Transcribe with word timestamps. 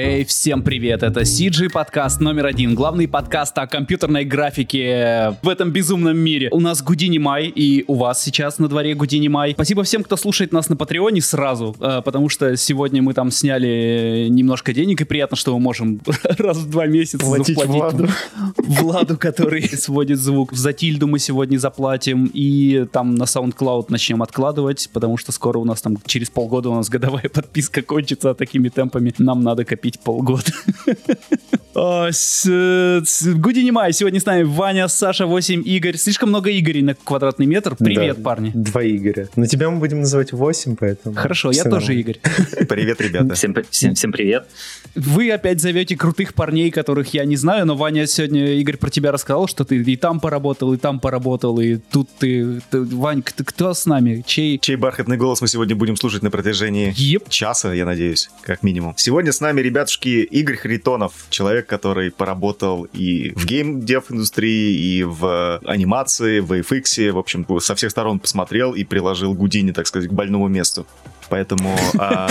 Эй, 0.00 0.24
всем 0.24 0.62
привет, 0.62 1.02
это 1.02 1.22
CG 1.22 1.70
подкаст 1.70 2.20
номер 2.20 2.46
один, 2.46 2.76
главный 2.76 3.08
подкаст 3.08 3.58
о 3.58 3.66
компьютерной 3.66 4.24
графике 4.24 5.36
в 5.42 5.48
этом 5.48 5.72
безумном 5.72 6.16
мире. 6.16 6.50
У 6.52 6.60
нас 6.60 6.84
Гудини 6.84 7.18
Май, 7.18 7.48
и 7.48 7.84
у 7.88 7.94
вас 7.94 8.22
сейчас 8.22 8.60
на 8.60 8.68
дворе 8.68 8.94
Гудини 8.94 9.26
Май. 9.26 9.54
Спасибо 9.54 9.82
всем, 9.82 10.04
кто 10.04 10.16
слушает 10.16 10.52
нас 10.52 10.68
на 10.68 10.76
Патреоне 10.76 11.20
сразу, 11.20 11.74
э, 11.80 12.00
потому 12.04 12.28
что 12.28 12.56
сегодня 12.56 13.02
мы 13.02 13.12
там 13.12 13.32
сняли 13.32 14.28
немножко 14.30 14.72
денег, 14.72 15.00
и 15.00 15.04
приятно, 15.04 15.36
что 15.36 15.52
мы 15.54 15.58
можем 15.58 16.00
раз 16.22 16.58
в 16.58 16.70
два 16.70 16.86
месяца 16.86 17.18
Платить 17.26 17.58
заплатить 17.58 17.74
Владу. 17.74 18.08
Владу, 18.56 19.16
который 19.18 19.68
сводит 19.76 20.20
звук. 20.20 20.52
За 20.52 20.72
Тильду 20.72 21.08
мы 21.08 21.18
сегодня 21.18 21.58
заплатим, 21.58 22.30
и 22.32 22.86
там 22.92 23.16
на 23.16 23.24
SoundCloud 23.24 23.86
начнем 23.88 24.22
откладывать, 24.22 24.90
потому 24.92 25.16
что 25.16 25.32
скоро 25.32 25.58
у 25.58 25.64
нас 25.64 25.80
там 25.80 25.98
через 26.06 26.30
полгода 26.30 26.68
у 26.68 26.76
нас 26.76 26.88
годовая 26.88 27.28
подписка 27.34 27.82
кончится, 27.82 28.30
а 28.30 28.34
такими 28.34 28.68
темпами 28.68 29.12
нам 29.18 29.42
надо 29.42 29.64
копить 29.64 29.87
полгода. 29.96 30.52
Гудини 31.78 33.70
Май, 33.70 33.92
сегодня 33.92 34.20
с 34.20 34.26
нами 34.26 34.42
Ваня, 34.42 34.88
Саша, 34.88 35.26
8, 35.26 35.62
Игорь. 35.64 35.96
Слишком 35.96 36.28
много 36.30 36.50
Игорей 36.50 36.82
на 36.82 36.94
квадратный 36.94 37.46
метр. 37.46 37.76
Привет, 37.76 38.16
Да, 38.16 38.22
парни. 38.22 38.50
Два 38.52 38.84
Игоря. 38.84 39.28
Но 39.36 39.46
тебя 39.46 39.70
мы 39.70 39.78
будем 39.78 40.00
называть 40.00 40.32
8, 40.32 40.74
поэтому... 40.76 41.14
Хорошо, 41.14 41.52
я 41.52 41.62
тоже. 41.64 41.94
Игорь. 41.94 42.18
Привет, 42.68 43.00
ребята. 43.00 43.34
Всем, 43.34 43.54
всем, 43.70 43.94
всем 43.94 44.10
привет. 44.12 44.48
Вы 44.96 45.30
опять 45.30 45.60
зовете 45.60 45.96
крутых 45.96 46.34
парней, 46.34 46.72
которых 46.72 47.14
я 47.14 47.24
не 47.24 47.36
знаю, 47.36 47.64
но 47.66 47.76
Ваня 47.76 48.06
сегодня, 48.08 48.54
Игорь, 48.54 48.76
про 48.76 48.90
тебя 48.90 49.12
рассказал, 49.12 49.46
что 49.46 49.64
ты 49.64 49.76
и 49.76 49.96
там 49.96 50.18
поработал, 50.18 50.72
и 50.72 50.78
там 50.78 50.98
поработал, 50.98 51.60
и 51.60 51.76
тут 51.76 52.08
ты... 52.18 52.60
ты- 52.70 52.80
Вань, 52.80 53.22
ты 53.22 53.44
кто 53.44 53.72
с 53.72 53.86
нами? 53.86 54.24
Чей? 54.26 54.58
Чей 54.58 54.74
бархатный 54.76 55.16
голос 55.16 55.40
мы 55.40 55.46
сегодня 55.48 55.76
будем 55.76 55.96
слушать 55.96 56.22
на 56.22 56.30
протяжении 56.30 56.92
Еп. 56.96 57.28
часа, 57.28 57.72
я 57.72 57.84
надеюсь, 57.84 58.30
как 58.42 58.64
минимум. 58.64 58.94
Сегодня 58.96 59.30
с 59.32 59.40
нами, 59.40 59.60
ребятушки, 59.60 60.08
Игорь 60.24 60.56
Харитонов, 60.56 61.12
человек, 61.30 61.67
который 61.68 62.10
поработал 62.10 62.84
и 62.92 63.30
в 63.36 63.46
гейм-дев-индустрии, 63.46 64.74
и 64.74 65.04
в 65.04 65.60
анимации, 65.64 66.40
в 66.40 66.52
VFX, 66.52 67.12
в 67.12 67.18
общем, 67.18 67.46
со 67.60 67.74
всех 67.74 67.90
сторон 67.90 68.18
посмотрел 68.18 68.74
и 68.74 68.84
приложил 68.84 69.34
Гудини, 69.34 69.72
так 69.72 69.86
сказать, 69.86 70.08
к 70.08 70.12
больному 70.12 70.48
месту. 70.48 70.86
Поэтому 71.28 71.76
а, 71.98 72.28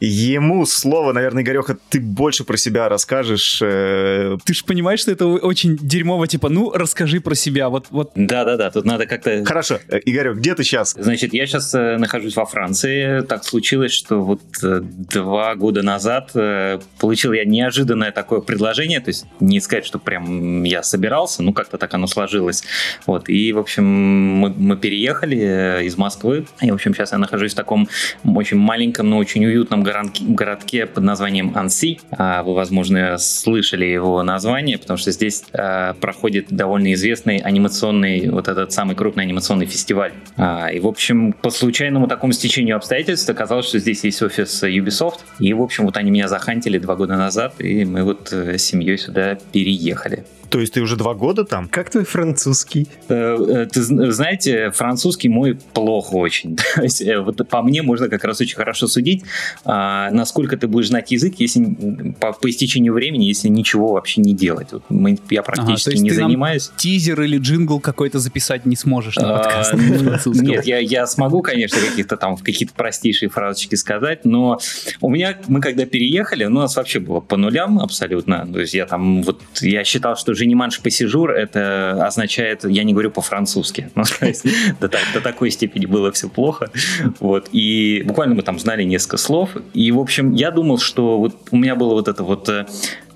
ему 0.00 0.66
слово, 0.66 1.12
наверное, 1.12 1.42
Игореха, 1.42 1.76
ты 1.90 2.00
больше 2.00 2.44
про 2.44 2.56
себя 2.56 2.88
расскажешь. 2.88 3.60
э, 3.62 4.36
Ты 4.44 4.54
же 4.54 4.64
понимаешь, 4.64 5.00
что 5.00 5.10
это 5.12 5.26
очень 5.26 5.76
дерьмово, 5.76 6.26
типа, 6.26 6.48
ну, 6.48 6.70
расскажи 6.72 7.20
про 7.20 7.34
себя. 7.34 7.68
Вот, 7.68 7.86
вот 7.90 8.12
Да-да-да, 8.14 8.70
тут 8.70 8.84
надо 8.84 9.06
как-то... 9.06 9.44
Хорошо, 9.44 9.78
Э, 9.88 9.98
Игорек, 10.04 10.36
где 10.36 10.54
ты 10.54 10.64
сейчас? 10.64 10.94
Значит, 10.98 11.34
я 11.34 11.46
сейчас 11.46 11.72
нахожусь 11.72 12.36
во 12.36 12.46
Франции. 12.46 13.20
Так 13.22 13.44
случилось, 13.44 13.92
что 13.92 14.22
вот 14.22 14.40
э, 14.62 14.80
два 14.82 15.54
года 15.54 15.82
назад 15.82 16.30
э, 16.34 16.78
получил 17.00 17.32
я 17.32 17.44
неожиданное 17.44 18.12
такое 18.12 18.40
предложение. 18.40 19.00
То 19.00 19.08
есть 19.08 19.26
не 19.40 19.60
сказать, 19.60 19.84
что 19.86 19.98
прям 19.98 20.62
я 20.64 20.82
собирался, 20.82 21.42
ну 21.42 21.52
как-то 21.52 21.78
так 21.78 21.92
оно 21.94 22.06
сложилось. 22.06 22.64
Вот. 23.06 23.28
И, 23.28 23.52
в 23.52 23.58
общем, 23.58 23.84
мы, 23.84 24.50
мы 24.50 24.76
переехали 24.76 25.38
э, 25.38 25.84
из 25.84 25.96
Москвы. 25.96 26.46
И, 26.60 26.70
в 26.70 26.74
общем, 26.74 26.94
сейчас 26.94 27.12
я 27.12 27.18
нахожусь 27.18 27.52
в 27.52 27.56
таком 27.56 27.88
очень 28.24 28.56
маленьком, 28.58 29.10
но 29.10 29.18
очень 29.18 29.44
уютном 29.44 29.82
городке, 29.82 30.86
под 30.86 31.04
названием 31.04 31.52
Анси. 31.54 32.00
А, 32.10 32.42
Вы, 32.42 32.54
возможно, 32.54 33.16
слышали 33.18 33.84
его 33.84 34.22
название, 34.22 34.78
потому 34.78 34.96
что 34.96 35.10
здесь 35.10 35.44
а, 35.52 35.94
проходит 35.94 36.46
довольно 36.50 36.92
известный 36.94 37.38
анимационный, 37.38 38.28
вот 38.30 38.48
этот 38.48 38.72
самый 38.72 38.96
крупный 38.96 39.24
анимационный 39.24 39.66
фестиваль. 39.66 40.12
А, 40.36 40.68
И, 40.68 40.80
в 40.80 40.86
общем, 40.86 41.32
по 41.32 41.50
случайному 41.50 42.06
такому 42.08 42.32
стечению 42.32 42.76
обстоятельств 42.76 43.28
оказалось, 43.28 43.66
что 43.66 43.78
здесь 43.78 44.04
есть 44.04 44.22
офис 44.22 44.62
Ubisoft. 44.62 45.20
И, 45.38 45.52
в 45.52 45.62
общем, 45.62 45.84
вот 45.86 45.96
они 45.96 46.10
меня 46.10 46.28
захантили 46.28 46.78
два 46.78 46.96
года 46.96 47.16
назад, 47.16 47.54
и 47.58 47.84
мы 47.84 48.04
вот 48.04 48.32
э, 48.32 48.58
с 48.58 48.64
семьей 48.64 48.98
сюда 48.98 49.38
переехали. 49.52 50.24
То 50.50 50.60
есть 50.60 50.74
ты 50.74 50.82
уже 50.82 50.94
два 50.96 51.14
года 51.14 51.44
там? 51.44 51.68
Как 51.68 51.90
твой 51.90 52.04
французский? 52.04 52.86
Э, 53.08 53.36
э, 53.48 53.66
Ты 53.66 53.80
зн- 53.80 54.10
знаете, 54.12 54.70
французский 54.70 55.28
мой 55.28 55.58
плохо 55.72 56.14
очень. 56.14 56.56
То 56.76 56.82
есть, 56.82 57.02
вот 57.24 57.48
по 57.48 57.62
мне 57.62 57.82
можно 57.82 58.03
как 58.08 58.24
раз 58.24 58.40
очень 58.40 58.56
хорошо 58.56 58.86
судить, 58.86 59.22
а, 59.64 60.10
насколько 60.10 60.56
ты 60.56 60.66
будешь 60.66 60.88
знать 60.88 61.10
язык, 61.10 61.34
если 61.38 62.12
по, 62.20 62.32
по 62.32 62.50
истечению 62.50 62.92
времени, 62.92 63.24
если 63.24 63.48
ничего 63.48 63.92
вообще 63.92 64.20
не 64.20 64.34
делать. 64.34 64.68
Вот 64.72 64.82
мы- 64.88 65.18
я 65.30 65.42
практически 65.42 65.90
есть 65.90 66.02
не 66.02 66.10
занимаюсь. 66.10 66.70
тизер 66.76 67.20
или 67.22 67.38
джингл 67.38 67.80
какой-то 67.80 68.18
записать 68.18 68.66
не 68.66 68.76
сможешь 68.76 69.16
на 69.16 69.34
А, 69.34 69.38
подкаст. 69.38 69.74
Нет, 70.26 70.66
я, 70.66 70.78
я 70.78 71.06
смогу, 71.06 71.42
конечно, 71.42 71.78
каких-то 71.80 72.16
там 72.16 72.36
какие-то 72.36 72.74
простейшие 72.74 73.28
фразочки 73.28 73.74
сказать, 73.74 74.24
но 74.24 74.58
у 75.00 75.08
меня, 75.10 75.38
мы 75.48 75.60
когда 75.60 75.86
переехали, 75.86 76.44
ну, 76.44 76.60
у 76.60 76.62
нас 76.62 76.76
вообще 76.76 77.00
было 77.00 77.20
по 77.20 77.36
нулям 77.36 77.78
абсолютно. 77.78 78.46
То 78.52 78.60
есть 78.60 78.74
я 78.74 78.86
там, 78.86 79.22
вот, 79.22 79.42
я 79.60 79.84
считал, 79.84 80.16
что 80.16 80.34
жениманш 80.34 80.80
пассижур, 80.80 81.30
это 81.32 82.04
означает, 82.06 82.64
я 82.64 82.84
не 82.84 82.92
говорю 82.92 83.10
по-французски. 83.10 83.90
Ну, 83.94 84.02
то 84.04 84.26
есть 84.26 84.44
до 84.80 85.20
такой 85.20 85.50
степени 85.50 85.86
было 85.86 86.10
все 86.12 86.28
плохо. 86.28 86.70
Вот, 87.20 87.48
и 87.52 87.93
буквально 88.02 88.34
мы 88.34 88.42
там 88.42 88.58
знали 88.58 88.82
несколько 88.82 89.16
слов. 89.16 89.50
И, 89.72 89.92
в 89.92 89.98
общем, 89.98 90.32
я 90.32 90.50
думал, 90.50 90.78
что 90.78 91.18
вот 91.18 91.36
у 91.50 91.56
меня 91.56 91.74
было 91.74 91.94
вот 91.94 92.08
это 92.08 92.22
вот 92.22 92.48
э, 92.48 92.66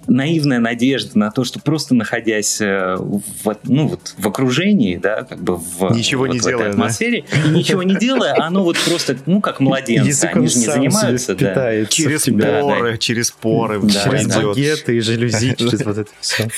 наивная 0.08 0.58
надежда 0.58 1.18
на 1.18 1.30
то, 1.30 1.44
что 1.44 1.60
просто 1.60 1.94
находясь 1.94 2.60
э, 2.60 2.96
в, 2.96 3.56
ну, 3.64 3.88
вот, 3.88 4.14
в 4.18 4.26
окружении, 4.26 4.96
да, 4.96 5.22
как 5.22 5.40
бы 5.42 5.56
в, 5.56 5.94
Ничего 5.94 6.24
вот 6.26 6.32
не 6.32 6.38
в 6.40 6.42
этой 6.42 6.50
делая, 6.52 6.64
да? 6.66 6.70
атмосфере, 6.70 7.24
и 7.46 7.48
ничего 7.50 7.82
не 7.82 7.94
делая, 7.96 8.34
оно 8.40 8.64
вот 8.64 8.76
просто, 8.78 9.16
ну, 9.26 9.40
как 9.40 9.60
младенцы, 9.60 10.08
Язык 10.08 10.30
они 10.34 10.44
он 10.46 10.48
же 10.50 10.58
не 10.58 10.64
занимаются, 10.66 11.34
да. 11.34 11.84
Через. 11.86 12.24
Да, 12.26 12.60
поры, 12.62 12.98
через 12.98 13.30
поры. 13.30 13.80
Да, 13.82 13.88
Через 14.04 14.26
да. 14.26 14.40
багеты 14.42 14.96
и 14.96 15.00
жалюзи, 15.00 15.54
через 15.56 15.84
вот 15.84 15.98
это 15.98 16.10
все. 16.20 16.48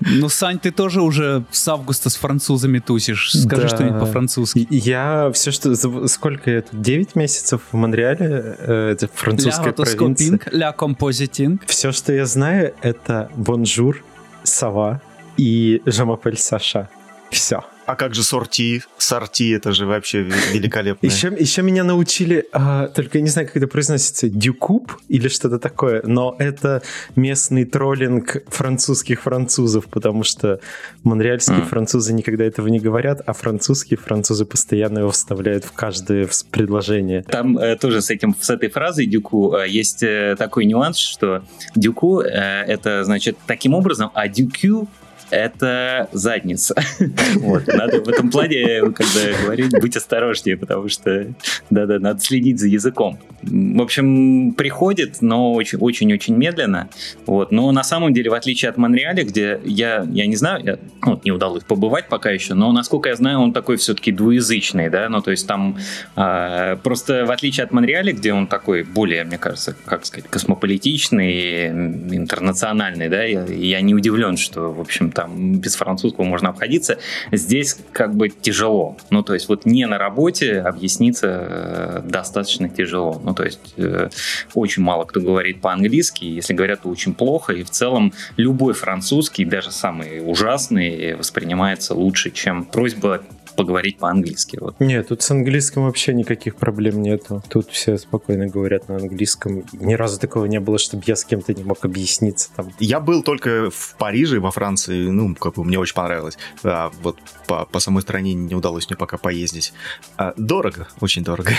Ну, 0.00 0.28
Сань, 0.28 0.58
ты 0.58 0.70
тоже 0.70 1.02
уже 1.02 1.44
с 1.50 1.66
августа 1.68 2.10
с 2.10 2.16
французами 2.16 2.78
тусишь. 2.78 3.32
Скажи 3.32 3.62
Да. 3.62 3.68
что-нибудь 3.68 4.00
по-французски. 4.00 4.66
Я 4.70 5.30
все, 5.32 5.50
что... 5.50 5.74
за- 5.74 6.06
Сколько 6.08 6.50
я 6.50 6.62
тут? 6.62 6.80
9 6.80 7.14
месяцев 7.16 7.60
в 7.72 7.76
Монреале, 7.76 8.56
э, 8.58 8.90
это 8.92 9.08
французская 9.12 9.72
провинция. 9.72 10.40
la 10.52 10.72
compositing. 10.72 11.62
Все, 11.66 11.92
что 11.92 12.12
я 12.12 12.26
знаю, 12.26 12.74
это 12.90 13.30
bonjour, 13.36 14.04
ça 14.42 14.71
va 14.71 15.00
и 15.36 15.82
je 15.86 15.95
m'appelle 15.95 16.36
Саша. 16.36 16.88
Все. 17.30 17.64
А 17.90 17.96
как 17.96 18.14
же 18.14 18.22
sortie? 18.22 18.82
Sortie, 18.98 19.50
это 19.50 19.72
же 19.72 19.84
вообще 19.84 20.22
ве- 20.22 20.32
великолепно. 20.52 21.04
Еще, 21.04 21.34
еще 21.36 21.62
меня 21.62 21.82
научили, 21.82 22.46
а, 22.52 22.86
только 22.86 23.18
я 23.18 23.22
не 23.22 23.30
знаю, 23.30 23.48
как 23.48 23.56
это 23.56 23.66
произносится, 23.66 24.28
du 24.28 24.49
coup 24.49 24.92
или 25.08 25.26
что-то 25.26 25.58
такое, 25.58 26.00
но 26.04 26.36
это 26.38 26.82
местный 27.16 27.64
троллинг 27.64 28.44
французских 28.46 29.22
французов, 29.22 29.86
потому 29.86 30.22
что 30.22 30.60
монреальские 31.02 31.58
М. 31.58 31.66
французы 31.66 32.12
никогда 32.12 32.44
этого 32.44 32.68
не 32.68 32.78
говорят, 32.78 33.22
а 33.26 33.32
французские 33.32 33.98
французы 33.98 34.44
постоянно 34.44 35.00
его 35.00 35.10
вставляют 35.10 35.64
в 35.64 35.72
каждое 35.72 36.28
предложение. 36.52 37.24
Там 37.24 37.58
э, 37.58 37.74
тоже 37.74 38.02
с, 38.02 38.10
этим, 38.10 38.36
с 38.40 38.50
этой 38.50 38.68
фразой 38.68 39.06
дюку 39.06 39.56
э, 39.56 39.68
есть 39.68 40.04
э, 40.04 40.36
такой 40.38 40.64
нюанс, 40.64 40.96
что 40.96 41.42
дюку 41.74 42.20
э, 42.20 42.28
это 42.28 43.02
значит 43.02 43.36
таким 43.48 43.74
образом, 43.74 44.12
а 44.14 44.28
дюкю 44.28 44.86
это 45.30 46.08
задница. 46.12 46.74
Вот, 47.36 47.66
надо 47.66 48.02
в 48.02 48.08
этом 48.08 48.30
плане, 48.30 48.92
когда 48.92 49.38
говорить, 49.42 49.72
быть 49.80 49.96
осторожнее, 49.96 50.56
потому 50.56 50.88
что, 50.88 51.32
да-да, 51.70 51.98
надо 51.98 52.20
следить 52.20 52.58
за 52.58 52.68
языком. 52.68 53.18
В 53.42 53.80
общем, 53.80 54.52
приходит, 54.52 55.22
но 55.22 55.52
очень- 55.52 55.78
очень-очень 55.78 56.36
медленно. 56.36 56.88
Вот, 57.26 57.52
но 57.52 57.70
на 57.72 57.82
самом 57.82 58.12
деле, 58.12 58.30
в 58.30 58.34
отличие 58.34 58.68
от 58.68 58.76
Монреаля, 58.76 59.24
где 59.24 59.60
я, 59.64 60.06
я 60.10 60.26
не 60.26 60.36
знаю, 60.36 60.64
я, 60.64 60.78
ну, 61.04 61.20
не 61.24 61.30
удалось 61.30 61.64
побывать 61.64 62.08
пока 62.08 62.30
еще, 62.30 62.54
но 62.54 62.72
насколько 62.72 63.08
я 63.08 63.16
знаю, 63.16 63.40
он 63.40 63.52
такой 63.52 63.76
все-таки 63.76 64.12
двуязычный, 64.12 64.90
да, 64.90 65.08
ну, 65.08 65.22
то 65.22 65.30
есть 65.30 65.46
там 65.46 65.78
а, 66.16 66.76
просто 66.76 67.24
в 67.24 67.30
отличие 67.30 67.64
от 67.64 67.72
Монреаля, 67.72 68.12
где 68.12 68.32
он 68.32 68.46
такой 68.46 68.82
более, 68.82 69.24
мне 69.24 69.38
кажется, 69.38 69.76
как 69.84 70.04
сказать, 70.04 70.28
космополитичный, 70.28 71.68
интернациональный, 71.68 73.08
да, 73.08 73.24
я, 73.24 73.44
я 73.44 73.80
не 73.80 73.94
удивлен, 73.94 74.36
что, 74.36 74.72
в 74.72 74.80
общем, 74.80 75.10
там 75.20 75.58
без 75.58 75.76
французского 75.76 76.24
можно 76.24 76.48
обходиться. 76.48 76.98
Здесь 77.30 77.76
как 77.92 78.14
бы 78.14 78.30
тяжело. 78.30 78.96
Ну, 79.10 79.22
то 79.22 79.34
есть 79.34 79.48
вот 79.50 79.66
не 79.66 79.86
на 79.86 79.98
работе 79.98 80.60
объясниться 80.60 81.26
э, 81.28 82.02
достаточно 82.04 82.70
тяжело. 82.70 83.20
Ну, 83.22 83.34
то 83.34 83.44
есть 83.44 83.74
э, 83.76 84.08
очень 84.54 84.82
мало 84.82 85.04
кто 85.04 85.20
говорит 85.20 85.60
по-английски, 85.60 86.24
если 86.24 86.54
говорят, 86.54 86.82
то 86.82 86.88
очень 86.88 87.12
плохо, 87.12 87.52
и 87.52 87.62
в 87.62 87.70
целом 87.70 88.14
любой 88.38 88.72
французский, 88.72 89.44
даже 89.44 89.70
самый 89.70 90.22
ужасный, 90.24 91.14
воспринимается 91.14 91.94
лучше, 91.94 92.30
чем 92.30 92.64
просьба 92.64 93.22
поговорить 93.56 93.98
по-английски. 93.98 94.58
Вот. 94.60 94.76
Нет, 94.80 95.08
тут 95.08 95.22
с 95.22 95.30
английским 95.30 95.84
вообще 95.84 96.14
никаких 96.14 96.56
проблем 96.56 97.02
нету. 97.02 97.42
Тут 97.48 97.70
все 97.70 97.98
спокойно 97.98 98.46
говорят 98.46 98.88
на 98.88 98.96
английском. 98.96 99.64
Ни 99.72 99.94
разу 99.94 100.18
такого 100.18 100.46
не 100.46 100.60
было, 100.60 100.78
чтобы 100.78 101.02
я 101.06 101.16
с 101.16 101.24
кем-то 101.24 101.52
не 101.54 101.64
мог 101.64 101.84
объясниться. 101.84 102.50
Там. 102.56 102.72
Я 102.78 103.00
был 103.00 103.22
только 103.22 103.70
в 103.70 103.96
Париже, 103.98 104.40
во 104.40 104.50
Франции, 104.50 105.08
ну, 105.08 105.34
как 105.34 105.54
бы 105.54 105.64
мне 105.64 105.78
очень 105.78 105.94
понравилось. 105.94 106.38
А, 106.64 106.90
вот 107.02 107.18
по, 107.46 107.66
по 107.66 107.80
самой 107.80 108.02
стране 108.02 108.34
не 108.34 108.54
удалось 108.54 108.88
мне 108.88 108.96
пока 108.96 109.18
поездить. 109.18 109.72
А, 110.16 110.34
дорого, 110.36 110.88
очень 111.00 111.24
дорого. 111.24 111.50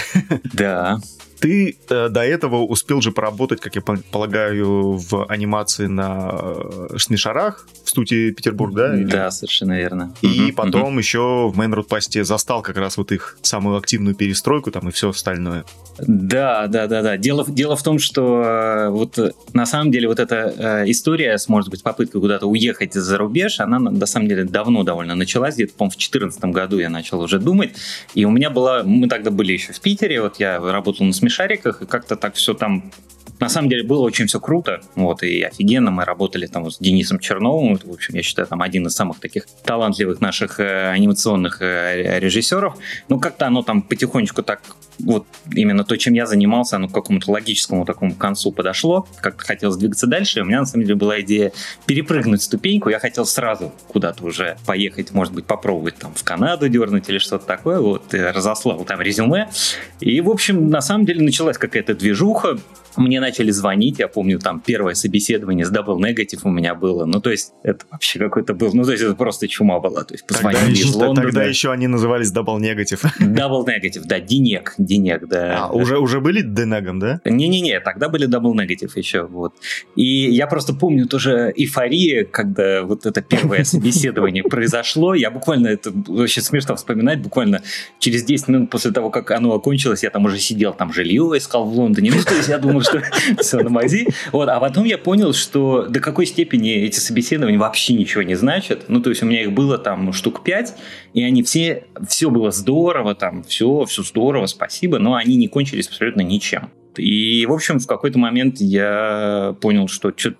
Да, 0.53 0.99
Ты 1.41 1.75
э, 1.89 2.09
до 2.09 2.21
этого 2.21 2.57
успел 2.57 3.01
же 3.01 3.11
поработать, 3.11 3.59
как 3.59 3.75
я 3.75 3.81
полагаю, 3.81 4.93
в 4.93 5.25
анимации 5.27 5.87
на 5.87 6.29
э, 6.31 6.97
Шнышарах 6.97 7.67
в 7.83 7.89
студии 7.89 8.31
Петербург, 8.31 8.75
да? 8.75 8.95
Или- 8.95 9.05
да, 9.05 9.31
совершенно 9.31 9.75
верно. 9.77 10.13
И 10.21 10.27
Мгм, 10.27 10.53
потом 10.53 10.97
еще 10.99 11.51
в 11.51 11.59
Road 11.59 11.87
Пасте 11.87 12.23
застал 12.23 12.61
как 12.61 12.77
раз 12.77 12.97
вот 12.97 13.11
их 13.11 13.37
самую 13.41 13.77
активную 13.77 14.15
перестройку 14.15 14.69
там 14.69 14.87
и 14.89 14.91
все 14.91 15.09
остальное. 15.09 15.65
Да, 15.97 16.67
да, 16.67 16.87
да, 16.87 17.01
да. 17.01 17.17
Дело, 17.17 17.45
дело 17.47 17.75
в 17.75 17.83
том, 17.83 17.97
что 17.97 18.43
э, 18.43 18.89
вот 18.89 19.17
э, 19.17 19.31
на 19.53 19.65
самом 19.65 19.91
деле 19.91 20.07
вот 20.07 20.19
эта 20.19 20.53
э, 20.85 20.91
история 20.91 21.37
с, 21.37 21.49
может 21.49 21.69
быть, 21.69 21.81
попыткой 21.81 22.21
куда-то 22.21 22.45
уехать 22.45 22.93
за 22.93 23.17
рубеж, 23.17 23.59
она 23.59 23.79
на, 23.79 24.05
самом 24.05 24.27
деле 24.27 24.43
давно 24.43 24.83
довольно 24.83 25.15
началась. 25.15 25.55
Где-то, 25.55 25.73
по-моему, 25.73 25.91
в 25.91 25.97
2014 25.97 26.45
году 26.45 26.77
я 26.77 26.89
начал 26.89 27.19
уже 27.19 27.39
думать. 27.39 27.71
И 28.13 28.25
у 28.25 28.29
меня 28.31 28.49
была... 28.49 28.83
Мы 28.83 29.07
тогда 29.07 29.31
были 29.31 29.53
еще 29.53 29.73
в 29.73 29.79
Питере, 29.81 30.21
вот 30.21 30.39
я 30.39 30.59
работал 30.59 31.05
на 31.05 31.13
смешариках, 31.31 31.81
и 31.81 31.85
как-то 31.85 32.15
так 32.15 32.35
все 32.35 32.53
там 32.53 32.91
на 33.41 33.49
самом 33.49 33.69
деле 33.69 33.83
было 33.83 34.01
очень 34.01 34.27
все 34.27 34.39
круто, 34.39 34.81
вот, 34.95 35.23
и 35.23 35.41
офигенно. 35.41 35.89
Мы 35.89 36.05
работали 36.05 36.45
там 36.45 36.69
с 36.69 36.77
Денисом 36.77 37.19
Черновым, 37.19 37.75
в 37.83 37.91
общем, 37.91 38.15
я 38.15 38.21
считаю, 38.21 38.47
там 38.47 38.61
один 38.61 38.85
из 38.85 38.93
самых 38.93 39.19
таких 39.19 39.47
талантливых 39.65 40.21
наших 40.21 40.59
э, 40.59 40.89
анимационных 40.91 41.61
э, 41.61 42.19
режиссеров. 42.19 42.77
Ну, 43.09 43.19
как-то 43.19 43.47
оно 43.47 43.63
там 43.63 43.81
потихонечку 43.81 44.43
так, 44.43 44.61
вот 44.99 45.25
именно 45.51 45.83
то, 45.83 45.97
чем 45.97 46.13
я 46.13 46.27
занимался, 46.27 46.75
оно 46.75 46.87
к 46.87 46.93
какому-то 46.93 47.31
логическому 47.31 47.83
такому 47.83 48.13
концу 48.13 48.51
подошло. 48.51 49.07
Как-то 49.21 49.43
хотелось 49.43 49.77
двигаться 49.77 50.05
дальше. 50.05 50.41
У 50.41 50.45
меня, 50.45 50.59
на 50.59 50.65
самом 50.67 50.83
деле, 50.83 50.95
была 50.95 51.19
идея 51.21 51.51
перепрыгнуть 51.87 52.43
ступеньку. 52.43 52.89
Я 52.89 52.99
хотел 52.99 53.25
сразу 53.25 53.73
куда-то 53.87 54.23
уже 54.23 54.57
поехать, 54.67 55.11
может 55.13 55.33
быть, 55.33 55.45
попробовать 55.45 55.95
там 55.95 56.13
в 56.13 56.23
Канаду 56.23 56.69
дернуть 56.69 57.09
или 57.09 57.17
что-то 57.17 57.47
такое. 57.47 57.79
Вот, 57.79 58.13
и 58.13 58.19
разослал 58.19 58.85
там 58.85 59.01
резюме. 59.01 59.49
И, 59.99 60.21
в 60.21 60.29
общем, 60.29 60.69
на 60.69 60.81
самом 60.81 61.05
деле 61.05 61.23
началась 61.23 61.57
какая-то 61.57 61.95
движуха. 61.95 62.59
Мне 62.97 63.19
начали 63.31 63.51
звонить, 63.51 63.99
я 63.99 64.07
помню, 64.09 64.39
там 64.39 64.59
первое 64.59 64.93
собеседование 64.93 65.65
с 65.65 65.71
Double 65.71 65.97
Negative 65.97 66.39
у 66.43 66.49
меня 66.49 66.75
было. 66.75 67.05
Ну, 67.05 67.21
то 67.21 67.31
есть, 67.31 67.53
это 67.63 67.85
вообще 67.89 68.19
какой-то 68.19 68.53
был, 68.53 68.71
ну, 68.73 68.83
то 68.83 68.91
есть, 68.91 69.03
это 69.03 69.15
просто 69.15 69.47
чума 69.47 69.79
была. 69.79 70.03
То 70.03 70.13
есть, 70.13 70.25
Тогда 70.27 70.49
позвонили 70.49 70.71
еще, 70.77 70.89
из 70.89 70.95
Лондона. 70.95 71.21
тогда 71.27 71.43
еще 71.43 71.71
они 71.71 71.87
назывались 71.87 72.33
Double 72.33 72.59
Negative. 72.59 73.01
Double 73.19 73.65
Negative, 73.65 74.01
да, 74.03 74.19
Динек, 74.19 74.73
Динек, 74.77 75.27
да. 75.27 75.65
А, 75.65 75.71
уже, 75.71 75.97
уже 75.97 76.19
были 76.19 76.41
Денегом, 76.41 76.99
да? 76.99 77.21
Не-не-не, 77.23 77.79
тогда 77.79 78.09
были 78.09 78.27
Double 78.27 78.53
Negative 78.53 78.91
еще, 78.95 79.23
вот. 79.23 79.53
И 79.95 80.29
я 80.29 80.47
просто 80.47 80.73
помню 80.73 81.07
тоже 81.07 81.53
эйфория, 81.55 82.25
когда 82.25 82.83
вот 82.83 83.05
это 83.05 83.21
первое 83.21 83.63
собеседование 83.63 84.43
произошло. 84.43 85.13
Я 85.13 85.31
буквально, 85.31 85.69
это 85.69 85.93
очень 86.09 86.41
смешно 86.41 86.75
вспоминать, 86.75 87.21
буквально 87.21 87.61
через 87.99 88.23
10 88.23 88.47
минут 88.49 88.69
после 88.69 88.91
того, 88.91 89.09
как 89.09 89.31
оно 89.31 89.53
окончилось, 89.53 90.03
я 90.03 90.09
там 90.09 90.25
уже 90.25 90.37
сидел, 90.37 90.73
там 90.73 90.91
жилье 90.91 91.31
искал 91.37 91.65
в 91.65 91.73
Лондоне. 91.73 92.11
Ну, 92.13 92.21
то 92.23 92.35
есть 92.35 92.49
я 92.49 92.57
думал, 92.57 92.81
что 92.81 93.01
все 93.39 93.59
на 93.59 93.69
мази. 93.69 94.07
Вот, 94.31 94.49
а 94.49 94.59
потом 94.59 94.85
я 94.85 94.97
понял, 94.97 95.33
что 95.33 95.87
до 95.87 95.99
какой 95.99 96.25
степени 96.25 96.71
эти 96.71 96.99
собеседования 96.99 97.59
вообще 97.59 97.93
ничего 97.93 98.23
не 98.23 98.35
значат. 98.35 98.85
Ну, 98.87 99.01
то 99.01 99.09
есть 99.09 99.23
у 99.23 99.25
меня 99.25 99.43
их 99.43 99.51
было 99.51 99.77
там 99.77 100.13
штук 100.13 100.43
5, 100.43 100.75
и 101.13 101.23
они 101.23 101.43
все, 101.43 101.85
все 102.07 102.29
было 102.29 102.51
здорово, 102.51 103.15
там, 103.15 103.43
все, 103.43 103.85
все 103.85 104.03
здорово, 104.03 104.45
спасибо, 104.45 104.99
но 104.99 105.15
они 105.15 105.35
не 105.35 105.47
кончились 105.47 105.87
абсолютно 105.87 106.21
ничем. 106.21 106.71
И, 106.97 107.45
в 107.45 107.53
общем, 107.53 107.79
в 107.79 107.87
какой-то 107.87 108.19
момент 108.19 108.57
я 108.59 109.55
понял, 109.61 109.87
что 109.87 110.11
что 110.15 110.33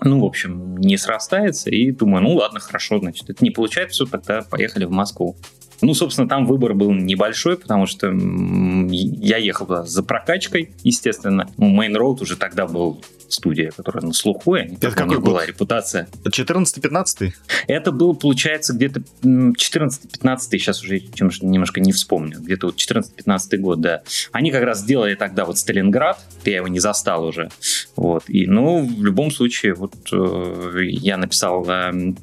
ну, 0.00 0.20
в 0.20 0.24
общем, 0.24 0.76
не 0.76 0.96
срастается, 0.96 1.70
и 1.70 1.90
думаю, 1.90 2.22
ну 2.22 2.34
ладно, 2.34 2.60
хорошо, 2.60 2.98
значит, 3.00 3.28
это 3.30 3.42
не 3.42 3.50
получается, 3.50 4.04
все, 4.04 4.06
тогда 4.06 4.42
поехали 4.42 4.84
в 4.84 4.92
Москву. 4.92 5.36
Ну, 5.80 5.94
собственно, 5.94 6.28
там 6.28 6.46
выбор 6.46 6.74
был 6.74 6.92
небольшой, 6.92 7.56
потому 7.56 7.86
что 7.86 8.08
я 8.90 9.36
ехал 9.36 9.84
за 9.86 10.02
прокачкой, 10.02 10.70
естественно. 10.82 11.48
Ну, 11.56 11.74
Main 11.80 11.94
Road 11.96 12.22
уже 12.22 12.36
тогда 12.36 12.66
был 12.66 13.00
студия, 13.28 13.70
которая 13.70 14.04
на 14.06 14.12
слуху, 14.14 14.56
и 14.56 14.60
Это 14.60 14.88
у 14.88 14.90
какой 14.92 15.08
них 15.08 15.20
была 15.20 15.40
год? 15.40 15.48
репутация. 15.48 16.08
14-15? 16.24 17.32
Это 17.66 17.92
было, 17.92 18.14
получается, 18.14 18.72
где-то 18.72 19.02
м, 19.22 19.52
14-15, 19.52 20.38
сейчас 20.58 20.82
уже 20.82 21.00
немножко 21.42 21.80
не 21.80 21.92
вспомню, 21.92 22.40
где-то 22.40 22.68
вот 22.68 22.76
14-15 22.76 23.56
год, 23.58 23.80
да. 23.82 24.02
Они 24.32 24.50
как 24.50 24.62
раз 24.62 24.80
сделали 24.80 25.14
тогда 25.14 25.44
вот 25.44 25.58
Сталинград, 25.58 26.18
я 26.44 26.56
его 26.56 26.68
не 26.68 26.80
застал 26.80 27.24
уже, 27.24 27.50
вот. 27.96 28.24
И, 28.28 28.46
ну, 28.46 28.86
в 28.86 29.04
любом 29.04 29.30
случае, 29.30 29.74
вот 29.74 29.92
э, 30.10 30.78
я 30.84 31.18
написал 31.18 31.64
э, 31.68 32.14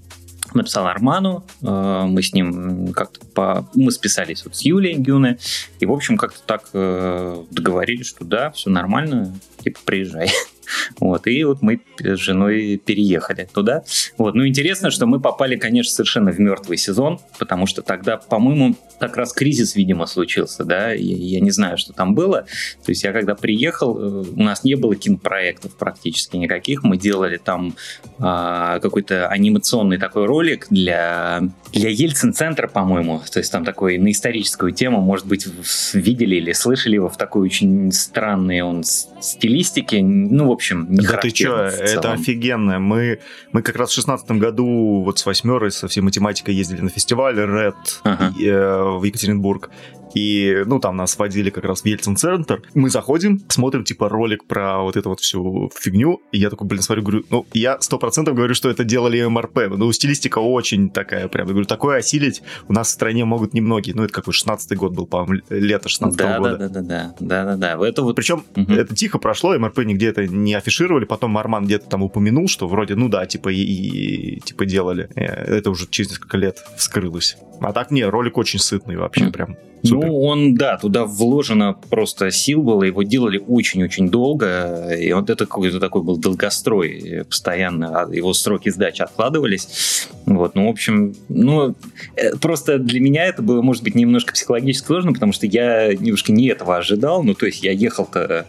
написал 0.56 0.88
Арману, 0.88 1.46
э, 1.62 2.04
мы 2.08 2.22
с 2.22 2.34
ним 2.34 2.94
как-то 2.94 3.26
по... 3.28 3.68
мы 3.76 3.92
списались 3.92 4.44
вот 4.46 4.56
с 4.56 4.62
Юлей 4.62 4.96
Гюне, 4.96 5.38
и, 5.80 5.86
в 5.86 5.92
общем, 5.92 6.18
как-то 6.18 6.40
так 6.46 6.70
э, 6.74 7.44
договорились, 7.52 8.08
что 8.08 8.26
да, 8.26 8.52
все 8.52 8.70
нормально, 8.70 9.38
типа, 9.64 9.80
приезжай. 9.86 10.32
Вот, 11.00 11.28
и 11.28 11.44
вот 11.44 11.62
мы 11.62 11.82
с 12.00 12.18
женой 12.18 12.82
переехали 12.84 13.48
туда. 13.52 13.84
Вот, 14.18 14.36
ну, 14.36 14.48
интересно, 14.48 14.92
что 14.92 15.06
мы 15.06 15.20
попали, 15.20 15.56
конечно, 15.56 15.92
совершенно 15.92 16.32
в 16.32 16.40
мертвый 16.40 16.78
сезон, 16.78 17.20
потому 17.40 17.66
что 17.68 17.82
тогда, 17.82 18.18
по-моему, 18.18 18.76
как 19.00 19.18
раз 19.18 19.34
кризис, 19.34 19.76
видимо, 19.76 20.06
случился, 20.06 20.64
да, 20.64 20.94
и 20.94 21.04
я 21.04 21.40
не 21.40 21.52
знаю, 21.52 21.78
что 21.78 21.94
там 21.94 22.16
было. 22.16 22.46
То 22.86 22.92
есть 22.92 23.04
я 23.04 23.12
когда 23.12 23.36
приехал, 23.36 23.98
э, 23.98 24.26
у 24.36 24.42
нас 24.42 24.64
не 24.64 24.76
было 24.76 24.96
кинопроектов 24.96 25.76
практически 25.78 26.38
никаких, 26.38 26.84
мы 26.84 26.98
делали 26.98 27.38
там 27.38 27.76
а, 28.20 28.80
какой-то 28.80 29.28
анимационный 29.28 29.98
такой 29.98 30.26
ролик 30.26 30.68
для, 30.70 31.42
для 31.74 31.90
Ельцин-центра, 31.90 32.68
по-моему, 32.68 33.22
то 33.32 33.40
есть 33.40 33.52
там 33.52 33.66
такой 33.66 33.98
на 33.98 34.12
историческую 34.12 34.72
тему, 34.72 35.02
может 35.02 35.26
быть, 35.26 35.48
видели 35.94 36.36
или 36.36 36.52
слышали 36.54 36.96
его 36.96 37.10
в 37.10 37.18
такой 37.18 37.44
очень 37.44 37.92
странной 37.92 38.62
он 38.62 38.84
стилистике, 38.84 40.02
ну, 40.02 40.48
в 40.48 40.52
общем, 40.56 40.88
не 40.90 41.06
Да 41.06 41.18
ты 41.18 41.32
чё, 41.32 41.56
это 41.56 42.12
офигенно. 42.14 42.80
Мы, 42.80 43.20
мы 43.52 43.62
как 43.62 43.76
раз 43.76 43.92
в 43.92 43.94
шестнадцатом 43.94 44.40
году 44.40 45.04
вот 45.06 45.20
с 45.20 45.26
восьмерой 45.26 45.72
со 45.72 45.88
всей 45.88 46.02
математикой 46.02 46.56
ездили 46.56 46.82
на 46.82 46.90
фестиваль 46.90 47.38
Red 47.38 47.76
Ага. 48.04 48.34
э, 48.42 48.98
в 49.00 49.04
Екатеринбург. 49.04 49.70
И, 50.16 50.64
ну, 50.66 50.80
там 50.80 50.96
нас 50.96 51.18
водили 51.18 51.50
как 51.50 51.66
раз 51.66 51.82
в 51.82 51.86
Ельцин-центр. 51.86 52.62
Мы 52.74 52.90
заходим, 52.90 53.42
смотрим, 53.50 53.84
типа, 53.84 54.10
ролик 54.10 54.46
про 54.46 54.82
вот 54.82 54.96
эту 54.98 55.10
вот 55.10 55.20
всю 55.20 55.70
фигню. 55.80 56.22
И 56.32 56.40
я 56.40 56.50
такой, 56.50 56.68
блин, 56.68 56.82
смотрю, 56.82 57.04
говорю, 57.04 57.24
ну, 57.30 57.46
я 57.54 57.80
сто 57.82 57.98
процентов 57.98 58.36
говорю, 58.36 58.54
что 58.56 58.70
это 58.70 58.84
делали 58.84 59.22
МРП. 59.26 59.68
Ну, 59.78 59.92
стилистика 59.92 60.40
очень 60.40 60.90
такая 60.90 61.28
прям. 61.28 61.48
Я 61.48 61.52
говорю, 61.54 61.66
такое 61.68 61.98
осилить 61.98 62.42
у 62.68 62.74
нас 62.74 62.88
в 62.88 62.92
стране 62.92 63.26
могут 63.26 63.54
немногие. 63.54 63.96
Ну, 63.96 64.04
это 64.04 64.14
какой, 64.14 64.34
16-й 64.34 64.76
год 64.76 64.94
был, 64.94 65.06
по-моему, 65.06 65.44
лето 65.50 65.90
16 65.90 66.18
Да, 66.18 66.38
года. 66.40 66.58
да, 66.58 66.70
да, 66.70 66.82
да, 66.82 67.14
да, 67.20 67.46
да, 67.46 67.56
да. 67.78 67.88
Это 67.88 68.02
вот 68.02 68.16
Причем 68.16 68.44
Мгм. 68.56 68.74
это 68.74 68.96
тихо 68.96 69.18
прошло, 69.20 69.58
МРП 69.58 69.80
нигде 69.80 70.08
это 70.08 70.26
не 70.28 70.54
афишировали, 70.54 71.06
потом 71.06 71.38
Арман 71.38 71.66
где-то 71.66 71.90
там 71.90 72.04
упомянул, 72.04 72.48
что 72.48 72.68
вроде, 72.68 72.96
ну 72.96 73.10
да, 73.10 73.26
типа 73.26 73.50
и, 73.50 73.62
и- 73.62 74.40
типа 74.40 74.66
делали. 74.66 75.10
Э, 75.16 75.56
Это 75.58 75.70
уже 75.72 75.88
через 75.90 76.10
несколько 76.12 76.38
лет 76.38 76.64
вскрылось. 76.78 77.38
А 77.62 77.74
так 77.74 77.92
не, 77.92 78.04
ролик 78.04 78.38
очень 78.38 78.60
сытный 78.60 78.98
вообще, 78.98 79.24
Мгм. 79.26 79.32
прям 79.34 79.58
супер. 79.84 80.08
Ну, 80.08 80.22
он, 80.22 80.56
да, 80.56 80.78
туда 80.78 81.06
вложено 81.06 81.76
просто 81.90 82.32
сил 82.32 82.64
было, 82.64 82.84
его 82.84 83.04
делали 83.04 83.38
очень-очень 83.38 84.10
долго, 84.10 84.96
и 85.00 85.14
вот 85.14 85.30
это 85.30 85.46
какой-то 85.46 85.80
такой 85.80 86.02
был 86.02 86.18
долгострой, 86.18 87.24
постоянно 87.30 88.08
его 88.12 88.34
сроки 88.34 88.70
сдачи 88.70 89.02
откладывались. 89.02 90.08
Вот, 90.26 90.56
ну, 90.56 90.68
в 90.68 90.70
общем, 90.72 91.16
ну, 91.30 91.76
э, 92.16 92.36
просто 92.38 92.80
для 92.80 93.00
меня 93.00 93.26
это 93.26 93.42
было, 93.42 93.62
может 93.62 93.84
быть, 93.84 93.96
немножко 93.96 94.34
психологически 94.34 94.88
сложно, 94.88 95.14
потому 95.14 95.34
что 95.34 95.46
я 95.46 95.94
немножко 95.94 96.32
не 96.32 96.48
этого 96.48 96.78
ожидал, 96.78 97.24
ну, 97.24 97.36
то 97.36 97.46
есть 97.46 97.64
я 97.64 97.72
ехал-то 97.72 98.46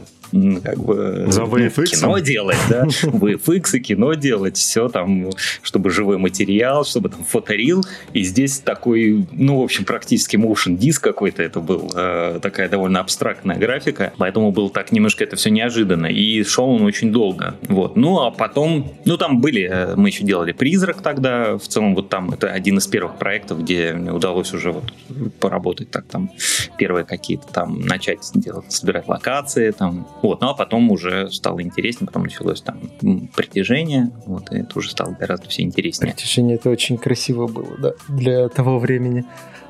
как 0.62 0.78
бы 0.78 1.26
За 1.28 1.42
ну, 1.42 1.46
VFX? 1.46 1.86
кино 1.86 2.18
делать, 2.18 2.58
да, 2.68 2.84
VFX 3.02 3.76
и 3.76 3.80
кино 3.80 4.14
делать, 4.14 4.56
все 4.56 4.88
там, 4.88 5.30
чтобы 5.62 5.90
живой 5.90 6.18
материал, 6.18 6.84
чтобы 6.84 7.08
там 7.08 7.24
фоторил, 7.24 7.84
и 8.12 8.22
здесь 8.22 8.58
такой, 8.58 9.26
ну, 9.32 9.60
в 9.60 9.64
общем, 9.64 9.84
практически 9.84 10.36
motion 10.36 10.76
диск 10.76 11.02
какой-то 11.02 11.42
это 11.42 11.60
был, 11.60 11.90
э, 11.94 12.38
такая 12.42 12.68
довольно 12.68 13.00
абстрактная 13.00 13.56
графика, 13.56 14.12
поэтому 14.18 14.52
было 14.52 14.70
так 14.70 14.92
немножко 14.92 15.24
это 15.24 15.36
все 15.36 15.50
неожиданно, 15.50 16.06
и 16.06 16.42
шел 16.44 16.68
он 16.68 16.82
очень 16.82 17.12
долго, 17.12 17.56
вот. 17.68 17.96
Ну, 17.96 18.20
а 18.20 18.30
потом, 18.30 18.92
ну, 19.04 19.16
там 19.16 19.40
были, 19.40 19.68
э, 19.70 19.96
мы 19.96 20.08
еще 20.08 20.24
делали 20.24 20.52
«Призрак» 20.52 21.02
тогда, 21.02 21.58
в 21.58 21.68
целом 21.68 21.94
вот 21.94 22.08
там 22.08 22.30
это 22.30 22.50
один 22.50 22.78
из 22.78 22.86
первых 22.86 23.16
проектов, 23.18 23.60
где 23.62 23.92
мне 23.92 24.12
удалось 24.12 24.52
уже 24.52 24.72
вот 24.72 24.84
поработать 25.40 25.90
так 25.90 26.04
там, 26.06 26.30
первые 26.78 27.04
какие-то 27.04 27.46
там, 27.52 27.80
начать 27.80 28.30
делать, 28.34 28.72
собирать 28.72 29.08
локации 29.08 29.70
там, 29.70 30.06
вот, 30.26 30.40
ну, 30.40 30.48
а 30.48 30.54
потом 30.54 30.90
уже 30.90 31.30
стало 31.30 31.62
интереснее, 31.62 32.06
потом 32.06 32.24
началось 32.24 32.60
там 32.60 32.78
притяжение, 33.34 34.10
вот, 34.26 34.52
и 34.52 34.58
это 34.58 34.78
уже 34.78 34.90
стало 34.90 35.12
гораздо 35.12 35.48
все 35.48 35.62
интереснее. 35.62 36.12
Притяжение 36.12 36.56
это 36.56 36.70
очень 36.70 36.98
красиво 36.98 37.46
было, 37.46 37.76
да, 37.78 37.92
для 38.08 38.48
того 38.48 38.78
времени. 38.78 39.24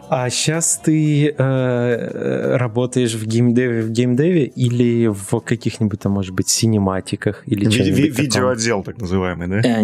А 0.09 0.31
сейчас 0.31 0.81
ты 0.85 1.35
э, 1.37 2.57
работаешь 2.57 3.15
в 3.15 3.27
геймдеве, 3.27 3.83
в 3.83 3.91
геймдеве 3.91 4.45
или 4.45 5.09
в 5.09 5.41
каких-нибудь 5.41 5.99
там, 6.01 6.13
может 6.13 6.33
быть, 6.35 6.49
синематиках 6.49 7.43
или 7.47 7.65
Ви- 7.65 7.91
ви- 7.91 8.11
видеоотдел, 8.11 8.83
так 8.85 8.99
называемый, 9.01 9.49
да? 9.49 9.61
Э, 9.69 9.83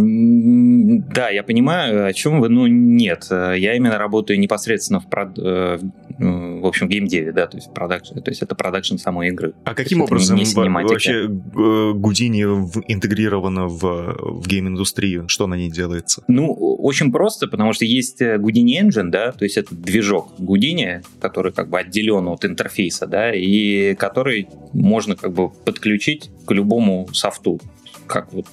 Да, 1.15 1.29
я 1.31 1.43
понимаю, 1.43 2.07
о 2.07 2.13
чем 2.13 2.41
вы, 2.41 2.49
но 2.49 2.69
нет. 2.69 3.27
Э, 3.31 3.55
Я 3.59 3.75
именно 3.75 3.99
работаю 3.99 4.39
непосредственно 4.39 5.01
в, 5.01 5.07
прод- 5.09 5.39
э, 5.41 5.79
в 5.79 5.91
в 6.63 6.67
общем, 6.67 6.89
геймдеве, 6.89 7.33
да, 7.33 7.47
то 7.49 7.57
есть 7.57 7.75
продакшн, 7.75 8.21
то 8.21 8.31
есть 8.31 8.43
это 8.43 8.55
продакшн 8.55 8.97
самой 8.97 9.29
игры. 9.29 9.55
А 9.65 9.75
каким 9.75 9.99
не- 9.99 10.05
образом 10.05 10.37
не 10.37 10.45
синематика. 10.45 10.93
вообще 10.93 11.25
э, 11.25 11.93
Гудини 11.95 12.43
интегрирована 12.87 13.67
в, 13.67 13.81
в 14.43 14.47
гейм-индустрию? 14.47 15.25
Что 15.29 15.47
на 15.49 15.55
ней 15.55 15.71
делается? 15.71 16.23
Ну, 16.29 16.53
очень 16.53 17.11
просто, 17.11 17.49
потому 17.49 17.73
что 17.73 17.85
есть 17.87 18.21
э, 18.23 18.37
Houdini 18.37 18.81
Engine, 18.83 19.11
да, 19.11 19.33
то 19.33 19.45
есть 19.45 19.57
это 19.57 19.75
движок 19.75 20.12
Houdini, 20.21 21.03
который 21.21 21.53
как 21.53 21.69
бы 21.69 21.79
отделен 21.79 22.29
от 22.29 22.45
интерфейса, 22.45 23.07
да, 23.07 23.33
и 23.35 23.95
который 23.95 24.49
можно 24.73 25.17
как 25.17 25.33
бы 25.33 25.51
подключить 25.51 26.31
к 26.47 26.51
любому 26.53 27.09
софту 27.13 27.61
как 28.13 28.31
вот 28.35 28.47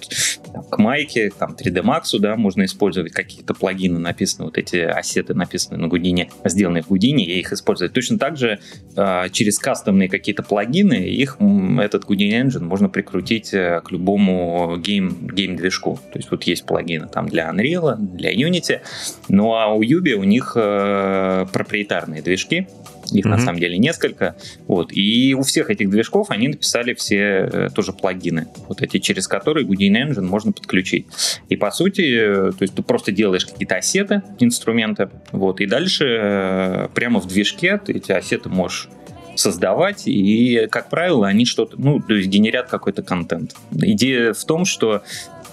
там, 0.54 0.64
к 0.64 0.78
майке, 0.78 1.32
там 1.38 1.52
3D 1.52 1.84
Max, 1.84 2.18
да, 2.18 2.38
можно 2.38 2.64
использовать 2.64 3.12
какие-то 3.12 3.54
плагины, 3.54 4.00
написанные, 4.00 4.48
вот 4.48 4.58
эти 4.58 4.78
ассеты, 4.78 5.34
написанные 5.34 5.82
на 5.82 5.90
Гудине, 5.90 6.30
сделанные 6.46 6.82
в 6.82 6.88
Гудине, 6.88 7.26
и 7.26 7.40
их 7.40 7.52
использовать. 7.52 7.92
Точно 7.92 8.18
так 8.18 8.38
же 8.38 8.60
э, 8.96 9.30
через 9.32 9.60
кастомные 9.60 10.08
какие-то 10.08 10.44
плагины, 10.44 10.94
их 10.94 11.38
этот 11.82 12.06
Houdini 12.06 12.42
Engine 12.42 12.64
можно 12.64 12.88
прикрутить 12.88 13.54
э, 13.54 13.82
к 13.84 13.92
любому 13.92 14.78
гейм, 14.78 15.28
гейм-движку. 15.28 16.00
То 16.14 16.20
есть 16.20 16.32
вот 16.32 16.44
есть 16.44 16.66
плагины 16.66 17.10
там 17.10 17.28
для 17.28 17.50
Unreal, 17.50 17.98
для 17.98 18.34
Unity, 18.34 18.80
ну 19.28 19.56
а 19.56 19.74
у 19.74 19.84
Yubi 19.84 20.14
у 20.14 20.24
них 20.24 20.54
э, 20.56 21.46
проприетарные 21.52 22.22
движки, 22.22 22.70
их 23.18 23.26
на 23.26 23.38
Мгм. 23.38 23.46
самом 23.46 23.60
деле 23.60 23.78
несколько. 23.78 24.36
Вот. 24.68 24.92
И 24.92 25.34
у 25.34 25.42
всех 25.42 25.70
этих 25.70 25.90
движков 25.90 26.30
они 26.30 26.48
написали 26.50 26.94
все 26.94 27.18
э, 27.52 27.70
тоже 27.74 27.94
плагины, 27.94 28.48
вот 28.68 28.82
эти, 28.82 29.00
через 29.00 29.28
которые 29.28 29.66
Houdini 29.66 30.08
Engine 30.10 30.22
можно 30.22 30.52
подключить. 30.52 31.08
И 31.50 31.56
по 31.56 31.72
сути, 31.72 32.02
э, 32.02 32.52
то 32.52 32.62
есть 32.62 32.76
ты 32.76 32.84
просто 32.84 33.12
делаешь 33.12 33.46
какие-то 33.46 33.76
ассеты, 33.76 34.22
инструменты, 34.40 35.10
вот, 35.32 35.62
и 35.62 35.66
дальше 35.66 36.06
э, 36.08 36.88
прямо 36.94 37.20
в 37.20 37.28
движке 37.28 37.78
ты 37.78 37.94
эти 37.94 38.12
ассеты 38.12 38.50
можешь 38.50 38.90
создавать, 39.36 40.04
и, 40.06 40.68
как 40.70 40.90
правило, 40.90 41.26
они 41.28 41.46
что-то, 41.46 41.80
ну, 41.80 42.02
то 42.02 42.14
есть 42.14 42.28
генерят 42.28 42.68
какой-то 42.68 43.04
контент. 43.04 43.56
Идея 43.72 44.34
в 44.34 44.44
том, 44.44 44.66
что 44.66 45.02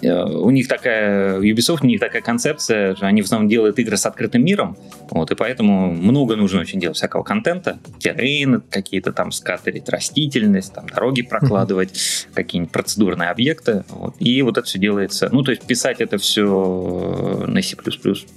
у 0.02 0.50
них 0.50 0.68
такая, 0.68 1.40
Ubisoft 1.40 1.78
у 1.82 1.86
них 1.86 2.00
такая 2.00 2.22
концепция, 2.22 2.96
они 3.00 3.22
в 3.22 3.26
основном 3.26 3.48
делают 3.48 3.78
игры 3.78 3.96
с 3.96 4.06
открытым 4.06 4.44
миром, 4.44 4.76
вот, 5.10 5.30
и 5.30 5.34
поэтому 5.34 5.92
много 5.92 6.36
нужно 6.36 6.60
очень 6.60 6.80
делать 6.80 6.96
всякого 6.96 7.22
контента, 7.22 7.78
террейны 7.98 8.60
какие-то 8.70 9.12
там 9.12 9.32
скатерить, 9.32 9.88
растительность, 9.88 10.74
там 10.74 10.88
дороги 10.88 11.22
прокладывать, 11.22 12.26
какие-нибудь 12.34 12.72
процедурные 12.72 13.30
объекты, 13.30 13.84
вот, 13.88 14.14
и 14.18 14.42
вот 14.42 14.58
это 14.58 14.66
все 14.66 14.78
делается, 14.78 15.28
ну, 15.32 15.42
то 15.42 15.50
есть 15.50 15.62
писать 15.62 16.00
это 16.00 16.18
все 16.18 17.44
на 17.46 17.62
C++, 17.62 17.76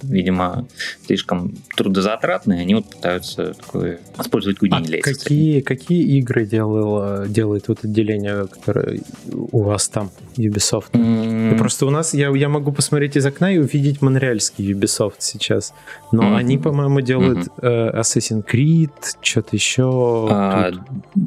видимо, 0.02 0.66
слишком 1.06 1.54
трудозатратно, 1.76 2.54
и 2.54 2.58
они 2.60 2.74
вот 2.74 2.86
пытаются 2.86 3.54
такое 3.54 4.00
использовать 4.18 4.58
А 4.60 4.64
Houdini 4.64 4.86
целей. 4.86 5.02
какие, 5.02 5.60
какие 5.60 6.18
игры 6.18 6.46
делало, 6.46 7.26
делает 7.28 7.68
вот 7.68 7.84
отделение, 7.84 8.46
которое 8.46 9.00
у 9.30 9.62
вас 9.62 9.88
там, 9.88 10.10
Ubisoft? 10.36 10.90
Ну, 11.50 11.58
Просто 11.58 11.86
у 11.86 11.90
нас, 11.90 12.14
я, 12.14 12.28
я 12.30 12.48
могу 12.48 12.72
посмотреть 12.72 13.16
из 13.16 13.26
окна 13.26 13.52
и 13.52 13.58
увидеть 13.58 14.02
монреальский 14.02 14.72
Ubisoft 14.72 15.14
сейчас. 15.18 15.72
Но 16.12 16.22
Мгм. 16.22 16.36
они, 16.36 16.58
по-моему, 16.58 17.00
делают 17.00 17.48
э, 17.62 17.90
Assassin's 18.00 18.44
Creed, 18.44 18.90
что-то 19.20 19.48
еще. 19.56 20.28
А, 20.30 20.70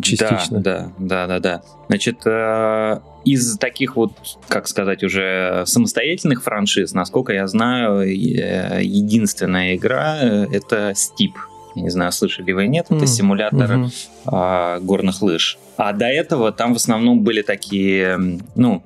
частично. 0.01 0.60
Да, 0.60 0.92
да, 0.98 1.27
да, 1.27 1.27
да, 1.27 1.39
да. 1.39 1.62
Значит, 1.88 2.18
э, 2.25 3.00
из 3.25 3.58
таких 3.58 3.96
вот, 3.96 4.12
как 4.48 4.68
сказать, 4.68 5.03
уже 5.03 5.63
самостоятельных 5.65 6.44
франшиз, 6.44 6.94
насколько 6.94 7.34
я 7.34 7.48
знаю, 7.48 8.01
э, 8.01 8.82
единственная 8.84 9.75
игра 9.75 10.18
э, 10.22 10.48
это 10.51 10.92
Steep. 10.92 11.32
Я 11.75 11.82
не 11.82 11.89
знаю, 11.89 12.12
слышали 12.12 12.51
вы 12.51 12.68
нет, 12.68 12.86
это 12.89 13.01
М, 13.01 13.08
симулятор 13.08 13.77
Мгм. 13.77 13.92
а, 14.27 14.80
горных 14.80 15.22
лыж. 15.24 15.58
А 15.75 15.92
до 15.92 16.06
этого 16.06 16.51
там 16.51 16.74
в 16.74 16.77
основном 16.77 17.22
были 17.22 17.42
такие, 17.42 18.39
ну, 18.56 18.84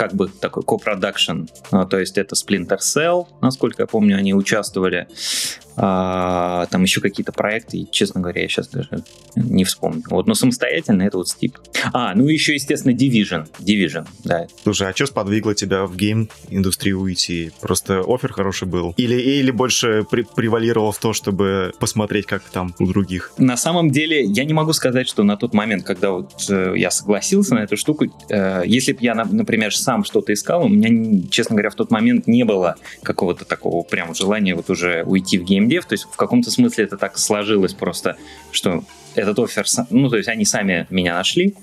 как 0.00 0.14
бы 0.14 0.28
такой 0.28 0.62
копродакшн. 0.62 1.42
А, 1.72 1.84
то 1.84 1.98
есть 1.98 2.16
это 2.16 2.34
Splinter 2.34 2.78
Cell, 2.78 3.26
насколько 3.42 3.82
я 3.82 3.86
помню, 3.86 4.16
они 4.16 4.32
участвовали. 4.32 5.08
А, 5.82 6.66
там 6.66 6.82
еще 6.82 7.00
какие-то 7.00 7.32
проекты, 7.32 7.78
и, 7.78 7.90
честно 7.90 8.20
говоря, 8.20 8.42
я 8.42 8.48
сейчас 8.48 8.68
даже 8.68 9.02
не 9.34 9.64
вспомню. 9.64 10.02
Вот, 10.10 10.26
но 10.26 10.34
самостоятельно 10.34 11.02
это 11.04 11.16
вот 11.16 11.28
Steep. 11.28 11.54
А, 11.94 12.14
ну 12.14 12.26
еще, 12.26 12.52
естественно, 12.52 12.92
Division. 12.94 13.46
Division, 13.60 14.06
да. 14.24 14.46
Слушай, 14.62 14.90
а 14.90 14.94
что 14.94 15.06
сподвигло 15.06 15.54
тебя 15.54 15.86
в 15.86 15.96
гейм-индустрию 15.96 17.00
уйти? 17.00 17.52
Просто 17.62 18.02
офер 18.06 18.32
хороший 18.34 18.68
был? 18.68 18.92
Или, 18.98 19.14
или 19.14 19.50
больше 19.50 20.04
при- 20.10 20.26
превалировал 20.36 20.92
в 20.92 20.98
то, 20.98 21.14
чтобы 21.14 21.72
посмотреть, 21.80 22.26
как 22.26 22.42
там 22.42 22.74
у 22.78 22.86
других? 22.86 23.32
На 23.38 23.56
самом 23.56 23.90
деле, 23.90 24.22
я 24.22 24.44
не 24.44 24.52
могу 24.52 24.74
сказать, 24.74 25.08
что 25.08 25.22
на 25.22 25.38
тот 25.38 25.54
момент, 25.54 25.84
когда 25.84 26.10
вот 26.10 26.30
э, 26.50 26.74
я 26.76 26.90
согласился 26.90 27.54
на 27.54 27.60
эту 27.60 27.78
штуку, 27.78 28.04
э, 28.28 28.62
если 28.66 28.92
бы 28.92 28.98
я, 29.00 29.14
на- 29.14 29.24
например, 29.24 29.74
сам 29.74 30.04
что-то 30.04 30.34
искал, 30.34 30.66
у 30.66 30.68
меня, 30.68 31.22
честно 31.30 31.54
говоря, 31.56 31.70
в 31.70 31.74
тот 31.74 31.90
момент 31.90 32.26
не 32.26 32.44
было 32.44 32.76
какого-то 33.02 33.46
такого 33.46 33.82
прям 33.82 34.14
желания 34.14 34.54
вот 34.54 34.68
уже 34.68 35.04
уйти 35.04 35.38
в 35.38 35.44
геймдев. 35.70 35.86
То 35.86 35.94
есть 35.94 36.04
в 36.04 36.16
каком-то 36.16 36.50
смысле 36.50 36.84
это 36.84 36.96
так 36.96 37.16
сложилось 37.18 37.72
просто, 37.72 38.16
что 38.52 38.84
этот 39.14 39.38
офер, 39.38 39.64
ну, 39.90 40.08
то 40.08 40.16
есть 40.16 40.28
они 40.28 40.44
сами 40.44 40.86
меня 40.90 41.14
нашли, 41.14 41.54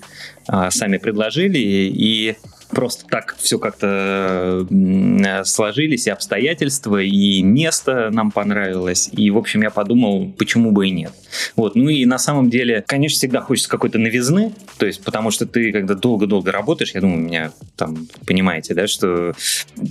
а, 0.46 0.70
сами 0.70 0.98
предложили, 0.98 1.58
и 1.58 2.36
просто 2.70 3.04
так 3.08 3.36
все 3.38 3.58
как-то 3.58 4.66
э, 4.70 5.44
сложились, 5.44 6.06
и 6.06 6.10
обстоятельства, 6.10 7.02
и 7.02 7.42
место 7.42 8.10
нам 8.12 8.30
понравилось, 8.30 9.08
и, 9.12 9.30
в 9.30 9.38
общем, 9.38 9.62
я 9.62 9.70
подумал, 9.70 10.30
почему 10.38 10.70
бы 10.72 10.88
и 10.88 10.90
нет. 10.90 11.12
Вот, 11.56 11.74
ну 11.76 11.88
и 11.88 12.04
на 12.04 12.18
самом 12.18 12.50
деле, 12.50 12.82
конечно, 12.86 13.16
всегда 13.18 13.40
хочется 13.40 13.68
какой-то 13.70 13.98
новизны, 13.98 14.52
то 14.78 14.86
есть 14.86 15.02
потому 15.04 15.30
что 15.30 15.46
ты, 15.46 15.72
когда 15.72 15.94
долго-долго 15.94 16.52
работаешь, 16.52 16.92
я 16.94 17.00
думаю, 17.00 17.20
меня 17.20 17.52
там, 17.76 18.06
понимаете, 18.26 18.74
да, 18.74 18.86
что 18.86 19.32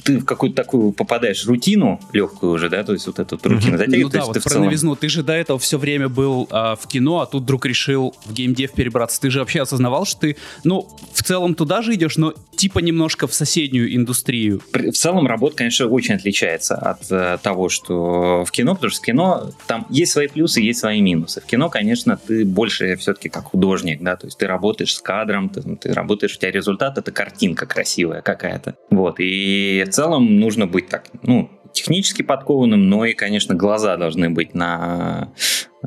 ты 0.04 0.20
в 0.20 0.26
какую-то 0.26 0.56
такую 0.56 0.92
попадаешь 0.92 1.46
рутину 1.46 2.00
легкую 2.14 2.52
уже, 2.54 2.70
да, 2.70 2.84
то 2.84 2.94
есть 2.94 3.08
вот 3.08 3.20
эту 3.20 3.36
рутину 3.38 3.74
Мгм. 3.74 3.78
затягивает, 3.78 4.04
Ну 4.14 4.20
да, 4.20 4.26
вот 4.26 4.34
ты 4.34 4.42
про 4.42 4.50
целом- 4.50 4.66
новизну. 4.66 4.96
Ты 4.96 5.10
же 5.10 5.24
до 5.24 5.34
этого 5.34 5.60
все 5.60 5.78
время 5.78 6.10
был 6.10 6.48
а, 6.52 6.76
в 6.76 6.88
кино, 6.88 7.22
а 7.22 7.26
тут 7.26 7.44
вдруг 7.44 7.66
решил 7.66 8.16
в 8.26 8.34
геймдев 8.34 8.72
перебраться. 8.74 9.20
Ты 9.22 9.30
же 9.30 9.40
вообще 9.40 9.62
осознавал, 9.62 10.06
что 10.06 10.22
ты, 10.22 10.38
ну, 10.64 10.88
в 11.14 11.24
целом 11.24 11.56
туда 11.56 11.82
же 11.82 11.94
идешь, 11.96 12.18
но 12.18 12.34
типа 12.56 12.67
немножко 12.76 13.28
в 13.28 13.34
соседнюю 13.34 13.96
индустрию. 13.96 14.62
В 14.74 14.92
целом 14.92 15.28
работа, 15.28 15.58
конечно, 15.58 15.88
очень 15.88 16.16
отличается 16.16 16.76
от 16.76 17.12
э, 17.12 17.38
того, 17.42 17.70
что 17.70 18.44
в 18.46 18.52
кино, 18.52 18.76
потому 18.76 18.92
что 18.92 19.02
в 19.02 19.06
кино 19.06 19.52
там 19.68 19.86
есть 19.90 20.12
свои 20.12 20.28
плюсы, 20.28 20.62
есть 20.62 20.80
свои 20.80 21.02
минусы. 21.02 21.42
В 21.42 21.46
кино, 21.46 21.70
конечно, 21.70 22.18
ты 22.18 22.46
больше 22.46 22.96
все-таки 22.98 23.30
как 23.30 23.46
художник, 23.46 24.02
да, 24.02 24.16
то 24.16 24.28
есть 24.28 24.38
ты 24.38 24.48
работаешь 24.48 24.96
с 24.96 25.02
кадром, 25.02 25.50
ты, 25.50 25.62
ты 25.76 25.94
работаешь, 25.94 26.36
у 26.36 26.40
тебя 26.40 26.52
результат 26.52 26.98
это 26.98 27.12
картинка 27.12 27.66
красивая 27.66 28.22
какая-то. 28.22 28.76
Вот, 28.90 29.16
и 29.20 29.84
в 29.88 29.90
целом 29.92 30.40
нужно 30.40 30.68
быть 30.68 30.90
так, 30.90 31.06
ну, 31.24 31.50
технически 31.74 32.22
подкованным, 32.22 32.90
но 32.90 33.06
и, 33.06 33.14
конечно, 33.14 33.54
глаза 33.56 33.98
должны 33.98 34.30
быть 34.30 34.56
на 34.56 35.32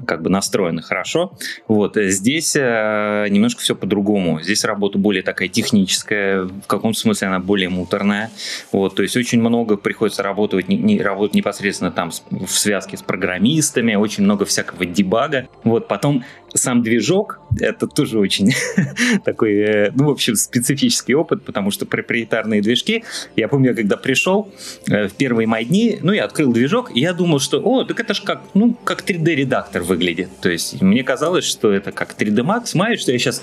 как 0.06 0.23
бы 0.23 0.30
настроены 0.30 0.82
хорошо. 0.82 1.32
Вот 1.68 1.97
э, 1.97 2.11
здесь 2.11 2.54
э, 2.56 3.26
немножко 3.28 3.61
все 3.61 3.75
по-другому. 3.75 4.40
Здесь 4.40 4.64
работа 4.64 4.99
более 4.99 5.23
такая 5.23 5.49
техническая, 5.49 6.42
в 6.42 6.66
каком 6.66 6.94
смысле 6.94 7.28
она 7.28 7.40
более 7.40 7.68
муторная. 7.68 8.30
Вот, 8.73 8.94
то 8.94 9.02
есть 9.02 9.16
очень 9.16 9.40
много 9.40 9.76
приходится 9.76 10.23
работать, 10.23 10.68
не, 10.68 10.76
не- 10.76 11.00
работать 11.02 11.35
непосредственно 11.35 11.90
там 11.90 12.12
с- 12.12 12.23
в 12.30 12.49
связке 12.50 12.97
с 12.97 13.02
программистами, 13.02 13.94
очень 13.94 14.25
много 14.25 14.44
всякого 14.44 14.87
дебага. 14.87 15.49
Вот, 15.64 15.88
потом 15.88 16.25
сам 16.54 16.83
движок, 16.83 17.40
это 17.61 17.87
тоже 17.87 18.19
очень 18.19 18.52
такой, 19.25 19.52
э, 19.59 19.90
ну, 19.95 20.07
в 20.07 20.11
общем, 20.11 20.37
специфический 20.37 21.14
опыт, 21.14 21.45
потому 21.45 21.71
что 21.71 21.87
проприетарные 21.87 22.62
движки, 22.62 23.04
я 23.37 23.49
помню, 23.49 23.71
я 23.71 23.75
когда 23.75 23.97
пришел 23.97 24.52
э, 24.88 25.09
в 25.09 25.12
первые 25.14 25.47
мои 25.47 25.64
дни, 25.64 25.99
ну, 26.02 26.12
я 26.12 26.25
открыл 26.25 26.52
движок, 26.52 26.95
и 26.95 27.00
я 27.00 27.12
думал, 27.12 27.38
что, 27.38 27.61
о, 27.61 27.85
так 27.85 28.00
это 28.00 28.14
ж 28.14 28.23
как, 28.23 28.42
ну, 28.54 28.75
как 28.85 29.02
3D-редактор 29.02 29.83
выглядит. 29.83 30.30
То 30.40 30.50
есть 30.50 30.80
мне 30.83 31.02
казалось, 31.02 31.45
что 31.45 31.73
это 31.73 31.92
как 31.92 32.14
3D 32.19 32.42
Max, 32.45 32.75
Maya, 32.75 32.97
что 32.97 33.12
я 33.12 33.19
сейчас 33.19 33.42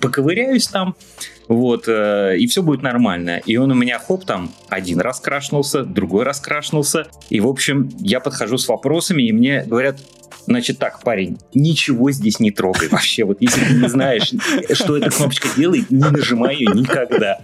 поковыряюсь 0.00 0.66
там, 0.66 0.96
вот, 1.50 1.88
э, 1.88 2.36
и 2.38 2.46
все 2.46 2.62
будет 2.62 2.82
нормально. 2.82 3.40
И 3.44 3.56
он 3.56 3.72
у 3.72 3.74
меня, 3.74 3.98
хоп, 3.98 4.24
там, 4.24 4.52
один 4.68 5.00
раз 5.00 5.18
крашнулся, 5.18 5.82
другой 5.82 6.22
раз 6.22 6.38
крашнулся. 6.38 7.08
И, 7.28 7.40
в 7.40 7.48
общем, 7.48 7.90
я 7.98 8.20
подхожу 8.20 8.56
с 8.56 8.68
вопросами, 8.68 9.24
и 9.24 9.32
мне 9.32 9.64
говорят, 9.64 9.98
значит 10.46 10.78
так, 10.78 11.02
парень, 11.02 11.38
ничего 11.54 12.10
здесь 12.10 12.40
не 12.40 12.50
трогай 12.50 12.88
вообще. 12.88 13.24
Вот 13.24 13.38
если 13.40 13.64
ты 13.64 13.74
не 13.74 13.88
знаешь, 13.88 14.32
что 14.72 14.96
эта 14.96 15.10
кнопочка 15.10 15.48
делает, 15.56 15.90
не 15.90 15.98
нажимай 15.98 16.56
ее 16.56 16.72
никогда. 16.74 17.40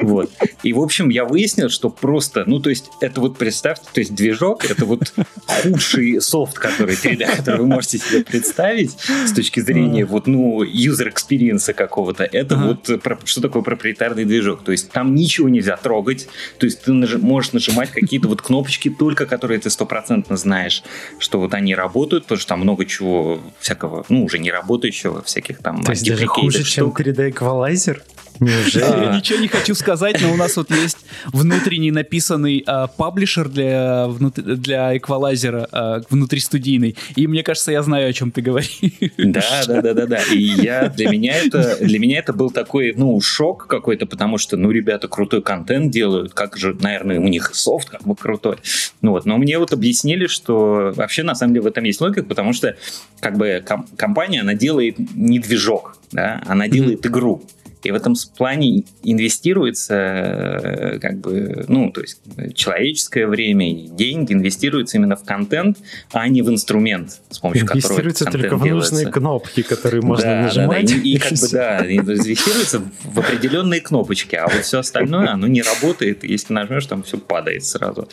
Вот. 0.00 0.30
И, 0.62 0.72
в 0.72 0.80
общем, 0.80 1.08
я 1.08 1.24
выяснил, 1.24 1.68
что 1.68 1.90
просто, 1.90 2.44
ну, 2.46 2.60
то 2.60 2.70
есть, 2.70 2.90
это 3.00 3.20
вот 3.20 3.38
представьте, 3.38 3.86
то 3.92 4.00
есть, 4.00 4.14
движок, 4.14 4.64
это 4.64 4.84
вот 4.84 5.12
худший 5.46 6.20
софт, 6.20 6.58
который 6.58 6.94
3D, 6.94 7.36
который 7.36 7.60
вы 7.60 7.66
можете 7.66 7.98
себе 7.98 8.24
представить 8.24 8.96
с 9.26 9.32
точки 9.32 9.60
зрения 9.60 10.04
вот, 10.04 10.26
ну, 10.26 10.64
user 10.64 11.12
experience 11.12 11.72
какого-то. 11.72 12.24
Это 12.24 12.56
вот 12.56 12.90
что 13.24 13.39
такое 13.40 13.62
проприетарный 13.62 14.24
движок. 14.24 14.62
То 14.62 14.72
есть, 14.72 14.90
там 14.90 15.14
ничего 15.14 15.48
нельзя 15.48 15.76
трогать. 15.76 16.28
То 16.58 16.66
есть, 16.66 16.82
ты 16.82 16.92
можешь 16.92 17.52
нажимать 17.52 17.90
какие-то 17.90 18.28
вот 18.28 18.42
кнопочки 18.42 18.90
только, 18.90 19.26
которые 19.26 19.60
ты 19.60 19.70
стопроцентно 19.70 20.36
знаешь, 20.36 20.82
что 21.18 21.38
вот 21.40 21.54
они 21.54 21.74
работают, 21.74 22.24
потому 22.24 22.38
что 22.38 22.48
там 22.48 22.60
много 22.60 22.84
чего 22.84 23.40
всякого, 23.60 24.04
ну, 24.08 24.24
уже 24.24 24.38
не 24.38 24.50
работающего, 24.50 25.22
всяких 25.22 25.58
там... 25.58 25.82
То 25.84 25.92
есть 25.92 26.06
даже 26.06 26.26
хуже, 26.26 26.64
чем 26.64 26.88
3D 26.88 27.30
эквалайзер? 27.30 28.02
Неужели? 28.40 29.04
Я 29.04 29.16
ничего 29.16 29.38
не 29.38 29.48
хочу 29.48 29.74
сказать, 29.74 30.20
но 30.20 30.32
у 30.32 30.36
нас 30.36 30.56
вот 30.56 30.70
есть 30.70 30.98
внутренний 31.26 31.90
написанный 31.90 32.64
э, 32.66 32.86
паблишер 32.96 33.48
для, 33.48 34.08
для 34.08 34.96
эквалайзера 34.96 35.68
э, 35.70 36.00
внутристудийный. 36.08 36.96
И 37.16 37.26
мне 37.26 37.42
кажется, 37.42 37.70
я 37.70 37.82
знаю, 37.82 38.08
о 38.08 38.12
чем 38.12 38.30
ты 38.30 38.40
говоришь. 38.40 38.80
Да, 39.18 39.42
да, 39.66 39.82
да, 39.82 39.94
да, 39.94 40.06
да. 40.06 40.22
И 40.32 40.42
я 40.42 40.88
для 40.88 41.10
меня 41.10 41.36
это 41.36 41.76
для 41.80 41.98
меня 41.98 42.18
это 42.18 42.32
был 42.32 42.50
такой, 42.50 42.94
ну, 42.96 43.20
шок 43.20 43.66
какой-то, 43.66 44.06
потому 44.06 44.38
что, 44.38 44.56
ну, 44.56 44.70
ребята 44.70 45.08
крутой 45.08 45.42
контент 45.42 45.90
делают, 45.90 46.32
как 46.32 46.56
же, 46.56 46.76
наверное, 46.80 47.20
у 47.20 47.28
них 47.28 47.50
софт 47.54 47.90
как 47.90 48.02
бы 48.02 48.16
крутой. 48.16 48.56
Ну 49.02 49.12
вот, 49.12 49.26
но 49.26 49.36
мне 49.36 49.58
вот 49.58 49.72
объяснили, 49.72 50.26
что 50.26 50.92
вообще 50.96 51.22
на 51.22 51.34
самом 51.34 51.54
деле 51.54 51.64
в 51.64 51.66
этом 51.66 51.84
есть 51.84 52.00
логика, 52.00 52.22
потому 52.22 52.52
что 52.52 52.76
как 53.20 53.36
бы 53.36 53.62
ком- 53.66 53.86
компания, 53.96 54.40
она 54.40 54.54
делает 54.54 54.96
не 55.14 55.38
движок, 55.38 55.96
да, 56.12 56.42
она 56.46 56.68
делает 56.68 57.04
mm-hmm. 57.04 57.08
игру. 57.08 57.44
И 57.82 57.90
в 57.90 57.94
этом 57.94 58.14
плане 58.36 58.84
инвестируется, 59.02 59.94
э, 59.94 60.98
как 60.98 61.18
бы, 61.18 61.64
ну, 61.68 61.90
то 61.90 62.00
есть 62.00 62.20
человеческое 62.54 63.26
время 63.26 63.70
и 63.70 63.88
деньги 63.88 64.32
инвестируются 64.32 64.98
именно 64.98 65.16
в 65.16 65.24
контент, 65.24 65.78
а 66.12 66.28
не 66.28 66.42
в 66.42 66.50
инструмент, 66.50 67.20
с 67.30 67.38
помощью 67.38 67.66
которого 67.66 67.86
Инвестируется 67.86 68.24
только 68.26 68.56
в 68.56 68.64
нужные 68.66 68.90
делается. 68.90 69.10
кнопки, 69.10 69.62
которые 69.62 70.02
можно 70.02 70.24
да, 70.24 70.42
нажимать. 70.42 70.86
Да, 70.86 70.94
да. 70.94 71.00
И, 71.00 71.12
и 71.12 71.18
как 71.18 71.32
бы, 71.32 71.48
да, 71.50 71.78
инвестируется 71.86 72.82
в 73.04 73.18
определенные 73.18 73.80
кнопочки, 73.80 74.36
а 74.36 74.48
вот 74.48 74.64
все 74.64 74.78
остальное, 74.78 75.30
оно 75.30 75.46
не 75.46 75.62
работает, 75.62 76.24
если 76.24 76.52
нажмешь, 76.52 76.86
там 76.86 77.02
все 77.02 77.18
падает 77.18 77.64
сразу. 77.64 78.08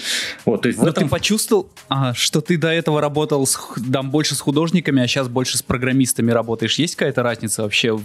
Вот, 0.45 0.61
то 0.61 0.67
есть 0.69 0.79
Но 0.79 0.89
этом... 0.89 1.05
ты 1.05 1.09
почувствовал, 1.09 1.69
а, 1.89 2.13
что 2.13 2.41
ты 2.41 2.57
до 2.57 2.69
этого 2.69 3.01
работал 3.01 3.45
с, 3.45 3.57
там, 3.91 4.11
больше 4.11 4.35
с 4.35 4.39
художниками, 4.39 5.01
а 5.03 5.07
сейчас 5.07 5.27
больше 5.27 5.57
с 5.57 5.61
программистами 5.61 6.31
работаешь. 6.31 6.79
Есть 6.79 6.95
какая-то 6.95 7.23
разница 7.23 7.63
вообще 7.63 7.93
в 7.93 8.03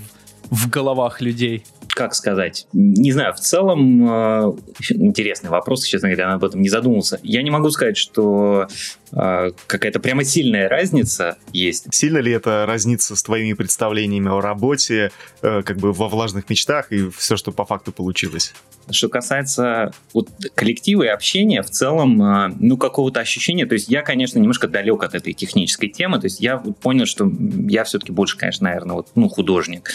в 0.53 0.69
головах 0.69 1.23
людей? 1.23 1.65
Как 1.95 2.15
сказать? 2.15 2.67
Не 2.73 3.13
знаю, 3.13 3.35
в 3.35 3.41
целом 3.41 4.09
э, 4.09 4.53
интересный 4.91 5.51
вопрос, 5.51 5.85
честно 5.85 6.09
говоря, 6.09 6.29
я 6.29 6.35
об 6.35 6.45
этом 6.45 6.63
не 6.63 6.71
задумался. 6.71 7.21
Я 7.23 7.43
не 7.43 7.51
могу 7.51 7.69
сказать, 7.71 7.99
что 7.99 8.67
э, 9.13 9.51
какая-то 9.67 10.01
прямо 10.01 10.25
сильная 10.25 10.71
разница 10.71 11.37
есть. 11.53 11.93
Сильно 11.93 12.19
ли 12.19 12.33
это 12.33 12.65
разница 12.67 13.15
с 13.15 13.23
твоими 13.23 13.53
представлениями 13.53 14.31
о 14.31 14.41
работе, 14.41 15.11
э, 15.43 15.63
как 15.63 15.77
бы 15.77 15.93
во 15.93 16.09
влажных 16.09 16.49
мечтах 16.49 16.93
и 16.93 17.11
все, 17.11 17.37
что 17.37 17.53
по 17.53 17.67
факту 17.67 17.93
получилось? 17.93 18.55
Что 18.91 19.09
касается 19.09 19.93
вот, 20.15 20.31
коллектива 20.55 21.03
и 21.05 21.09
общения, 21.09 21.63
в 21.63 21.71
целом, 21.71 22.23
э, 22.23 22.55
ну, 22.59 22.79
какого-то 22.79 23.21
ощущения, 23.21 23.67
то 23.67 23.75
есть 23.75 23.89
я, 23.89 24.01
конечно, 24.01 24.39
немножко 24.39 24.67
далек 24.67 25.05
от 25.05 25.15
этой 25.15 25.35
технической 25.35 25.91
темы, 25.91 26.19
то 26.19 26.25
есть 26.25 26.41
я 26.41 26.57
понял, 26.57 27.05
что 27.05 27.31
я 27.69 27.85
все-таки 27.85 28.13
больше, 28.13 28.39
конечно, 28.39 28.65
наверное, 28.65 28.97
вот, 28.97 29.09
ну, 29.15 29.29
художник. 29.29 29.91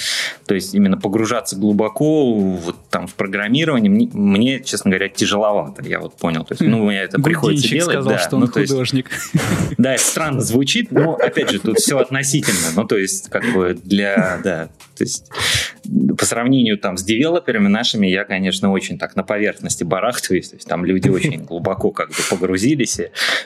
То 0.45 0.53
есть 0.53 0.75
именно 0.75 0.97
погружаться 0.97 1.55
глубоко 1.55 1.87
вот 1.94 2.75
там 2.89 3.08
в 3.08 3.15
программирование 3.15 3.89
мне, 3.89 4.10
мне 4.13 4.60
честно 4.60 4.91
говоря, 4.91 5.10
тяжеловато, 5.10 5.84
я 5.84 6.00
вот 6.00 6.15
понял. 6.15 6.44
То 6.44 6.53
есть, 6.53 6.62
ну, 6.62 6.84
у 6.84 6.89
меня 6.89 7.03
это 7.03 7.22
приходится 7.22 7.67
делать. 7.67 7.94
сказал, 7.94 8.10
да, 8.10 8.17
что 8.20 8.36
он 8.36 8.41
ну, 8.41 8.48
художник. 8.48 9.12
Есть, 9.12 9.75
да, 9.77 9.94
это 9.94 10.03
странно 10.03 10.41
звучит, 10.41 10.91
но, 10.91 11.15
опять 11.15 11.50
же, 11.50 11.60
тут 11.60 11.79
все 11.79 11.98
относительно. 11.98 12.72
Ну, 12.75 12.86
то 12.86 12.98
есть, 12.98 13.29
как 13.29 13.44
бы 13.53 13.77
для, 13.84 14.39
да, 14.44 14.70
то 14.98 15.03
есть 15.03 15.29
по 16.17 16.25
сравнению 16.25 16.77
там 16.77 16.98
с 16.98 17.03
девелоперами 17.03 17.67
нашими 17.67 18.08
я, 18.08 18.25
конечно, 18.25 18.72
очень 18.72 18.98
так 18.98 19.15
на 19.15 19.24
поверхности 19.24 19.84
барахтаюсь, 19.84 20.50
то 20.50 20.56
есть 20.56 20.67
там 20.67 20.86
люди 20.86 21.10
очень 21.17 21.44
глубоко 21.44 21.91
как 21.91 22.10
бы 22.10 22.15
погрузились. 22.29 23.00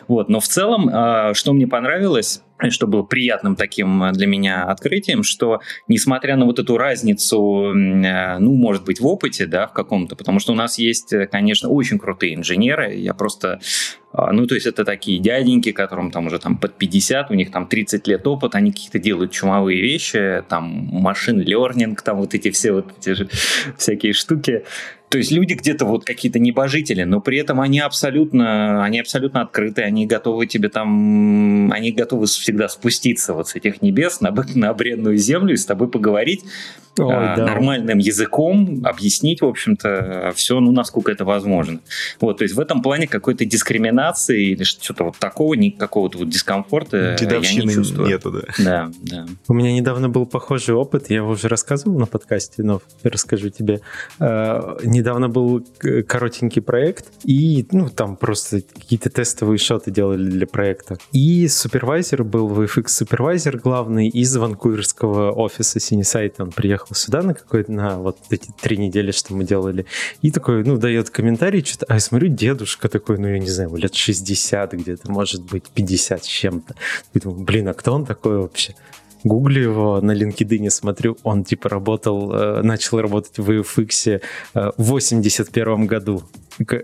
Вот. 0.07 0.29
Но 0.29 0.39
в 0.39 0.47
целом, 0.47 0.89
а, 0.91 1.33
что 1.33 1.53
мне 1.53 1.67
понравилось, 1.67 2.41
что 2.69 2.87
было 2.87 3.03
приятным 3.03 3.55
таким 3.55 4.11
для 4.11 4.27
меня 4.27 4.65
открытием, 4.65 5.23
что 5.23 5.61
несмотря 5.87 6.35
на 6.35 6.45
вот 6.45 6.59
эту 6.59 6.77
разницу, 6.77 7.73
э, 7.73 8.37
ну, 8.39 8.53
может 8.53 8.83
быть, 8.85 8.99
в 8.99 9.07
опыте, 9.07 9.45
да, 9.45 9.67
в 9.67 9.73
каком-то, 9.73 10.15
потому 10.15 10.39
что 10.39 10.53
у 10.53 10.55
нас 10.55 10.77
есть, 10.77 11.13
конечно, 11.31 11.69
очень 11.69 11.97
крутые 11.97 12.35
инженеры, 12.35 12.95
я 12.95 13.13
просто 13.13 13.59
а, 14.13 14.33
ну, 14.33 14.45
то 14.45 14.55
есть 14.55 14.67
это 14.67 14.83
такие 14.83 15.19
дяденьки, 15.19 15.71
которым 15.71 16.11
там 16.11 16.27
уже 16.27 16.39
там 16.39 16.57
под 16.57 16.77
50, 16.77 17.31
у 17.31 17.33
них 17.33 17.51
там 17.51 17.67
30 17.67 18.07
лет 18.07 18.27
опыт, 18.27 18.55
они 18.55 18.71
какие-то 18.71 18.99
делают 18.99 19.31
чумовые 19.31 19.81
вещи, 19.81 20.43
там 20.49 20.89
машин 20.91 21.41
learning, 21.41 21.97
там 22.03 22.17
вот 22.17 22.33
эти 22.33 22.51
все 22.51 22.73
вот 22.73 22.87
эти 22.99 23.13
же 23.13 23.29
всякие 23.77 24.13
штуки. 24.13 24.65
То 25.11 25.17
есть 25.17 25.29
люди 25.29 25.55
где-то 25.55 25.83
вот 25.83 26.05
какие-то 26.05 26.39
небожители, 26.39 27.03
но 27.03 27.19
при 27.19 27.37
этом 27.37 27.59
они 27.59 27.81
абсолютно, 27.81 28.81
они 28.81 29.01
абсолютно 29.01 29.41
открыты, 29.41 29.81
они 29.81 30.07
готовы 30.07 30.47
тебе 30.47 30.69
там, 30.69 31.69
они 31.73 31.91
готовы 31.91 32.27
всегда 32.27 32.69
спуститься 32.69 33.33
вот 33.33 33.49
с 33.49 33.55
этих 33.55 33.81
небес 33.81 34.21
на, 34.21 34.31
на 34.55 34.73
бренную 34.73 35.17
землю 35.17 35.53
и 35.53 35.57
с 35.57 35.65
тобой 35.65 35.89
поговорить 35.89 36.45
Ой, 36.99 37.15
а, 37.15 37.37
да. 37.37 37.45
нормальным 37.45 37.99
языком, 37.99 38.81
объяснить, 38.83 39.41
в 39.41 39.45
общем-то, 39.45 40.33
все, 40.35 40.59
ну, 40.59 40.71
насколько 40.71 41.11
это 41.11 41.23
возможно. 41.23 41.79
Вот, 42.19 42.39
то 42.39 42.43
есть 42.43 42.53
в 42.53 42.59
этом 42.59 42.81
плане 42.81 43.07
какой-то 43.07 43.45
дискриминации 43.45 44.51
или 44.51 44.63
что-то 44.63 45.05
вот 45.05 45.17
такого, 45.17 45.53
никакого-то 45.53 46.17
вот 46.17 46.29
дискомфорта 46.29 47.15
Дедовщины 47.17 47.61
я 47.61 47.67
не 47.67 47.73
чувствую. 47.75 48.09
нету, 48.09 48.31
да. 48.31 48.41
Да, 48.57 48.91
да. 49.01 49.25
У 49.47 49.53
меня 49.53 49.71
недавно 49.73 50.09
был 50.09 50.25
похожий 50.25 50.75
опыт, 50.75 51.09
я 51.09 51.17
его 51.17 51.31
уже 51.31 51.47
рассказывал 51.47 51.97
на 51.97 52.07
подкасте, 52.07 52.61
но 52.63 52.81
расскажу 53.03 53.49
тебе. 53.49 53.79
А, 54.19 54.77
недавно 54.83 55.29
был 55.29 55.65
коротенький 56.07 56.61
проект, 56.61 57.05
и, 57.23 57.65
ну, 57.71 57.89
там 57.89 58.17
просто 58.17 58.61
какие-то 58.61 59.09
тестовые 59.09 59.59
шоты 59.59 59.91
делали 59.91 60.29
для 60.29 60.45
проекта. 60.45 60.97
И 61.13 61.47
супервайзер 61.47 62.25
был 62.25 62.49
VFX 62.49 62.87
супервайзер 62.87 63.59
главный 63.59 64.09
из 64.09 64.35
ванкуверского 64.35 65.31
офиса 65.31 65.79
Синисайт, 65.79 66.35
он 66.39 66.51
приехал 66.51 66.80
приехал 66.81 66.95
сюда 66.95 67.21
на 67.21 67.33
какой-то, 67.33 67.71
на 67.71 67.97
вот 67.97 68.17
эти 68.29 68.51
три 68.61 68.77
недели, 68.77 69.11
что 69.11 69.33
мы 69.33 69.43
делали, 69.43 69.85
и 70.21 70.31
такой, 70.31 70.63
ну, 70.63 70.77
дает 70.77 71.09
комментарий, 71.09 71.63
что-то, 71.63 71.85
а 71.89 71.95
я 71.95 71.99
смотрю, 71.99 72.29
дедушка 72.29 72.89
такой, 72.89 73.17
ну, 73.17 73.27
я 73.27 73.39
не 73.39 73.49
знаю, 73.49 73.75
лет 73.75 73.95
60 73.95 74.73
где-то, 74.73 75.11
может 75.11 75.43
быть, 75.43 75.69
50 75.69 76.23
с 76.23 76.27
чем-то. 76.27 76.75
думаю, 77.13 77.43
блин, 77.43 77.67
а 77.67 77.73
кто 77.73 77.93
он 77.93 78.05
такой 78.05 78.37
вообще? 78.37 78.75
Гуглю 79.23 79.61
его, 79.61 80.01
на 80.01 80.11
LinkedIn 80.11 80.69
смотрю, 80.69 81.17
он 81.23 81.43
типа 81.43 81.69
работал, 81.69 82.33
э, 82.33 82.61
начал 82.61 82.99
работать 82.99 83.37
в 83.37 83.49
VFX 83.49 84.21
э, 84.53 84.71
в 84.77 84.83
81 84.83 85.85
году. 85.85 86.23
Такой, 86.57 86.83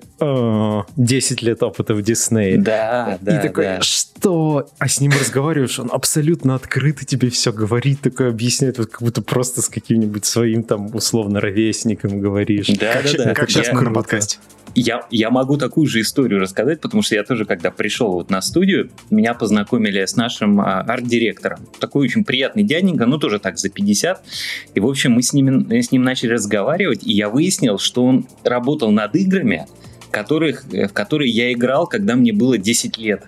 10 0.98 1.42
лет 1.42 1.62
опыта 1.62 1.94
в 1.94 2.02
Диснее. 2.02 2.58
Да, 2.58 3.18
да. 3.22 3.40
И 3.40 3.48
такой, 3.48 3.66
да. 3.66 3.82
что? 3.82 4.68
А 4.80 4.88
с 4.88 5.02
ним 5.02 5.12
разговариваешь, 5.12 5.78
он 5.80 5.90
абсолютно 5.92 6.56
открыто 6.56 7.06
тебе 7.06 7.30
все 7.30 7.52
говорит, 7.52 8.02
такой 8.02 8.30
объясняет, 8.30 8.78
вот 8.80 8.90
как 8.90 9.02
будто 9.02 9.22
просто 9.22 9.62
с 9.62 9.70
каким-нибудь 9.70 10.26
своим 10.26 10.64
там 10.64 10.96
условно 10.96 11.42
ровесником 11.42 12.20
говоришь. 12.20 12.68
Да, 12.68 12.94
как, 12.94 13.18
да, 13.18 13.26
да. 13.26 13.34
Как 13.34 13.50
сейчас 13.50 13.68
я... 13.68 13.74
на 13.74 13.94
подкасте. 13.94 14.40
Я, 14.76 15.06
я 15.10 15.30
могу 15.30 15.58
такую 15.58 15.88
же 15.88 16.02
историю 16.02 16.40
рассказать, 16.40 16.82
потому 16.82 17.02
что 17.02 17.16
я 17.16 17.24
тоже, 17.24 17.46
когда 17.46 17.72
пришел 17.72 18.12
вот 18.12 18.30
на 18.30 18.42
студию, 18.42 18.90
меня 19.10 19.34
познакомили 19.34 20.06
с 20.06 20.16
нашим 20.16 20.62
а, 20.62 20.82
арт-директором. 20.82 21.60
Такой 21.80 22.06
очень 22.06 22.24
приятный 22.24 22.64
дяденька, 22.64 23.06
ну 23.06 23.18
тоже 23.18 23.40
так 23.40 23.58
за 23.58 23.70
50. 23.70 24.24
И, 24.76 24.80
в 24.80 24.88
общем, 24.88 25.14
мы 25.14 25.24
с 25.24 25.34
ним, 25.34 25.72
с 25.72 25.92
ним 25.92 26.04
начали 26.04 26.34
разговаривать, 26.34 27.06
и 27.06 27.14
я 27.14 27.30
выяснил, 27.30 27.80
что 27.80 28.06
он 28.06 28.28
работал 28.44 28.92
над 28.92 29.16
играми, 29.16 29.68
которых, 30.12 30.66
э, 30.74 30.88
в 30.88 30.94
которые 30.94 31.30
я 31.32 31.52
играл, 31.54 31.88
когда 31.88 32.16
мне 32.16 32.34
было 32.34 32.58
10 32.58 32.98
лет. 32.98 33.24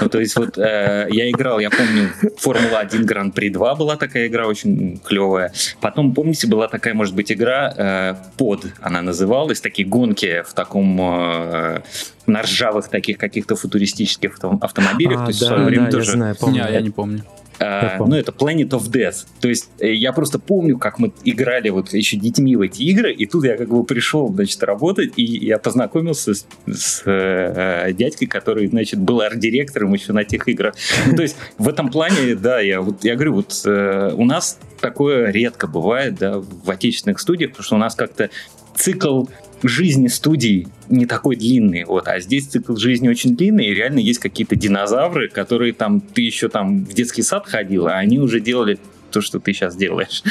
Ну, 0.00 0.08
то 0.08 0.20
есть 0.20 0.36
вот 0.36 0.58
э, 0.58 1.06
я 1.10 1.30
играл, 1.30 1.60
я 1.60 1.70
помню, 1.70 2.10
Формула-1 2.38 3.04
Гран-при 3.04 3.50
2 3.50 3.74
была 3.74 3.96
такая 3.96 4.26
игра 4.26 4.46
очень 4.46 5.00
клевая. 5.04 5.52
Потом, 5.80 6.14
помните, 6.14 6.46
была 6.46 6.68
такая, 6.68 6.94
может 6.94 7.14
быть, 7.14 7.30
игра 7.30 7.72
э, 7.76 8.14
под, 8.36 8.66
она 8.80 9.02
называлась, 9.02 9.60
такие 9.60 9.86
гонки 9.86 10.42
в 10.42 10.54
таком 10.54 11.00
э, 11.00 11.82
на 12.26 12.42
ржавых 12.42 12.88
таких 12.88 13.18
каких-то 13.18 13.56
футуристических 13.56 14.38
автомобилях. 14.60 15.20
А, 15.20 15.24
то 15.24 15.28
есть 15.28 15.40
да, 15.40 15.46
в 15.46 15.48
свое 15.48 15.64
время 15.64 15.84
да, 15.86 15.90
тоже... 15.90 16.10
я 16.10 16.16
знаю, 16.16 16.36
помню. 16.38 16.64
Не, 16.64 16.72
я 16.72 16.80
не 16.80 16.90
помню. 16.90 17.24
А, 17.58 17.98
ну, 17.98 18.16
это 18.16 18.32
Planet 18.32 18.70
of 18.70 18.90
Death. 18.90 19.26
То 19.40 19.48
есть 19.48 19.70
э, 19.78 19.92
я 19.92 20.12
просто 20.12 20.38
помню, 20.38 20.78
как 20.78 20.98
мы 20.98 21.12
играли 21.24 21.68
вот 21.68 21.92
еще 21.92 22.16
детьми 22.16 22.56
в 22.56 22.60
эти 22.60 22.82
игры, 22.82 23.12
и 23.12 23.26
тут 23.26 23.44
я 23.44 23.56
как 23.56 23.68
бы 23.68 23.84
пришел, 23.84 24.32
значит, 24.32 24.62
работать, 24.62 25.12
и 25.16 25.24
я 25.24 25.58
познакомился 25.58 26.34
с, 26.34 26.46
с 26.66 27.02
э, 27.06 27.92
дядькой, 27.92 28.26
который, 28.26 28.66
значит, 28.66 29.00
был 29.00 29.20
арт-директором 29.20 29.92
еще 29.92 30.12
на 30.12 30.24
тех 30.24 30.48
играх. 30.48 30.74
Ну, 31.06 31.16
то 31.16 31.22
есть 31.22 31.36
в 31.58 31.68
этом 31.68 31.90
плане, 31.90 32.34
да, 32.34 32.60
я, 32.60 32.80
вот, 32.80 33.04
я 33.04 33.14
говорю, 33.14 33.34
вот 33.34 33.62
э, 33.64 34.14
у 34.16 34.24
нас 34.24 34.58
такое 34.80 35.30
редко 35.30 35.66
бывает, 35.66 36.16
да, 36.16 36.40
в 36.40 36.70
отечественных 36.70 37.20
студиях, 37.20 37.50
потому 37.50 37.64
что 37.64 37.74
у 37.76 37.78
нас 37.78 37.94
как-то 37.94 38.30
цикл 38.74 39.24
жизни 39.68 40.08
студии 40.08 40.68
не 40.88 41.06
такой 41.06 41.36
длинный, 41.36 41.84
вот, 41.84 42.08
а 42.08 42.20
здесь 42.20 42.46
цикл 42.46 42.76
жизни 42.76 43.08
очень 43.08 43.36
длинный, 43.36 43.66
и 43.66 43.74
реально 43.74 43.98
есть 43.98 44.18
какие-то 44.18 44.56
динозавры, 44.56 45.28
которые 45.28 45.72
там, 45.72 46.00
ты 46.00 46.22
еще 46.22 46.48
там 46.48 46.84
в 46.84 46.92
детский 46.92 47.22
сад 47.22 47.46
ходил, 47.46 47.86
а 47.86 47.92
они 47.92 48.18
уже 48.18 48.40
делали 48.40 48.78
то, 49.12 49.20
что 49.20 49.38
ты 49.38 49.52
сейчас 49.52 49.76
делаешь. 49.76 50.22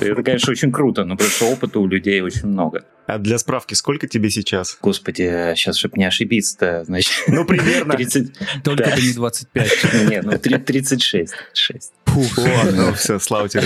Это, 0.00 0.22
конечно, 0.22 0.52
очень 0.52 0.72
круто, 0.72 1.04
но 1.04 1.16
просто 1.16 1.44
опыта 1.44 1.78
у 1.80 1.86
людей 1.86 2.20
очень 2.20 2.46
много. 2.46 2.84
А 3.06 3.18
для 3.18 3.38
справки, 3.38 3.74
сколько 3.74 4.08
тебе 4.08 4.30
сейчас? 4.30 4.78
Господи, 4.80 5.52
сейчас, 5.56 5.76
чтобы 5.76 5.98
не 5.98 6.04
ошибиться, 6.04 6.84
значит... 6.86 7.12
Ну, 7.28 7.44
примерно. 7.44 7.94
30... 7.94 8.32
Только 8.62 8.90
бы 8.90 9.02
не 9.02 9.12
25. 9.12 9.70
Нет, 10.08 10.24
ну, 10.24 10.38
36. 10.38 11.34
6. 11.52 11.92
Фух, 12.06 12.38
ладно, 12.38 12.86
ну, 12.86 12.92
все, 12.94 13.18
слава 13.18 13.48
тебе. 13.48 13.64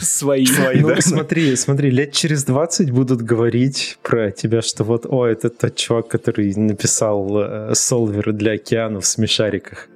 Свои. 0.00 0.46
Свои, 0.46 0.80
ну, 0.80 0.88
да? 0.88 1.00
смотри, 1.00 1.56
смотри, 1.56 1.90
лет 1.90 2.12
через 2.12 2.44
20 2.44 2.90
будут 2.90 3.22
говорить 3.22 3.98
про 4.02 4.30
тебя, 4.30 4.62
что 4.62 4.84
вот, 4.84 5.04
о, 5.06 5.26
это 5.26 5.50
тот 5.50 5.76
чувак, 5.76 6.08
который 6.08 6.54
написал 6.54 7.42
э, 7.42 7.74
солверы 7.74 8.32
для 8.32 8.52
океанов 8.52 9.04
в 9.04 9.06
смешариках. 9.06 9.88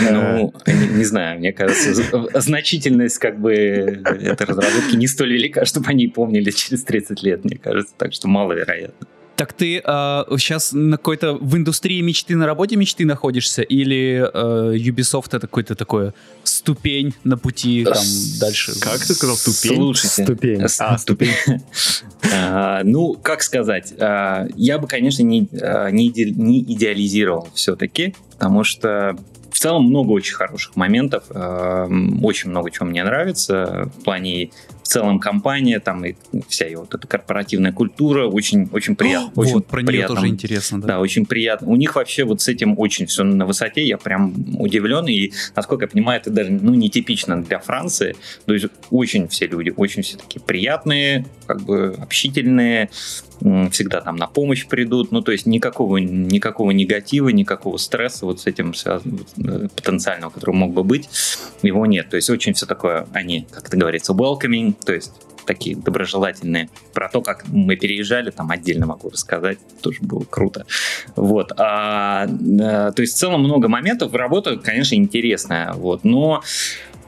Ну, 0.00 0.52
не, 0.66 0.88
не 0.88 1.04
знаю, 1.04 1.38
мне 1.38 1.52
кажется, 1.52 1.94
значительность 2.40 3.18
как 3.18 3.40
бы 3.40 3.52
этой 3.52 4.46
разработки 4.46 4.96
не 4.96 5.06
столь 5.06 5.34
велика, 5.34 5.64
чтобы 5.64 5.88
они 5.88 6.08
помнили 6.08 6.50
через 6.50 6.84
30 6.84 7.22
лет, 7.22 7.44
мне 7.44 7.56
кажется, 7.56 7.94
так 7.96 8.12
что 8.12 8.28
маловероятно. 8.28 9.06
Так 9.36 9.52
ты 9.52 9.78
э, 9.78 9.80
сейчас 10.38 10.72
на 10.72 10.96
какой-то 10.96 11.34
в 11.34 11.56
индустрии 11.56 12.00
мечты 12.00 12.36
на 12.36 12.46
работе 12.46 12.76
мечты 12.76 13.04
находишься 13.04 13.62
или 13.62 14.24
э, 14.32 14.76
Ubisoft 14.76 15.28
это 15.28 15.40
какой-то 15.40 15.74
такой 15.74 16.12
ступень 16.44 17.14
на 17.24 17.36
пути 17.36 17.84
там 17.84 18.04
дальше? 18.40 18.78
Как 18.80 18.98
ты 18.98 19.12
сказал 19.14 19.36
ступень? 19.36 19.76
Слушайте, 19.76 20.22
ступень. 20.22 20.62
А, 20.78 20.98
ступень. 20.98 21.32
а, 22.32 22.82
ну, 22.84 23.14
как 23.14 23.42
сказать, 23.42 23.92
а, 23.98 24.46
я 24.54 24.78
бы, 24.78 24.86
конечно, 24.86 25.22
не, 25.22 25.48
а, 25.60 25.90
не 25.90 26.08
идеализировал 26.10 27.48
все-таки, 27.54 28.14
потому 28.30 28.62
что 28.62 29.16
в 29.50 29.58
целом 29.58 29.84
много 29.84 30.10
очень 30.12 30.34
хороших 30.34 30.74
моментов, 30.74 31.24
очень 31.30 32.50
много 32.50 32.70
чего 32.72 32.86
мне 32.86 33.04
нравится 33.04 33.90
в 33.96 34.02
плане 34.02 34.50
в 34.84 34.88
целом 34.88 35.18
компания, 35.18 35.80
там 35.80 36.04
и 36.04 36.14
вся 36.48 36.66
ее 36.66 36.78
вот 36.78 36.94
эта 36.94 37.06
корпоративная 37.08 37.72
культура 37.72 38.26
очень, 38.26 38.68
очень 38.70 38.94
приятно. 38.94 39.32
О, 39.34 39.40
очень 39.40 39.54
вот, 39.54 39.66
про 39.66 39.82
приятно. 39.82 40.12
нее 40.12 40.20
тоже 40.20 40.28
интересно. 40.28 40.80
Да. 40.80 40.86
да, 40.86 41.00
очень 41.00 41.24
приятно. 41.24 41.68
У 41.68 41.76
них 41.76 41.96
вообще 41.96 42.24
вот 42.24 42.42
с 42.42 42.48
этим 42.48 42.78
очень 42.78 43.06
все 43.06 43.24
на 43.24 43.46
высоте, 43.46 43.84
я 43.84 43.96
прям 43.96 44.34
удивлен, 44.58 45.06
и, 45.06 45.32
насколько 45.56 45.86
я 45.86 45.88
понимаю, 45.88 46.20
это 46.20 46.30
даже 46.30 46.50
ну, 46.52 46.74
нетипично 46.74 47.42
для 47.42 47.58
Франции, 47.58 48.14
то 48.44 48.52
есть 48.52 48.66
очень 48.90 49.26
все 49.28 49.46
люди, 49.46 49.72
очень 49.74 50.02
все 50.02 50.18
такие 50.18 50.40
приятные, 50.40 51.24
как 51.46 51.62
бы 51.62 51.96
общительные, 51.98 52.90
всегда 53.70 54.00
там 54.00 54.16
на 54.16 54.26
помощь 54.26 54.66
придут, 54.66 55.12
ну 55.12 55.20
то 55.20 55.32
есть 55.32 55.44
никакого, 55.44 55.98
никакого 55.98 56.70
негатива, 56.70 57.28
никакого 57.28 57.76
стресса 57.76 58.24
вот 58.24 58.40
с 58.40 58.46
этим 58.46 58.72
э, 58.86 59.68
потенциального, 59.76 60.30
который 60.30 60.54
мог 60.54 60.72
бы 60.72 60.82
быть, 60.82 61.08
его 61.62 61.84
нет. 61.84 62.08
То 62.08 62.16
есть 62.16 62.30
очень 62.30 62.54
все 62.54 62.64
такое, 62.66 63.06
они, 63.12 63.46
как 63.50 63.68
это 63.68 63.76
говорится, 63.76 64.12
welcoming, 64.12 64.74
то 64.84 64.94
есть 64.94 65.12
такие 65.44 65.76
доброжелательные. 65.76 66.70
Про 66.92 67.08
то, 67.08 67.20
как 67.20 67.46
мы 67.48 67.76
переезжали, 67.76 68.30
там 68.30 68.50
отдельно 68.50 68.86
могу 68.86 69.10
рассказать, 69.10 69.58
тоже 69.82 69.98
было 70.00 70.24
круто. 70.24 70.64
Вот. 71.16 71.52
А, 71.58 72.26
а, 72.26 72.92
то 72.92 73.02
есть 73.02 73.14
в 73.14 73.18
целом 73.18 73.42
много 73.42 73.68
моментов, 73.68 74.14
работа, 74.14 74.56
конечно, 74.56 74.94
интересная, 74.94 75.74
вот, 75.74 76.04
но 76.04 76.42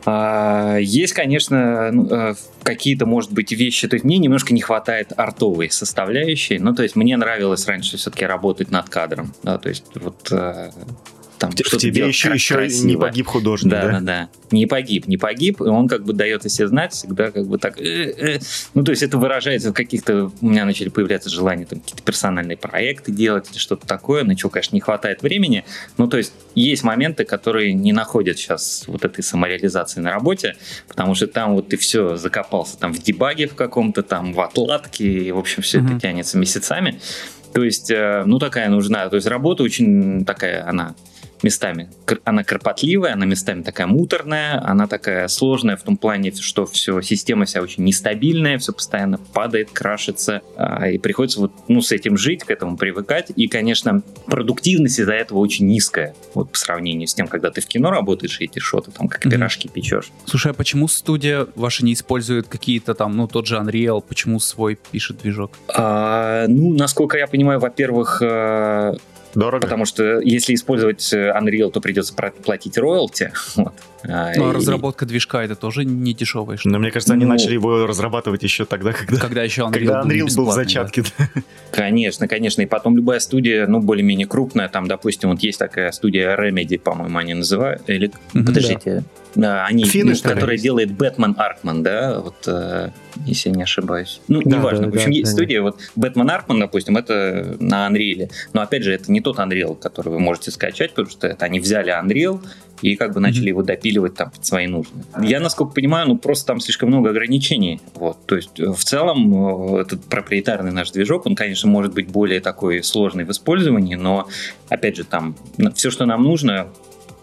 есть, 0.07 1.13
конечно, 1.15 1.91
ну, 1.93 2.09
э, 2.11 2.35
какие-то, 2.63 3.07
может 3.07 3.33
быть, 3.33 3.53
вещи. 3.53 3.89
То 3.89 3.95
есть 3.97 4.05
мне 4.05 4.19
немножко 4.19 4.55
не 4.55 4.61
хватает 4.61 5.13
артовой 5.17 5.71
составляющей. 5.71 6.59
Ну, 6.59 6.75
то 6.75 6.83
есть 6.83 6.97
мне 6.97 7.17
нравилось 7.17 7.67
раньше 7.67 7.97
все-таки 7.97 8.25
работать 8.25 8.71
над 8.71 8.89
кадром. 8.89 9.35
Да, 9.43 9.59
то 9.59 9.69
есть 9.69 9.85
вот 9.97 10.29
э, 10.31 10.71
там 11.47 11.65
в 11.65 11.67
что 11.67 11.79
тебе 11.79 12.07
еще, 12.07 12.31
еще 12.31 12.69
не 12.85 12.97
погиб 12.97 13.27
художник, 13.27 13.71
да? 13.71 13.83
Да, 13.83 13.93
да, 13.93 14.01
да. 14.01 14.29
Не 14.51 14.67
погиб, 14.67 15.07
не 15.07 15.17
погиб, 15.17 15.61
и 15.61 15.65
он 15.65 15.89
как 15.89 16.05
бы 16.05 16.13
дает 16.13 16.45
о 16.45 16.49
себе 16.49 16.69
знать 16.69 16.93
всегда 16.93 17.31
как 17.31 17.47
бы 17.47 17.59
так... 17.59 17.81
Э, 17.81 17.85
э. 17.85 18.39
Ну, 18.75 18.85
то 18.85 18.91
есть 18.91 19.03
это 19.03 19.19
выражается 19.19 19.71
в 19.71 19.73
каких-то... 19.73 20.31
У 20.41 20.49
меня 20.49 20.65
начали 20.65 20.89
появляться 20.89 21.31
желания 21.31 21.65
там 21.65 21.81
какие-то 21.81 22.03
персональные 22.03 22.57
проекты 22.57 23.13
делать 23.13 23.49
или 23.51 23.59
что-то 23.59 23.87
такое, 23.87 24.25
на 24.25 24.37
что, 24.37 24.49
конечно, 24.49 24.75
не 24.77 24.81
хватает 24.81 25.23
времени. 25.23 25.65
Ну, 25.99 26.09
то 26.09 26.17
есть 26.17 26.33
есть 26.55 26.85
моменты, 26.85 27.25
которые 27.25 27.73
не 27.73 27.93
находят 27.93 28.39
сейчас 28.39 28.85
вот 28.87 29.05
этой 29.05 29.23
самореализации 29.23 30.01
на 30.01 30.11
работе, 30.11 30.57
потому 30.89 31.15
что 31.15 31.27
там 31.27 31.55
вот 31.55 31.69
ты 31.69 31.77
все 31.77 32.17
закопался 32.17 32.79
там 32.79 32.93
в 32.93 33.03
дебаге 33.03 33.47
в 33.47 33.55
каком-то, 33.55 34.03
там 34.03 34.33
в 34.33 34.41
отладке, 34.41 35.05
и, 35.07 35.33
в 35.33 35.39
общем, 35.39 35.63
все 35.63 35.79
mm-hmm. 35.79 35.87
это 35.93 36.01
тянется 36.01 36.39
месяцами. 36.39 37.01
То 37.53 37.65
есть, 37.65 37.91
э, 37.91 38.23
ну, 38.27 38.39
такая 38.39 38.69
нужна. 38.69 39.09
То 39.09 39.17
есть 39.17 39.27
работа 39.27 39.63
очень 39.63 40.27
такая, 40.27 40.69
она 40.69 40.95
местами 41.43 41.91
она 42.25 42.45
кропотливая, 42.45 43.15
она 43.15 43.27
местами 43.27 43.63
такая 43.63 43.87
муторная, 43.87 44.63
она 44.65 44.87
такая 44.87 45.29
сложная 45.29 45.77
в 45.77 45.83
том 45.83 45.97
плане, 45.97 46.33
что 46.33 46.67
все, 46.67 47.01
система 47.01 47.45
вся 47.45 47.61
очень 47.61 47.85
нестабильная, 47.85 48.59
все 48.59 48.73
постоянно 48.73 49.19
падает, 49.19 49.71
крашится, 49.73 50.43
а, 50.57 50.89
и 50.89 50.99
приходится 50.99 51.41
вот, 51.41 51.53
ну, 51.69 51.81
с 51.81 51.93
этим 51.93 52.17
жить, 52.17 52.45
к 52.45 52.51
этому 52.51 52.77
привыкать, 52.77 53.33
и, 53.35 53.49
конечно, 53.49 54.03
продуктивность 54.27 54.99
из-за 54.99 55.15
этого 55.15 55.39
очень 55.39 55.67
низкая, 55.67 56.15
вот 56.35 56.53
по 56.53 56.59
сравнению 56.59 57.09
с 57.09 57.15
тем, 57.15 57.27
когда 57.27 57.51
ты 57.51 57.61
в 57.61 57.67
кино 57.67 57.91
работаешь 57.91 58.41
и 58.41 58.45
эти 58.45 58.59
шоты 58.59 58.91
там 58.91 59.09
как 59.09 59.25
mm-hmm. 59.25 59.31
пирожки 59.31 59.69
печешь. 59.69 60.11
Слушай, 60.25 60.53
а 60.53 60.55
почему 60.55 60.89
студия 60.89 61.47
ваша 61.55 61.85
не 61.85 61.93
использует 61.93 62.49
какие-то 62.49 62.95
там, 62.95 63.17
ну, 63.17 63.27
тот 63.27 63.47
же 63.47 63.57
Unreal, 63.57 64.03
почему 64.07 64.41
свой 64.41 64.79
пишет 64.91 65.19
движок? 65.19 65.53
А, 65.69 66.47
ну, 66.49 66.73
насколько 66.75 67.19
я 67.19 67.27
понимаю, 67.27 67.61
во-первых, 67.61 68.23
э, 68.23 68.95
Дорого. 69.37 69.63
Потому 69.63 69.85
что 69.85 70.21
если 70.21 70.55
использовать 70.55 71.13
э, 71.13 71.31
Unreal, 71.31 71.71
то 71.71 71.81
придется 71.81 72.15
платить 72.15 72.79
роялти. 72.79 73.33
Вот. 73.57 73.73
А, 74.09 74.33
ну, 74.37 74.51
а 74.51 74.53
разработка 74.53 75.07
движка 75.07 75.43
это 75.43 75.57
тоже 75.57 75.85
не 75.85 76.15
дешевая. 76.15 76.59
Но 76.65 76.79
мне 76.79 76.91
кажется, 76.91 77.15
они 77.15 77.25
ну, 77.25 77.33
начали 77.33 77.55
его 77.55 77.87
разрабатывать 77.87 78.43
еще 78.43 78.65
тогда, 78.65 78.93
когда, 78.93 79.17
когда 79.17 79.43
еще 79.43 79.63
Unreal, 79.63 79.73
когда 79.73 80.03
Unreal 80.03 80.27
был, 80.27 80.37
был 80.37 80.51
в 80.51 80.53
зачатке. 80.53 81.03
Да. 81.19 81.29
Конечно, 81.73 82.29
конечно. 82.29 82.63
И 82.63 82.67
потом 82.67 82.97
любая 82.97 83.19
студия, 83.19 83.67
ну, 83.67 83.81
более-менее 83.81 84.27
крупная, 84.27 84.69
там, 84.69 84.87
допустим, 84.87 85.31
вот 85.31 85.41
есть 85.41 85.59
такая 85.59 85.91
студия 85.93 86.37
Remedy, 86.37 86.79
по-моему, 86.79 87.19
они 87.19 87.35
называют. 87.35 87.83
Или, 87.89 88.09
mm-hmm, 88.09 88.45
подождите, 88.45 88.95
да. 89.01 89.03
Они, 89.37 89.85
ну, 89.95 90.15
которая 90.23 90.59
делает 90.59 90.93
Бэтмен 90.93 91.35
Аркман, 91.39 91.83
да, 91.83 92.21
вот, 92.21 92.37
э, 92.47 92.91
если 93.27 93.51
не 93.51 93.63
ошибаюсь. 93.63 94.21
Ну, 94.29 94.43
да, 94.43 94.57
неважно. 94.57 94.87
Да, 94.87 94.91
в 94.93 94.95
общем, 94.95 95.11
да, 95.11 95.17
есть 95.17 95.33
да, 95.33 95.37
студия, 95.37 95.63
вот 95.63 95.79
Бэтмен 95.95 96.31
Аркман, 96.31 96.61
допустим, 96.61 96.97
это 96.97 97.57
на 97.61 97.89
Unreal. 97.89 98.31
Но, 98.53 98.63
опять 98.63 98.83
же, 98.83 98.93
это 98.93 99.11
не 99.13 99.21
тот 99.21 99.39
Unreal, 99.39 99.77
который 99.77 100.09
вы 100.09 100.19
можете 100.19 100.51
скачать, 100.51 100.91
потому 100.91 101.11
что 101.11 101.27
это 101.27 101.45
они 101.45 101.61
взяли 101.61 101.93
Unreal, 101.93 102.41
и 102.83 102.97
как 102.97 103.15
бы 103.15 103.21
начали 103.21 103.47
mm-hmm. 103.47 103.49
его 103.49 103.63
допиливать 103.63 104.15
там 104.15 104.31
под 104.31 104.45
свои 104.45 104.67
нужды. 104.67 104.95
Я, 105.23 105.41
насколько 105.41 105.73
понимаю, 105.73 106.09
ну 106.09 106.19
просто 106.19 106.47
там 106.47 106.61
слишком 106.61 106.89
много 106.89 107.11
ограничений. 107.11 107.81
Вот. 107.95 108.19
То 108.27 108.37
есть 108.37 108.59
э, 108.61 108.71
в 108.71 108.85
целом 108.85 109.77
э, 109.77 109.81
этот 109.81 110.05
проприетарный 110.05 110.73
наш 110.73 110.91
движок, 110.91 111.27
он, 111.27 111.35
конечно, 111.35 111.69
может 111.69 111.95
быть 111.95 112.09
более 112.09 112.41
такой 112.41 112.83
сложный 112.83 113.25
в 113.25 113.31
использовании, 113.31 113.95
но, 113.95 114.29
опять 114.69 114.97
же, 114.97 115.05
там 115.05 115.37
все, 115.75 115.91
что 115.91 116.07
нам 116.07 116.23
нужно, 116.23 116.69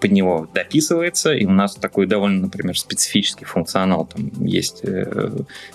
под 0.04 0.12
него 0.12 0.50
дописывается, 0.54 1.34
и 1.34 1.46
у 1.46 1.52
нас 1.52 1.76
такой 1.76 2.08
довольно, 2.08 2.42
например, 2.42 2.78
специфический 2.78 3.46
функционал 3.46 4.06
там 4.06 4.32
есть 4.44 4.82
э, 4.84 5.32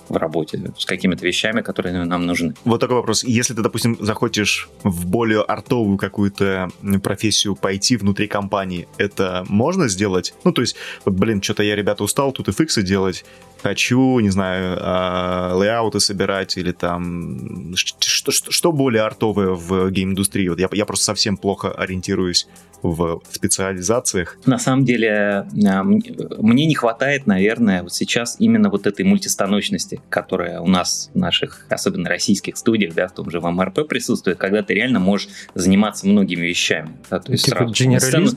в 0.07 0.17
работе 0.19 0.61
с 0.77 0.85
какими-то 0.85 1.27
вещами, 1.27 1.63
которые 1.63 2.05
нам 2.05 2.27
нужны. 2.27 2.53
Вот 2.67 2.79
такой 2.79 2.97
вопрос. 2.97 3.25
Если 3.25 3.55
ты, 3.55 3.63
допустим, 3.63 3.97
захочешь 3.99 4.69
в 4.83 5.07
более 5.07 5.41
артовую 5.41 5.97
какую-то 5.97 6.69
профессию 7.03 7.57
пойти 7.57 7.97
внутри 7.97 8.29
компании, 8.29 8.87
это 8.99 9.47
можно 9.49 9.89
сделать? 9.89 10.35
Ну, 10.45 10.53
то 10.53 10.61
есть, 10.61 10.77
вот, 11.07 11.15
блин, 11.15 11.41
что-то 11.43 11.63
я, 11.63 11.75
ребята, 11.75 12.05
устал 12.05 12.33
тут 12.33 12.49
и 12.49 12.53
фиксы 12.53 12.83
делать, 12.83 13.25
хочу, 13.63 14.19
не 14.21 14.31
знаю, 14.31 14.77
э, 14.79 15.53
лейауты 15.55 16.01
собирать 16.01 16.57
или 16.57 16.73
там 16.73 17.75
что, 17.77 18.31
что, 18.31 18.51
что 18.51 18.73
более 18.73 19.03
артовое 19.03 19.51
в 19.51 19.91
гейм-индустрии. 19.91 20.49
Вот 20.49 20.59
я, 20.59 20.69
я 20.73 20.87
просто 20.87 21.07
совсем 21.07 21.37
плохо 21.37 21.71
ориентируюсь 21.71 22.47
в 22.83 23.21
специализациях? 23.31 24.39
На 24.47 24.59
самом 24.59 24.85
деле, 24.85 25.47
а, 25.67 25.83
мне 25.83 26.67
не 26.67 26.75
хватает, 26.75 27.27
наверное, 27.27 27.83
вот 27.83 27.93
сейчас 27.93 28.37
именно 28.39 28.71
вот 28.71 28.87
этой 28.87 29.05
мультистаночности, 29.05 30.01
которая 30.09 30.61
у 30.61 30.69
нас, 30.69 31.11
в 31.15 31.19
наших, 31.19 31.67
особенно 31.71 32.09
российских 32.09 32.57
студиях, 32.57 32.95
да, 32.95 33.09
в 33.09 33.13
том 33.13 33.31
же 33.31 33.41
в 33.41 33.51
МРП 33.51 33.89
присутствует, 33.89 34.39
когда 34.39 34.63
ты 34.63 34.75
реально 34.75 35.01
можешь 35.01 35.29
заниматься 35.55 36.07
многими 36.07 36.47
вещами. 36.47 36.97
Да, 37.11 37.19
то 37.21 37.33
есть 37.33 37.47
типа 37.47 37.69
сразу? 37.99 38.37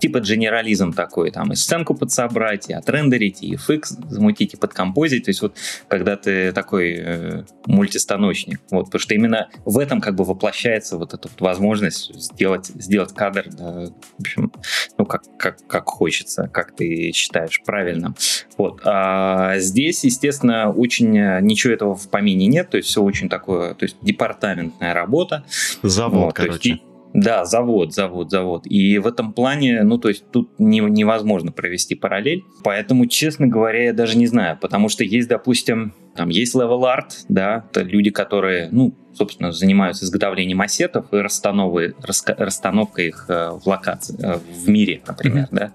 Типа 0.00 0.20
генерализм 0.20 0.92
такой, 0.92 1.30
там 1.30 1.52
и 1.52 1.54
сценку 1.54 1.94
подсобрать, 1.94 2.70
и 2.70 2.72
отрендерить, 2.72 3.42
и 3.42 3.54
FX 3.54 4.08
замутить, 4.08 4.54
и 4.54 4.56
подкомпозить. 4.56 5.24
То 5.24 5.30
есть 5.30 5.42
вот 5.42 5.56
когда 5.88 6.16
ты 6.16 6.52
такой 6.52 6.96
э, 6.98 7.44
мультистаночник. 7.66 8.60
Вот, 8.70 8.86
потому 8.86 9.00
что 9.00 9.14
именно 9.14 9.48
в 9.64 9.78
этом 9.78 10.00
как 10.00 10.14
бы 10.14 10.24
воплощается 10.24 10.96
вот 10.96 11.14
эта 11.14 11.28
вот 11.28 11.40
возможность 11.40 12.14
сделать, 12.14 12.66
сделать 12.66 13.12
кадр, 13.14 13.46
да, 13.50 13.86
в 14.18 14.20
общем, 14.20 14.52
ну, 14.98 15.04
как, 15.04 15.22
как, 15.38 15.58
как 15.66 15.86
хочется, 15.88 16.48
как 16.52 16.74
ты 16.74 17.12
считаешь 17.12 17.60
правильно. 17.64 18.14
Вот. 18.56 18.80
А 18.84 19.58
здесь, 19.58 20.04
естественно, 20.04 20.70
очень 20.70 21.16
э, 21.16 21.40
ничего 21.40 21.72
этого 21.72 21.94
в 21.94 22.08
помине 22.08 22.46
нет, 22.46 22.70
то 22.70 22.76
есть 22.76 22.88
все 22.88 23.02
очень 23.02 23.28
такое, 23.28 23.74
то 23.74 23.84
есть 23.84 23.96
департаментная 24.02 24.94
работа. 24.94 25.44
Завод, 25.82 26.24
вот, 26.24 26.34
короче. 26.34 26.70
Есть, 26.70 26.82
да, 27.12 27.44
завод, 27.44 27.92
завод, 27.92 28.30
завод. 28.30 28.66
И 28.66 28.98
в 28.98 29.06
этом 29.06 29.32
плане, 29.32 29.82
ну, 29.82 29.98
то 29.98 30.08
есть 30.08 30.24
тут 30.30 30.50
не, 30.58 30.80
невозможно 30.80 31.50
провести 31.50 31.94
параллель. 31.94 32.44
Поэтому, 32.62 33.06
честно 33.06 33.46
говоря, 33.46 33.84
я 33.84 33.92
даже 33.92 34.16
не 34.16 34.26
знаю, 34.26 34.58
потому 34.60 34.88
что 34.88 35.02
есть, 35.02 35.28
допустим, 35.28 35.92
там 36.14 36.28
есть 36.28 36.54
level 36.54 36.82
art, 36.82 37.24
да, 37.28 37.64
это 37.70 37.82
люди, 37.82 38.10
которые, 38.10 38.68
ну, 38.70 38.94
собственно, 39.12 39.52
занимаются 39.52 40.04
изготовлением 40.04 40.60
ассетов 40.60 41.06
и 41.12 41.16
расстановкой, 41.16 41.94
расстановкой 42.00 43.08
их 43.08 43.26
э, 43.28 43.50
в 43.50 43.66
локации, 43.66 44.16
э, 44.22 44.38
в 44.38 44.68
мире, 44.68 45.02
например, 45.06 45.44
mm-hmm. 45.44 45.56
да. 45.56 45.72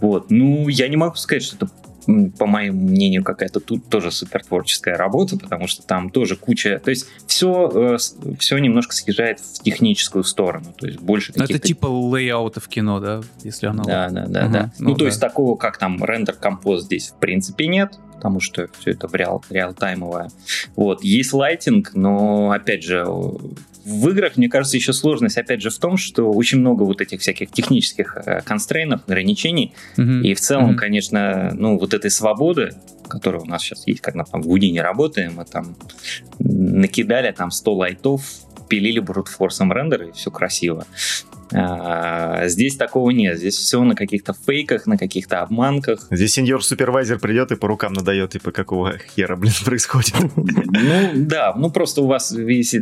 Вот. 0.00 0.30
Ну, 0.30 0.68
я 0.68 0.88
не 0.88 0.96
могу 0.96 1.16
сказать, 1.16 1.42
что 1.42 1.56
это 1.56 1.68
по 2.38 2.46
моему 2.46 2.88
мнению, 2.88 3.22
какая-то 3.22 3.60
тут 3.60 3.88
тоже 3.88 4.10
супер 4.10 4.42
творческая 4.42 4.96
работа, 4.96 5.38
потому 5.38 5.66
что 5.66 5.86
там 5.86 6.08
тоже 6.08 6.36
куча... 6.36 6.78
То 6.78 6.90
есть 6.90 7.06
все, 7.26 7.70
э, 7.74 7.98
все 8.38 8.58
немножко 8.58 8.94
съезжает 8.94 9.40
в 9.40 9.62
техническую 9.62 10.24
сторону. 10.24 10.72
То 10.78 10.86
есть 10.86 11.00
больше 11.00 11.34
каких-то... 11.34 11.54
Это 11.54 11.66
типа 11.66 11.86
лейаута 11.86 12.60
в 12.60 12.68
кино, 12.68 13.00
да? 13.00 13.20
Если 13.44 13.66
оно... 13.66 13.84
Да, 13.84 14.08
да, 14.08 14.26
да. 14.26 14.44
Угу. 14.44 14.52
да. 14.52 14.72
Ну, 14.78 14.88
ну 14.90 14.94
то 14.94 15.00
да. 15.00 15.06
есть 15.06 15.20
такого, 15.20 15.56
как 15.56 15.76
там 15.76 16.02
рендер-композ 16.02 16.84
здесь 16.84 17.10
в 17.10 17.18
принципе 17.18 17.66
нет, 17.66 17.98
потому 18.14 18.40
что 18.40 18.68
все 18.78 18.92
это 18.92 19.06
в 19.06 19.14
реал, 19.14 19.44
реал-таймовое. 19.50 20.30
Вот. 20.76 21.04
Есть 21.04 21.34
лайтинг, 21.34 21.92
но, 21.94 22.52
опять 22.52 22.84
же, 22.84 23.06
в 23.88 24.08
играх, 24.10 24.36
мне 24.36 24.48
кажется, 24.48 24.76
еще 24.76 24.92
сложность, 24.92 25.38
опять 25.38 25.62
же, 25.62 25.70
в 25.70 25.78
том, 25.78 25.96
что 25.96 26.30
очень 26.30 26.58
много 26.60 26.82
вот 26.82 27.00
этих 27.00 27.20
всяких 27.20 27.50
технических 27.50 28.16
э, 28.16 28.40
констрейнов, 28.42 29.02
ограничений, 29.06 29.74
mm-hmm. 29.96 30.22
и 30.22 30.34
в 30.34 30.40
целом, 30.40 30.72
mm-hmm. 30.72 30.76
конечно, 30.76 31.50
ну, 31.54 31.78
вот 31.78 31.94
этой 31.94 32.10
свободы, 32.10 32.72
которая 33.08 33.40
у 33.40 33.46
нас 33.46 33.62
сейчас 33.62 33.86
есть, 33.86 34.00
когда 34.00 34.24
там 34.24 34.42
в 34.42 34.46
Гудине 34.46 34.82
работаем, 34.82 35.34
мы 35.36 35.44
там 35.44 35.76
накидали 36.38 37.32
там 37.32 37.50
100 37.50 37.74
лайтов, 37.74 38.22
пилили 38.68 39.00
брутфорсом 39.00 39.72
рендеры, 39.72 40.10
и 40.10 40.12
все 40.12 40.30
красиво. 40.30 40.86
А, 41.52 42.46
здесь 42.48 42.76
такого 42.76 43.10
нет. 43.10 43.38
Здесь 43.38 43.56
все 43.56 43.82
на 43.82 43.94
каких-то 43.94 44.34
фейках, 44.46 44.86
на 44.86 44.96
каких-то 44.96 45.40
обманках. 45.40 46.06
Здесь 46.10 46.34
сеньор-супервайзер 46.34 47.18
придет 47.18 47.52
и 47.52 47.56
по 47.56 47.68
рукам 47.68 47.92
надает, 47.92 48.30
типа, 48.30 48.50
какого 48.50 48.98
хера, 48.98 49.36
блин, 49.36 49.52
происходит. 49.64 50.14
Ну, 50.36 51.10
да, 51.14 51.54
ну 51.56 51.70
просто 51.70 52.02
у 52.02 52.06
вас, 52.06 52.32
если 52.32 52.80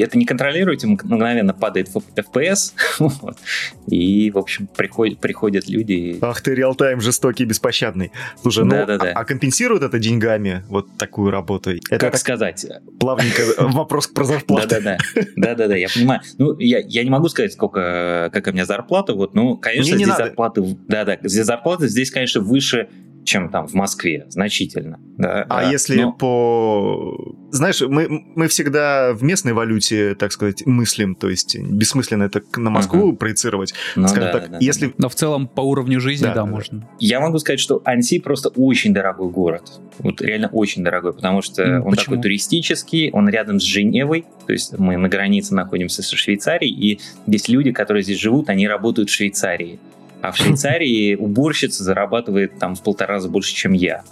это 0.00 0.18
не 0.18 0.24
контролируете, 0.24 0.86
мгновенно 0.86 1.54
падает 1.54 1.88
FPS, 2.16 2.72
вот, 2.98 3.38
и, 3.86 4.30
в 4.30 4.38
общем, 4.38 4.66
приходят, 4.66 5.20
приходят 5.20 5.68
люди. 5.68 6.18
Ах 6.20 6.40
ты, 6.40 6.54
реалтайм 6.54 7.00
жестокий, 7.00 7.44
беспощадный. 7.44 8.12
Слушай, 8.40 8.64
ну, 8.64 8.76
а, 8.76 9.12
а 9.14 9.24
компенсируют 9.24 9.82
это 9.82 9.98
деньгами, 9.98 10.64
вот 10.68 10.96
такую 10.96 11.30
работу? 11.30 11.72
Это 11.90 11.98
как 11.98 12.16
сказать? 12.18 12.66
Плавненько 13.00 13.42
вопрос 13.58 14.06
про 14.06 14.24
зарплату. 14.24 14.68
Да-да-да, 14.68 14.98
да-да-да, 15.36 15.76
я 15.76 15.88
понимаю. 15.88 16.20
Ну, 16.38 16.58
я, 16.58 16.78
я 16.78 17.04
не 17.04 17.10
могу 17.10 17.28
сказать, 17.28 17.52
сколько 17.52 18.07
какая 18.32 18.52
у 18.52 18.54
меня 18.54 18.64
зарплата, 18.64 19.14
вот, 19.14 19.34
ну, 19.34 19.56
конечно, 19.56 19.94
Мне 19.94 20.04
здесь 20.04 20.16
зарплаты, 20.16 20.62
да-да, 20.86 21.18
здесь 21.22 21.46
зарплаты 21.46 21.88
здесь, 21.88 22.10
конечно, 22.10 22.40
выше 22.40 22.88
чем 23.28 23.50
там 23.50 23.66
в 23.66 23.74
Москве, 23.74 24.26
значительно. 24.28 24.98
Да, 25.18 25.44
а 25.48 25.62
да. 25.62 25.70
если 25.70 26.02
Но... 26.02 26.12
по... 26.12 27.36
Знаешь, 27.50 27.80
мы, 27.80 28.08
мы 28.08 28.48
всегда 28.48 29.12
в 29.12 29.22
местной 29.22 29.52
валюте, 29.52 30.14
так 30.14 30.32
сказать, 30.32 30.64
мыслим, 30.66 31.14
то 31.14 31.28
есть 31.28 31.58
бессмысленно 31.58 32.24
это 32.24 32.42
на 32.56 32.70
Москву 32.70 33.12
uh-huh. 33.12 33.16
проецировать. 33.16 33.74
Ну, 33.96 34.08
скажем 34.08 34.32
да, 34.32 34.38
так, 34.38 34.50
да, 34.52 34.58
если... 34.60 34.94
Но 34.98 35.08
в 35.08 35.14
целом 35.14 35.46
по 35.46 35.60
уровню 35.60 36.00
жизни, 36.00 36.24
да, 36.24 36.34
да, 36.34 36.46
можно. 36.46 36.88
Я 36.98 37.20
могу 37.20 37.38
сказать, 37.38 37.60
что 37.60 37.82
Анси 37.84 38.18
просто 38.18 38.48
очень 38.50 38.94
дорогой 38.94 39.30
город. 39.30 39.80
Вот 39.98 40.22
реально 40.22 40.48
очень 40.48 40.82
дорогой, 40.82 41.12
потому 41.12 41.42
что 41.42 41.62
mm, 41.62 41.80
он 41.80 41.90
почему? 41.90 42.04
такой 42.04 42.22
туристический, 42.22 43.10
он 43.10 43.28
рядом 43.28 43.60
с 43.60 43.64
Женевой, 43.64 44.24
то 44.46 44.52
есть 44.52 44.78
мы 44.78 44.96
на 44.96 45.08
границе 45.08 45.54
находимся 45.54 46.02
со 46.02 46.16
Швейцарией, 46.16 46.72
и 46.72 47.00
здесь 47.26 47.48
люди, 47.48 47.72
которые 47.72 48.02
здесь 48.02 48.18
живут, 48.18 48.48
они 48.48 48.66
работают 48.68 49.10
в 49.10 49.12
Швейцарии. 49.12 49.78
А 50.20 50.32
в 50.32 50.36
Швейцарии 50.36 51.14
уборщица 51.14 51.84
зарабатывает 51.84 52.58
там 52.58 52.74
в 52.74 52.82
полтора 52.82 53.14
раза 53.14 53.28
больше, 53.28 53.54
чем 53.54 53.72
я. 53.72 54.02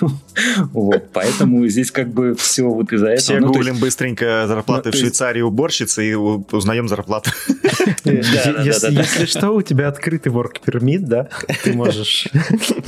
Вот, 0.72 1.10
поэтому 1.12 1.66
здесь 1.68 1.92
как 1.92 2.08
бы 2.08 2.34
все 2.34 2.64
вот 2.64 2.92
из-за 2.92 3.06
этого. 3.06 3.20
Все 3.20 3.38
ну, 3.38 3.52
гуглим 3.52 3.78
быстренько 3.78 4.46
зарплаты 4.48 4.90
ну, 4.90 4.92
в 4.92 4.98
Швейцарии 4.98 5.42
уборщицы 5.42 6.10
и 6.10 6.14
узнаем 6.14 6.88
зарплату. 6.88 7.30
Если 8.04 9.26
что, 9.26 9.52
у 9.52 9.62
тебя 9.62 9.88
открытый 9.88 10.32
work 10.32 10.56
permit, 10.66 11.00
да? 11.00 11.28
Ты 11.62 11.72
можешь... 11.72 12.28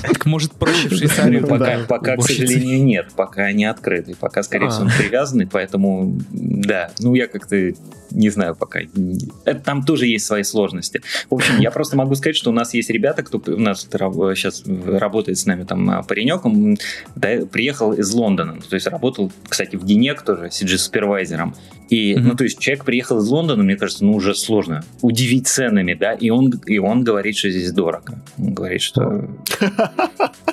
Так 0.03 0.27
может 0.27 0.53
проще 0.53 0.89
в 0.89 0.97
Швейцарию 0.97 1.47
Пока, 1.87 2.17
к 2.17 2.23
сожалению, 2.23 2.83
нет. 2.83 3.07
Пока 3.15 3.53
не 3.53 3.65
открытый. 3.65 4.17
Пока, 4.17 4.43
скорее 4.43 4.71
всего, 4.71 4.85
он 4.85 4.91
а. 4.91 4.99
привязанный, 4.99 5.47
поэтому 5.47 6.19
да. 6.31 6.91
Ну, 6.99 7.15
я 7.15 7.29
как-то 7.29 7.73
не 8.17 8.31
знаю 8.31 8.57
пока. 8.57 8.81
Там 9.65 9.85
тоже 9.85 10.07
есть 10.07 10.27
свои 10.27 10.43
сложности. 10.43 11.03
В 11.31 11.35
общем, 11.35 11.59
я 11.59 11.71
просто 11.71 11.97
могу 11.97 12.15
сказать, 12.15 12.37
что 12.37 12.51
нас 12.53 12.75
есть 12.75 12.91
ребята, 12.91 13.23
кто 13.23 13.41
у 13.47 13.61
нас 13.61 13.83
сейчас 13.83 14.65
работает 14.67 15.39
с 15.39 15.47
нами, 15.47 15.65
там 15.65 15.89
а, 15.91 16.03
паренек, 16.03 16.45
он 16.45 16.79
приехал 17.53 17.93
из 17.93 18.13
Лондона, 18.13 18.59
то 18.69 18.75
есть 18.75 18.87
работал, 18.87 19.31
кстати, 19.49 19.77
в 19.77 19.85
Генек 19.85 20.23
тоже, 20.23 20.47
CG-супервайзером. 20.47 21.55
И, 21.89 22.15
mm-hmm. 22.15 22.21
ну, 22.21 22.35
то 22.35 22.45
есть 22.45 22.59
человек 22.59 22.85
приехал 22.85 23.19
из 23.19 23.29
Лондона, 23.29 23.63
мне 23.63 23.77
кажется, 23.77 24.05
ну, 24.05 24.15
уже 24.15 24.35
сложно 24.35 24.83
удивить 25.03 25.47
ценами, 25.47 25.95
да, 25.95 26.15
и 26.15 26.31
он, 26.31 26.51
и 26.67 26.79
он 26.79 27.05
говорит, 27.05 27.37
что 27.37 27.51
здесь 27.51 27.71
дорого. 27.71 28.21
Он 28.39 28.55
говорит, 28.55 28.83
что... 28.83 29.29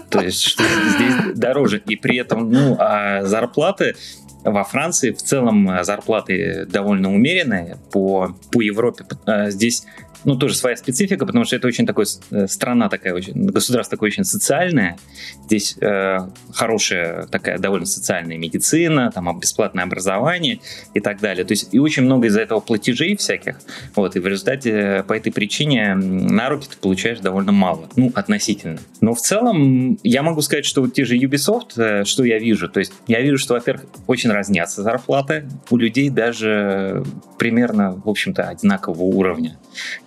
То 0.10 0.22
есть, 0.22 0.42
что 0.42 0.64
здесь 0.64 1.36
дороже. 1.36 1.82
И 1.88 1.96
при 1.96 2.18
этом, 2.18 2.52
ну, 2.52 2.76
а 2.78 3.24
зарплаты 3.24 3.96
во 4.44 4.64
Франции 4.64 5.12
в 5.12 5.22
целом 5.22 5.70
зарплаты 5.84 6.66
довольно 6.66 7.14
умеренные 7.14 7.78
по, 7.92 8.36
по 8.52 8.62
Европе. 8.62 9.06
Э, 9.26 9.50
здесь 9.50 9.86
ну, 10.26 10.36
тоже 10.36 10.56
своя 10.56 10.76
специфика, 10.76 11.26
потому 11.26 11.46
что 11.46 11.56
это 11.56 11.68
очень 11.68 11.86
такой 11.86 12.06
э, 12.32 12.48
страна 12.48 12.90
такая, 12.90 13.14
очень, 13.14 13.34
государство 13.34 13.98
такое 13.98 14.10
очень 14.10 14.24
социальное. 14.24 14.98
Здесь 15.46 15.76
э, 15.82 16.20
хорошая 16.54 17.28
такая 17.28 17.58
довольно 17.58 17.86
социальная 17.86 18.38
медицина, 18.38 19.12
там 19.12 19.40
бесплатное 19.40 19.84
образование 19.84 20.60
и 20.94 21.00
так 21.00 21.20
далее. 21.20 21.46
То 21.46 21.54
есть 21.54 21.74
и 21.74 21.80
очень 21.80 22.04
много 22.04 22.28
из-за 22.28 22.42
этого 22.42 22.60
платежей 22.60 23.16
всяких. 23.16 23.60
Вот, 23.96 24.16
и 24.16 24.20
в 24.20 24.28
результате 24.28 24.72
э, 24.72 25.04
по 25.04 25.14
этой 25.14 25.32
причине 25.32 25.96
на 25.96 26.50
руки 26.50 26.68
ты 26.70 26.78
получаешь 26.78 27.20
довольно 27.20 27.52
мало, 27.52 27.90
ну, 27.96 28.12
относительно. 28.16 28.80
Но 29.02 29.14
в 29.14 29.22
целом 29.22 30.00
я 30.04 30.24
могу 30.24 30.42
сказать, 30.42 30.66
что 30.66 30.82
вот 30.82 30.94
те 30.94 31.06
же 31.06 31.18
Ubisoft, 31.18 31.72
э, 31.78 32.04
что 32.06 32.24
я 32.24 32.40
вижу, 32.40 32.70
то 32.70 32.80
есть 32.80 32.94
я 33.08 33.22
вижу, 33.22 33.38
что, 33.38 33.56
во-первых, 33.56 33.86
очень 34.08 34.32
разнятся 34.32 34.84
зарплаты 34.84 35.48
у 35.70 35.78
людей 35.78 36.10
даже 36.10 37.04
примерно, 37.38 38.02
в 38.04 38.10
общем-то, 38.10 38.44
одинакового 38.44 39.04
уровня. 39.04 39.58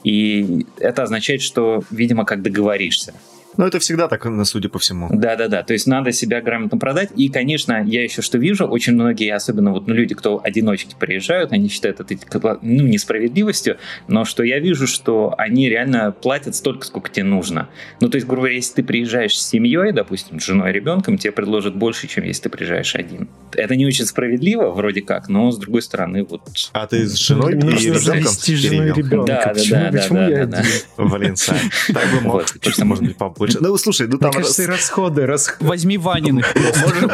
И 0.06 0.64
это 0.78 1.02
означает, 1.02 1.42
что, 1.42 1.82
видимо, 1.90 2.24
как 2.24 2.40
договоришься. 2.40 3.12
Ну, 3.56 3.66
это 3.66 3.78
всегда 3.78 4.08
так, 4.08 4.26
судя 4.44 4.68
по 4.68 4.78
всему. 4.78 5.08
Да-да-да, 5.10 5.62
то 5.62 5.72
есть 5.72 5.86
надо 5.86 6.12
себя 6.12 6.40
грамотно 6.40 6.78
продать. 6.78 7.10
И, 7.16 7.28
конечно, 7.28 7.82
я 7.84 8.02
еще 8.02 8.22
что 8.22 8.38
вижу, 8.38 8.66
очень 8.66 8.94
многие, 8.94 9.32
особенно 9.32 9.72
вот 9.72 9.86
ну, 9.86 9.94
люди, 9.94 10.14
кто 10.14 10.40
одиночки 10.42 10.94
приезжают, 10.98 11.52
они 11.52 11.68
считают 11.68 12.00
это 12.00 12.58
ну, 12.62 12.82
несправедливостью, 12.84 13.78
но 14.08 14.24
что 14.24 14.42
я 14.42 14.58
вижу, 14.58 14.86
что 14.86 15.34
они 15.38 15.68
реально 15.68 16.12
платят 16.12 16.54
столько, 16.54 16.86
сколько 16.86 17.10
тебе 17.10 17.24
нужно. 17.24 17.68
Ну, 18.00 18.08
то 18.08 18.16
есть, 18.16 18.26
грубо 18.26 18.42
говоря, 18.42 18.56
если 18.56 18.74
ты 18.74 18.82
приезжаешь 18.82 19.38
с 19.38 19.48
семьей, 19.48 19.92
допустим, 19.92 20.40
с 20.40 20.44
женой 20.44 20.70
и 20.70 20.72
ребенком, 20.72 21.18
тебе 21.18 21.32
предложат 21.32 21.76
больше, 21.76 22.06
чем 22.08 22.24
если 22.24 22.44
ты 22.44 22.48
приезжаешь 22.50 22.94
один. 22.94 23.28
Это 23.54 23.76
не 23.76 23.86
очень 23.86 24.04
справедливо, 24.04 24.70
вроде 24.70 25.02
как, 25.02 25.28
но, 25.28 25.50
с 25.50 25.58
другой 25.58 25.82
стороны, 25.82 26.24
вот... 26.24 26.42
А 26.72 26.86
ты 26.86 27.06
с 27.06 27.14
женой 27.14 27.54
и 27.54 27.56
ребенком? 27.56 28.26
с 28.26 28.46
женой 28.46 28.88
и 28.88 28.92
ребенком. 28.92 29.24
Да, 29.24 29.54
да, 29.54 29.90
да, 29.90 30.46
да, 30.46 30.62
да, 30.96 31.04
Блин, 31.16 31.36
Сань, 31.36 31.70
так 31.92 32.10
бы 32.10 32.20
мог, 32.20 32.44
может 32.84 33.04
быть, 33.04 33.16
поплыть 33.16 33.45
больше. 33.46 33.58
Ну, 33.60 33.76
слушай, 33.76 34.06
ну 34.08 34.18
там... 34.18 34.30
Мне 34.30 34.38
кажется, 34.38 34.62
и 34.62 34.66
расходы, 34.66 35.22
расх- 35.22 35.56
Возьми 35.60 35.98
Ваниных. 35.98 36.54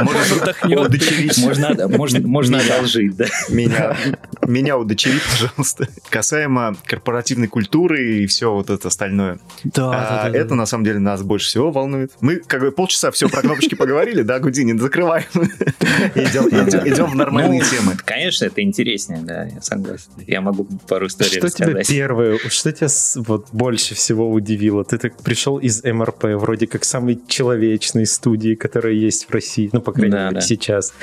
Можно, 0.03 0.83
удочерить 0.83 1.39
Можно, 2.27 2.59
одолжить, 2.59 3.17
да. 3.17 3.27
меня, 3.49 3.97
меня 4.47 4.79
удочерить, 4.79 5.23
пожалуйста. 5.31 5.89
Касаемо 6.11 6.77
корпоративной 6.85 7.49
культуры 7.49 8.19
и 8.23 8.27
все 8.27 8.53
вот 8.53 8.71
это 8.71 8.89
остальное. 8.89 9.39
Да, 9.65 9.91
А, 10.27 10.31
да, 10.31 10.39
это 10.39 10.55
на 10.55 10.67
самом 10.67 10.85
деле 10.85 10.99
нас 10.99 11.23
больше 11.23 11.47
всего 11.49 11.71
волнует. 11.71 12.13
Мы 12.21 12.37
как 12.37 12.61
бы 12.61 12.71
полчаса 12.73 13.11
все 13.11 13.29
про 13.29 13.43
кнопочки 13.43 13.75
поговорили, 13.75 14.23
да, 14.23 14.39
Гудини, 14.39 14.79
закрываем. 14.79 15.25
Идем, 16.15 16.49
идем- 16.49 16.89
идем 16.93 17.07
в 17.07 17.15
нормальные 17.15 17.63
Ну, 17.63 17.67
темы. 17.69 17.97
Конечно, 18.05 18.45
это 18.47 18.63
интереснее, 18.63 19.21
да, 19.23 19.45
я 19.45 19.61
согласен. 19.61 20.11
Я 20.27 20.41
могу 20.41 20.67
пару 20.89 21.07
историй 21.07 21.31
Что 21.39 21.49
тебя 21.51 21.67
рассказать. 21.67 21.89
первое, 21.89 22.39
что 22.49 22.73
тебя 22.73 22.89
вот 23.23 23.47
больше 23.53 23.95
всего 23.95 24.31
удивило? 24.31 24.85
Ты 24.85 24.99
так 24.99 25.17
пришел 25.23 25.59
из 25.59 25.83
МРП, 25.85 26.22
вроде 26.23 26.67
как 26.67 26.85
самой 26.85 27.19
человечной 27.27 28.07
студии, 28.07 28.55
которая 28.55 28.93
есть 28.95 29.27
в 29.29 29.31
России, 29.33 29.69
ну, 29.73 29.81
по 29.81 29.93
крайней 29.93 30.13
Да, 30.13 30.25
мере, 30.25 30.35
да. 30.37 30.41
сейчас. 30.41 30.95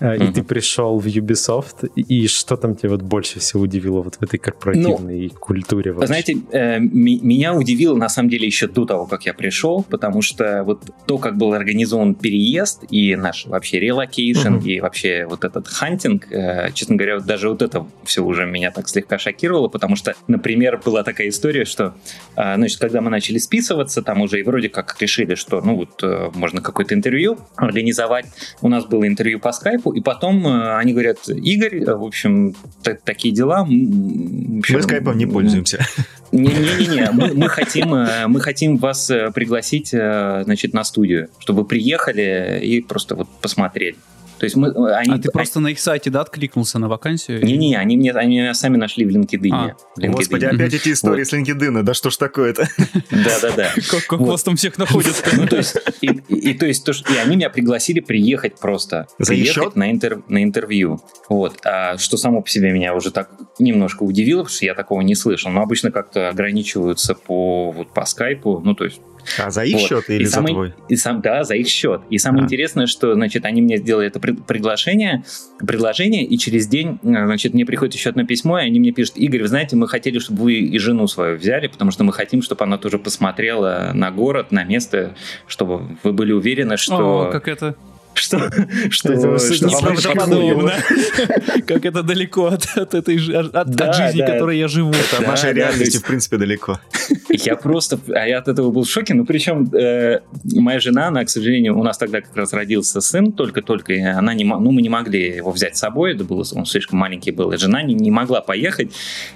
А, 0.00 0.14
И 0.14 0.32
ты 0.32 0.42
пришел 0.42 0.98
в 0.98 1.06
Ubisoft, 1.06 1.88
и 1.94 2.26
что 2.28 2.56
там 2.56 2.74
тебя 2.76 2.90
вот 2.90 3.02
больше 3.02 3.40
всего 3.40 3.62
удивило 3.62 4.02
вот 4.02 4.16
в 4.16 4.22
этой 4.22 4.38
корпоративной 4.38 5.28
культуре 5.28 5.92
вообще? 5.92 6.06
Знаете, 6.06 6.36
э, 6.52 6.78
меня 6.80 7.54
удивило 7.54 7.96
на 7.96 8.08
самом 8.08 8.28
деле 8.28 8.46
еще 8.46 8.66
до 8.68 8.84
того, 8.84 9.06
как 9.06 9.26
я 9.26 9.34
пришел, 9.34 9.82
потому 9.88 10.22
что 10.22 10.62
вот 10.64 10.82
то, 11.06 11.18
как 11.18 11.36
был 11.36 11.52
организован 11.52 12.14
переезд 12.14 12.84
и 12.90 13.16
наш 13.16 13.46
вообще 13.46 13.80
relocation 13.80 14.48
Мгм. 14.54 14.66
и 14.66 14.80
вообще 14.80 15.26
вот 15.28 15.44
этот 15.44 15.68
hunting, 15.68 16.30
э, 16.32 16.70
честно 16.72 16.96
говоря, 16.96 17.16
вот 17.16 17.26
даже 17.26 17.48
вот 17.48 17.62
это 17.62 17.86
все 18.04 18.22
уже 18.24 18.46
меня 18.46 18.70
так 18.70 18.88
слегка 18.88 19.18
шокировало, 19.18 19.68
потому 19.68 19.96
что, 19.96 20.14
например, 20.26 20.80
была 20.84 21.02
такая 21.02 21.28
история, 21.28 21.64
что, 21.64 21.94
э, 22.36 22.54
значит, 22.56 22.78
когда 22.78 23.00
мы 23.00 23.10
начали 23.10 23.38
списываться, 23.38 24.02
там 24.02 24.20
уже 24.22 24.40
и 24.40 24.42
вроде 24.42 24.67
как 24.68 24.96
решили, 25.00 25.34
что, 25.34 25.60
ну 25.60 25.76
вот, 25.76 26.02
э, 26.02 26.30
можно 26.34 26.60
какое-то 26.60 26.94
интервью 26.94 27.38
организовать. 27.56 28.26
У 28.60 28.68
нас 28.68 28.84
было 28.84 29.06
интервью 29.06 29.40
по 29.40 29.52
скайпу, 29.52 29.92
и 29.92 30.00
потом 30.00 30.46
э, 30.46 30.76
они 30.76 30.92
говорят, 30.92 31.28
Игорь, 31.28 31.82
э, 31.82 31.94
в 31.94 32.04
общем, 32.04 32.54
та- 32.82 32.94
такие 32.94 33.34
дела. 33.34 33.60
общем, 33.60 34.60
Мы 34.76 34.82
скайпом 34.82 35.18
не 35.18 35.26
пользуемся. 35.26 35.84
не-не-не, 36.32 37.10
мы, 37.12 37.34
мы 37.34 37.48
хотим, 37.48 37.88
мы 38.26 38.40
хотим 38.40 38.76
вас 38.76 39.10
пригласить, 39.34 39.88
значит, 39.88 40.74
на 40.74 40.84
студию, 40.84 41.28
чтобы 41.38 41.62
вы 41.62 41.68
приехали 41.68 42.60
и 42.62 42.80
просто 42.82 43.14
вот 43.14 43.28
посмотрели. 43.40 43.96
То 44.38 44.44
есть 44.44 44.56
мы, 44.56 44.68
э, 44.68 44.94
они, 44.94 45.14
А 45.14 45.18
ты 45.18 45.30
просто 45.30 45.60
на 45.60 45.68
их 45.68 45.80
сайте, 45.80 46.10
да, 46.10 46.20
откликнулся 46.20 46.78
на 46.78 46.88
вакансию? 46.88 47.44
не-не, 47.44 47.76
они 47.76 47.96
мне, 47.96 48.12
они 48.12 48.38
меня 48.38 48.54
сами 48.54 48.76
нашли 48.76 49.04
в 49.04 49.08
LinkedIn. 49.08 49.50
А. 49.52 49.74
LinkedIn. 49.98 50.10
Господи, 50.12 50.44
опять 50.44 50.74
эти 50.74 50.92
истории 50.92 51.24
с 51.24 51.32
LinkedIn, 51.32 51.82
да 51.82 51.94
что 51.94 52.10
ж 52.10 52.16
такое-то? 52.16 52.68
Да-да-да. 53.10 53.70
Как, 53.90 54.18
Вот. 54.18 54.28
вас 54.28 54.42
там 54.42 54.56
всех 54.56 54.78
находят? 54.78 55.22
Ну, 55.36 55.46
то 55.46 55.56
есть, 55.56 55.76
и, 56.00 56.54
то 56.54 56.66
есть, 56.66 56.84
то, 56.84 56.92
что, 56.92 57.12
и 57.12 57.16
они 57.16 57.36
меня 57.36 57.50
пригласили 57.50 58.00
приехать 58.00 58.58
просто. 58.58 59.06
За 59.18 59.28
приехать 59.28 59.76
на, 59.76 59.90
интер- 59.92 60.22
на 60.28 60.42
интервью. 60.42 61.00
Вот. 61.28 61.58
А 61.64 61.96
что 61.98 62.16
само 62.16 62.42
по 62.42 62.48
себе 62.48 62.70
меня 62.72 62.94
уже 62.94 63.10
так 63.10 63.30
немножко 63.58 64.02
удивило, 64.02 64.42
потому 64.42 64.54
что 64.56 64.64
я 64.66 64.74
такого 64.74 65.00
не 65.00 65.14
слышал. 65.14 65.50
Но 65.50 65.62
обычно 65.62 65.90
как-то 65.90 66.28
ограничиваются 66.28 67.14
по, 67.14 67.70
вот, 67.72 67.92
по 67.92 68.04
скайпу. 68.04 68.60
Ну, 68.64 68.74
то 68.74 68.84
есть, 68.84 69.00
А 69.38 69.50
за 69.50 69.64
их 69.64 69.74
Вот. 69.78 69.82
счет 69.88 70.10
или 70.10 70.22
И 70.22 70.24
за 70.24 70.32
самый- 70.32 70.52
твой? 70.52 70.74
И 70.88 70.96
сам, 70.96 71.20
да, 71.20 71.44
за 71.44 71.54
их 71.54 71.68
счет. 71.68 72.02
И 72.10 72.18
самое 72.18 72.42
А. 72.42 72.44
интересное, 72.44 72.86
что, 72.86 73.14
значит, 73.14 73.44
они 73.44 73.62
мне 73.62 73.76
сделали 73.76 74.06
это 74.08 74.18
приглашение, 74.20 75.24
предложение, 75.58 76.24
и 76.24 76.38
через 76.38 76.66
день, 76.66 76.98
э, 77.02 77.08
значит, 77.26 77.54
мне 77.54 77.64
приходит 77.64 77.94
еще 77.94 78.10
одно 78.10 78.24
письмо, 78.24 78.58
и 78.58 78.64
они 78.64 78.80
мне 78.80 78.92
пишут, 78.92 79.16
Игорь, 79.16 79.42
вы 79.42 79.48
знаете, 79.48 79.76
мы 79.76 79.88
хотели, 79.88 80.18
чтобы 80.18 80.42
вы 80.44 80.54
и 80.54 80.78
жену 80.78 81.06
свою 81.06 81.36
взяли, 81.36 81.66
потому 81.68 81.90
что 81.90 82.04
мы 82.04 82.12
хотим, 82.12 82.42
чтобы 82.42 82.64
она 82.64 82.78
тоже 82.78 82.98
посмотрела 82.98 83.90
на 83.94 84.10
город, 84.10 84.52
на 84.52 84.64
место, 84.64 85.14
чтобы 85.46 85.96
вы 86.02 86.12
были 86.12 86.32
уверены, 86.32 86.76
что... 86.76 87.28
О, 87.28 87.30
как 87.30 87.48
это 87.48 87.74
Что, 88.18 88.50
что, 88.90 89.12
Это 89.12 89.38
что 89.38 89.68
вам 89.68 89.94
неправдоподобно. 89.94 90.70
подходит. 90.72 91.66
Как 91.66 91.84
это 91.84 92.02
далеко 92.02 92.46
от, 92.46 92.66
от 92.76 92.94
этой 92.94 93.16
от, 93.34 93.54
от 93.54 93.70
Да, 93.70 93.92
жизни, 93.92 94.18
да. 94.20 94.32
которой 94.32 94.58
я 94.58 94.68
живу. 94.68 94.90
От 94.90 95.20
Да, 95.20 95.26
нашей 95.26 95.50
да, 95.50 95.52
реальности, 95.52 95.94
есть- 95.94 96.04
в 96.04 96.06
принципе, 96.06 96.36
далеко. 96.36 96.80
Я 97.30 97.56
просто, 97.56 97.98
а 98.08 98.26
я 98.26 98.38
от 98.38 98.48
этого 98.48 98.70
был 98.70 98.82
в 98.84 98.90
шоке. 98.90 99.14
Ну, 99.14 99.24
причем 99.24 99.70
э, 99.72 100.20
моя 100.44 100.80
жена, 100.80 101.06
она, 101.08 101.24
к 101.24 101.30
сожалению, 101.30 101.78
у 101.78 101.82
нас 101.84 101.96
тогда 101.98 102.20
как 102.20 102.34
раз 102.36 102.52
родился 102.52 103.00
сын 103.00 103.32
только-только, 103.32 103.92
и 103.92 104.00
она 104.00 104.34
не, 104.34 104.44
ну, 104.44 104.70
мы 104.72 104.82
не 104.82 104.88
могли 104.88 105.36
его 105.36 105.50
взять 105.52 105.76
с 105.76 105.80
собой, 105.80 106.14
это 106.14 106.24
было, 106.24 106.44
он 106.54 106.66
слишком 106.66 106.98
маленький 106.98 107.30
был, 107.30 107.52
и 107.52 107.56
жена 107.58 107.82
не, 107.82 107.94
не 107.94 108.10
могла 108.10 108.40
поехать. 108.40 108.90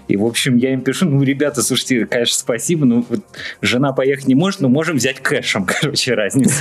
И, 0.08 0.16
в 0.16 0.24
общем, 0.24 0.56
я 0.56 0.72
им 0.72 0.80
пишу, 0.80 1.06
ну, 1.06 1.22
ребята, 1.22 1.62
слушайте, 1.62 2.06
конечно, 2.06 2.34
спасибо, 2.34 2.86
ну, 2.86 3.04
вот 3.08 3.20
жена 3.60 3.92
поехать 3.92 4.26
не 4.26 4.34
может, 4.34 4.60
но 4.60 4.68
можем 4.68 4.96
взять 4.96 5.20
кэшем, 5.20 5.64
короче, 5.80 6.14
разница. 6.14 6.54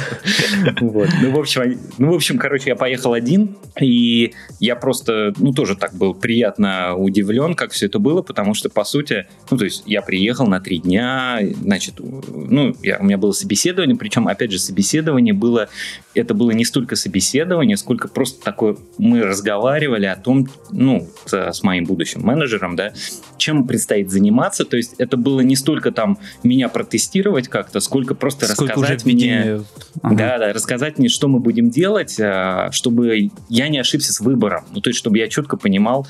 Вот. 0.82 1.10
Ну, 1.22 1.32
в 1.32 1.40
общем, 1.40 1.80
ну, 1.98 2.11
в 2.12 2.16
общем, 2.16 2.38
короче, 2.38 2.72
я 2.72 2.76
поехал 2.76 3.14
один, 3.14 3.56
и 3.80 4.34
я 4.60 4.76
просто, 4.76 5.34
ну, 5.38 5.54
тоже 5.54 5.78
так 5.78 5.94
был 5.94 6.14
приятно 6.14 6.96
удивлен, 6.96 7.54
как 7.56 7.72
все 7.72 7.86
это 7.86 8.00
было, 8.00 8.22
потому 8.22 8.54
что, 8.54 8.70
по 8.70 8.84
сути, 8.84 9.28
ну, 9.50 9.58
то 9.58 9.64
есть 9.64 9.84
я 9.86 10.02
приехал 10.02 10.46
на 10.46 10.60
три 10.60 10.80
дня, 10.80 11.40
значит, 11.62 11.96
ну, 12.00 12.76
я, 12.84 12.98
у 13.00 13.04
меня 13.04 13.18
было 13.18 13.32
собеседование, 13.32 13.96
причем, 13.96 14.28
опять 14.28 14.52
же, 14.52 14.60
собеседование 14.60 15.34
было, 15.34 15.70
это 16.14 16.34
было 16.34 16.52
не 16.52 16.66
столько 16.66 16.98
собеседование, 16.98 17.78
сколько 17.78 18.10
просто 18.10 18.44
такое, 18.44 18.76
мы 18.98 19.22
разговаривали 19.22 20.06
о 20.06 20.18
том, 20.18 20.50
ну, 20.70 21.08
с, 21.26 21.34
с 21.34 21.64
моим 21.64 21.86
будущим 21.86 22.24
менеджером, 22.24 22.76
да, 22.76 22.92
чем 23.38 23.66
предстоит 23.68 24.12
заниматься, 24.12 24.66
то 24.66 24.76
есть 24.76 24.96
это 24.98 25.16
было 25.16 25.40
не 25.40 25.56
столько 25.56 25.92
там 25.92 26.18
меня 26.44 26.68
протестировать 26.68 27.48
как-то, 27.48 27.80
сколько 27.80 28.16
просто 28.16 28.48
Сколько 28.48 28.74
рассказать 28.74 29.06
мне... 29.06 29.62
Ага. 30.02 30.16
Да, 30.16 30.38
да, 30.40 30.54
рассказать 30.54 30.98
мне, 30.98 31.08
что 31.08 31.28
мы 31.28 31.40
будем 31.40 31.70
делать, 31.70 31.91
а, 32.20 32.70
чтобы 32.72 33.30
я 33.50 33.68
не 33.70 33.80
ошибся 33.80 34.14
с 34.14 34.20
выбором. 34.20 34.66
Ну, 34.72 34.82
то 34.82 34.90
есть, 34.90 35.00
чтобы 35.00 35.18
я 35.18 35.28
четко 35.28 35.58
понимал, 35.58 36.08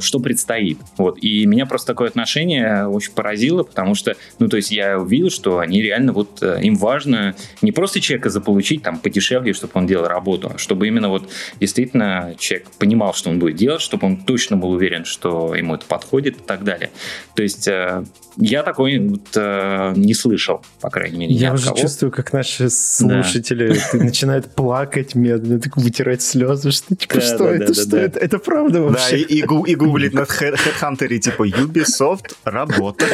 что 0.00 0.18
предстоит. 0.18 0.78
Вот. 0.96 1.18
И 1.22 1.46
меня 1.46 1.66
просто 1.66 1.88
такое 1.88 2.08
отношение 2.08 2.86
очень 2.88 3.12
поразило, 3.12 3.62
потому 3.62 3.94
что, 3.94 4.16
ну, 4.38 4.48
то 4.48 4.56
есть, 4.56 4.70
я 4.72 4.98
увидел, 4.98 5.30
что 5.30 5.58
они 5.60 5.80
реально 5.80 6.12
вот, 6.12 6.42
э, 6.42 6.60
им 6.62 6.74
важно 6.76 7.34
не 7.62 7.70
просто 7.72 8.00
человека 8.00 8.30
заполучить 8.30 8.82
там 8.82 8.98
подешевле, 8.98 9.52
чтобы 9.52 9.72
он 9.74 9.86
делал 9.86 10.06
работу, 10.06 10.52
а 10.54 10.58
чтобы 10.58 10.88
именно 10.88 11.08
вот 11.08 11.30
действительно 11.60 12.34
человек 12.38 12.68
понимал, 12.78 13.14
что 13.14 13.30
он 13.30 13.38
будет 13.38 13.56
делать, 13.56 13.80
чтобы 13.80 14.06
он 14.06 14.16
точно 14.16 14.56
был 14.56 14.70
уверен, 14.70 15.04
что 15.04 15.54
ему 15.54 15.76
это 15.76 15.86
подходит 15.86 16.36
и 16.38 16.42
так 16.42 16.64
далее. 16.64 16.90
То 17.36 17.42
есть, 17.42 17.68
э, 17.68 18.04
я 18.36 18.62
такой 18.62 18.98
вот, 18.98 19.28
э, 19.36 19.92
не 19.96 20.14
слышал, 20.14 20.62
по 20.80 20.90
крайней 20.90 21.18
мере, 21.18 21.34
Я 21.34 21.52
уже 21.52 21.66
кого. 21.66 21.76
чувствую, 21.78 22.10
как 22.10 22.32
наши 22.32 22.68
слушатели 22.70 23.76
начинают 23.96 24.54
плакать 24.54 25.14
медленно, 25.14 25.60
так 25.60 25.76
вытирать 25.76 26.22
слезы, 26.22 26.72
что 26.72 26.96
типа, 26.96 27.14
Да, 27.14 27.20
что 27.20 27.38
да, 27.38 27.50
это, 27.50 27.66
да, 27.66 27.74
что 27.74 27.86
да, 27.90 27.96
да. 27.96 28.02
это, 28.02 28.18
это 28.18 28.38
правда 28.38 28.78
Да, 28.78 28.78
и, 28.78 28.88
вообще? 28.88 29.18
и, 29.20 29.42
гу- 29.46 29.64
и 29.64 29.74
гуглить 29.74 30.14
на 30.14 30.20
Head- 30.22 30.56
Headhunter 30.56 31.18
типа 31.18 31.46
Ubisoft 31.48 32.34
работа. 32.44 33.06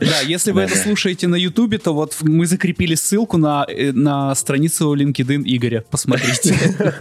Да, 0.00 0.20
если 0.24 0.52
вы 0.52 0.62
это 0.62 0.76
слушаете 0.76 1.26
на 1.28 1.36
Ютубе, 1.36 1.78
то 1.78 1.92
вот 1.94 2.16
мы 2.22 2.46
закрепили 2.46 2.94
ссылку 2.94 3.36
на, 3.38 3.64
э, 3.68 3.92
на 3.92 4.34
страницу 4.34 4.94
LinkedIn 4.94 5.42
Игоря. 5.44 5.84
Посмотрите. 5.90 6.54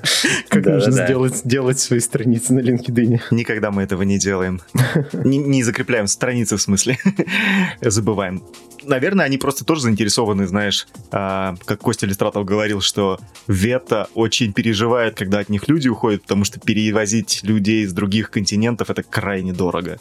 Как 0.50 0.66
нужно 0.66 0.92
сделать, 0.92 1.36
сделать 1.38 1.80
свои 1.80 2.00
страницы 2.00 2.54
на 2.54 2.60
LinkedIn? 2.60 3.20
Никогда 3.32 3.72
мы 3.72 3.84
этого 3.84 4.04
не 4.04 4.18
делаем. 4.20 4.62
Не 5.14 5.64
закрепляем 5.64 6.08
страницы, 6.08 6.56
в 6.58 6.62
смысле. 6.62 6.98
Забываем. 7.82 8.42
Наверное, 8.88 9.26
они 9.26 9.38
просто 9.38 9.66
тоже 9.66 9.82
заинтересованы, 9.82 10.48
знаешь, 10.48 10.88
а, 11.12 11.56
как 11.66 11.80
Костя 11.82 12.06
Листратов 12.06 12.46
говорил, 12.46 12.82
что 12.82 13.20
Вета 13.48 14.08
очень 14.14 14.54
переживает, 14.54 15.16
когда 15.16 15.40
от 15.40 15.50
них 15.50 15.68
люди 15.68 15.88
уходят, 15.88 16.24
потому 16.24 16.46
что 16.46 16.60
перевозить 16.60 17.42
людей 17.44 17.84
из 17.84 17.94
других 17.94 18.32
континентов 18.32 18.90
это 18.90 19.04
крайне 19.04 19.54
дорого. 19.54 20.00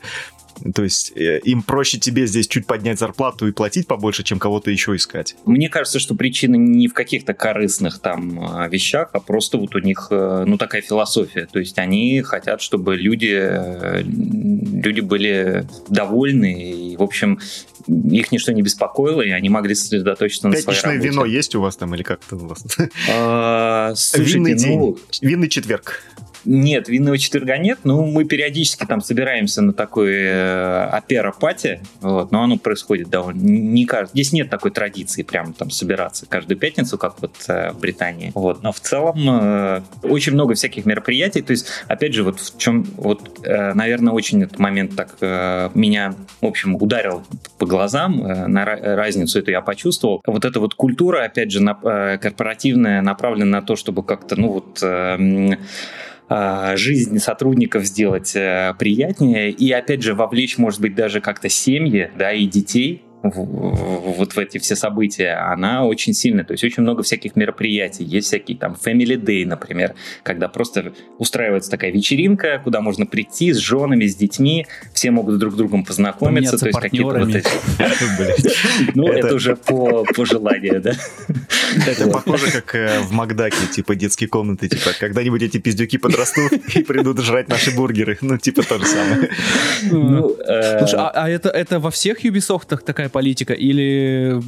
То 0.75 0.83
есть 0.83 1.13
э, 1.17 1.41
им 1.41 1.63
проще 1.63 1.99
тебе 1.99 2.27
здесь 2.27 2.49
чуть 2.49 2.67
поднять 2.67 2.99
зарплату 2.99 3.47
и 3.47 3.53
платить 3.53 3.87
побольше, 3.87 4.23
чем 4.23 4.39
кого-то 4.39 4.71
еще 4.71 4.97
искать. 4.97 5.37
Мне 5.45 5.69
кажется, 5.69 5.99
что 5.99 6.15
причина 6.15 6.57
не 6.57 6.89
в 6.89 6.95
каких-то 6.95 7.35
корыстных 7.35 7.99
там 7.99 8.41
а, 8.41 8.69
вещах, 8.69 9.11
а 9.13 9.21
просто 9.21 9.59
вот 9.59 9.75
у 9.75 9.81
них, 9.81 10.09
э, 10.11 10.45
ну, 10.47 10.57
такая 10.57 10.83
философия. 10.83 11.47
То 11.51 11.59
есть 11.59 11.79
они 11.79 12.23
хотят, 12.23 12.61
чтобы 12.61 12.97
люди, 12.97 13.37
э, 13.39 14.03
люди 14.03 15.01
были 15.01 15.69
довольны, 15.89 16.86
и, 16.97 16.99
в 16.99 17.03
общем, 17.03 17.39
их 17.87 18.33
ничто 18.33 18.53
не 18.53 18.63
беспокоило, 18.63 19.23
и 19.23 19.31
они 19.31 19.49
могли 19.49 19.75
сосредоточиться 19.75 20.49
на 20.49 20.53
своей 20.53 20.67
Пятничное 20.67 20.95
работе. 20.95 21.09
вино 21.09 21.25
есть 21.25 21.55
у 21.55 21.61
вас 21.61 21.77
там 21.77 21.95
или 21.95 22.03
как-то 22.03 22.37
у 22.37 22.47
вас? 22.47 22.65
А, 23.11 23.95
Винный 24.15 24.55
ну, 24.55 24.59
день. 24.59 24.99
Винный 25.21 25.49
четверг. 25.49 26.03
Нет, 26.47 26.89
винного 26.89 27.19
четверга 27.19 27.59
нет, 27.59 27.81
но 27.83 28.07
мы 28.07 28.25
периодически 28.25 28.85
там 28.85 29.01
собираемся 29.01 29.63
на 29.63 29.73
такой 29.73 30.13
э, 30.15 30.89
опера-пати, 30.97 31.81
вот, 32.01 32.31
но 32.31 32.43
оно 32.45 32.57
происходит 32.57 33.11
довольно... 33.11 33.41
Не 33.41 33.85
каждый... 33.85 34.13
Здесь 34.13 34.33
нет 34.33 34.49
такой 34.49 34.71
традиции 34.71 35.25
прям 35.25 35.53
там 35.53 35.71
собираться 35.71 36.25
каждую 36.27 36.57
пятницу, 36.57 36.99
как 36.99 37.21
вот 37.21 37.35
э, 37.49 37.73
в 37.73 37.81
Британии. 37.81 38.31
Вот, 38.35 38.63
но 38.63 38.71
в 38.71 38.79
целом 38.79 39.29
э, 39.29 39.83
очень 40.05 40.35
много 40.35 40.55
всяких 40.55 40.87
мероприятий, 40.87 41.43
то 41.43 41.51
есть, 41.51 41.67
опять 41.89 42.15
же, 42.15 42.23
вот 42.23 42.39
в 42.39 42.59
чем, 42.59 42.85
вот, 42.97 43.41
э, 43.43 43.75
наверное, 43.75 44.13
очень 44.13 44.43
этот 44.45 44.61
момент 44.61 44.95
так 44.95 45.17
э, 45.21 45.71
меня, 45.75 46.15
в 46.41 46.47
общем, 46.47 46.77
ударил 46.77 47.25
по 47.59 47.67
глазам, 47.67 48.25
э, 48.25 48.47
на 48.47 48.65
разницу 48.65 49.41
эту 49.41 49.51
я 49.51 49.63
почувствовал. 49.63 50.23
Вот 50.25 50.45
эта 50.45 50.61
вот 50.61 50.75
культура, 50.75 51.25
опять 51.25 51.51
же, 51.51 51.61
на, 51.61 51.77
э, 51.83 52.19
корпоративная, 52.19 53.03
направлена 53.03 53.61
на 53.61 53.63
то, 53.63 53.75
чтобы 53.75 54.05
как-то, 54.05 54.41
ну 54.41 54.53
вот... 54.53 54.79
Э, 54.83 55.57
жизнь 56.77 57.19
сотрудников 57.19 57.85
сделать 57.85 58.35
э, 58.35 58.75
приятнее. 58.79 59.51
И 59.51 59.71
опять 59.71 60.03
же 60.03 60.15
вовлечь, 60.15 60.59
может 60.59 60.81
быть, 60.81 60.95
даже 60.95 61.21
как-то 61.21 61.49
семьи, 61.49 62.11
да, 62.19 62.33
и 62.33 62.47
детей 62.47 63.03
вот 63.23 64.35
в 64.35 64.39
эти 64.39 64.59
все 64.59 64.77
события, 64.77 65.33
она 65.35 65.85
очень 65.85 66.13
сильная. 66.13 66.45
То 66.45 66.53
есть 66.53 66.65
очень 66.65 66.83
много 66.83 67.03
всяких 67.03 67.37
мероприятий. 67.37 68.05
Есть 68.05 68.29
всякие 68.29 68.57
там 68.57 68.77
Family 68.83 69.17
Day, 69.17 69.47
например, 69.47 69.95
когда 70.23 70.49
просто 70.49 70.93
устраивается 71.19 71.71
такая 71.71 71.91
вечеринка, 71.91 72.61
куда 72.63 72.81
можно 72.81 73.07
прийти 73.07 73.53
с 73.53 73.57
женами, 73.57 74.07
с 74.07 74.17
детьми, 74.17 74.67
все 74.93 75.11
могут 75.11 75.39
друг 75.39 75.55
с 75.55 75.57
другом 75.57 75.85
познакомиться. 75.85 76.59
То 76.59 76.67
есть 76.67 76.79
какие-то 76.79 77.19
вот 77.19 77.35
эти... 77.35 77.49
Ну, 78.95 79.09
это 79.09 79.35
уже 79.35 79.57
по 79.57 80.05
желанию, 80.25 80.81
да? 80.81 80.93
Это 81.87 82.09
похоже, 82.09 82.51
как 82.51 82.75
э, 82.75 83.01
в 83.01 83.13
Макдаке, 83.13 83.67
типа 83.73 83.95
детские 83.95 84.29
комнаты, 84.29 84.69
типа 84.69 84.91
когда-нибудь 84.99 85.43
эти 85.43 85.59
пиздюки 85.59 85.99
подрастут 85.99 86.53
и 86.75 86.83
придут 86.83 87.21
жрать 87.21 87.49
наши 87.49 87.75
бургеры. 87.75 88.19
Ну, 88.21 88.39
типа 88.39 88.63
то 88.63 88.79
же 88.79 88.87
самое. 88.87 89.31
Ну, 89.91 90.37
э, 90.39 90.79
Слушай, 90.79 91.01
а, 91.01 91.11
а 91.11 91.29
это 91.29 91.81
во 91.81 91.91
всех 91.91 92.25
Ubisoft 92.25 92.77
такая 92.85 93.06
политика 93.09 93.53
или 93.53 94.41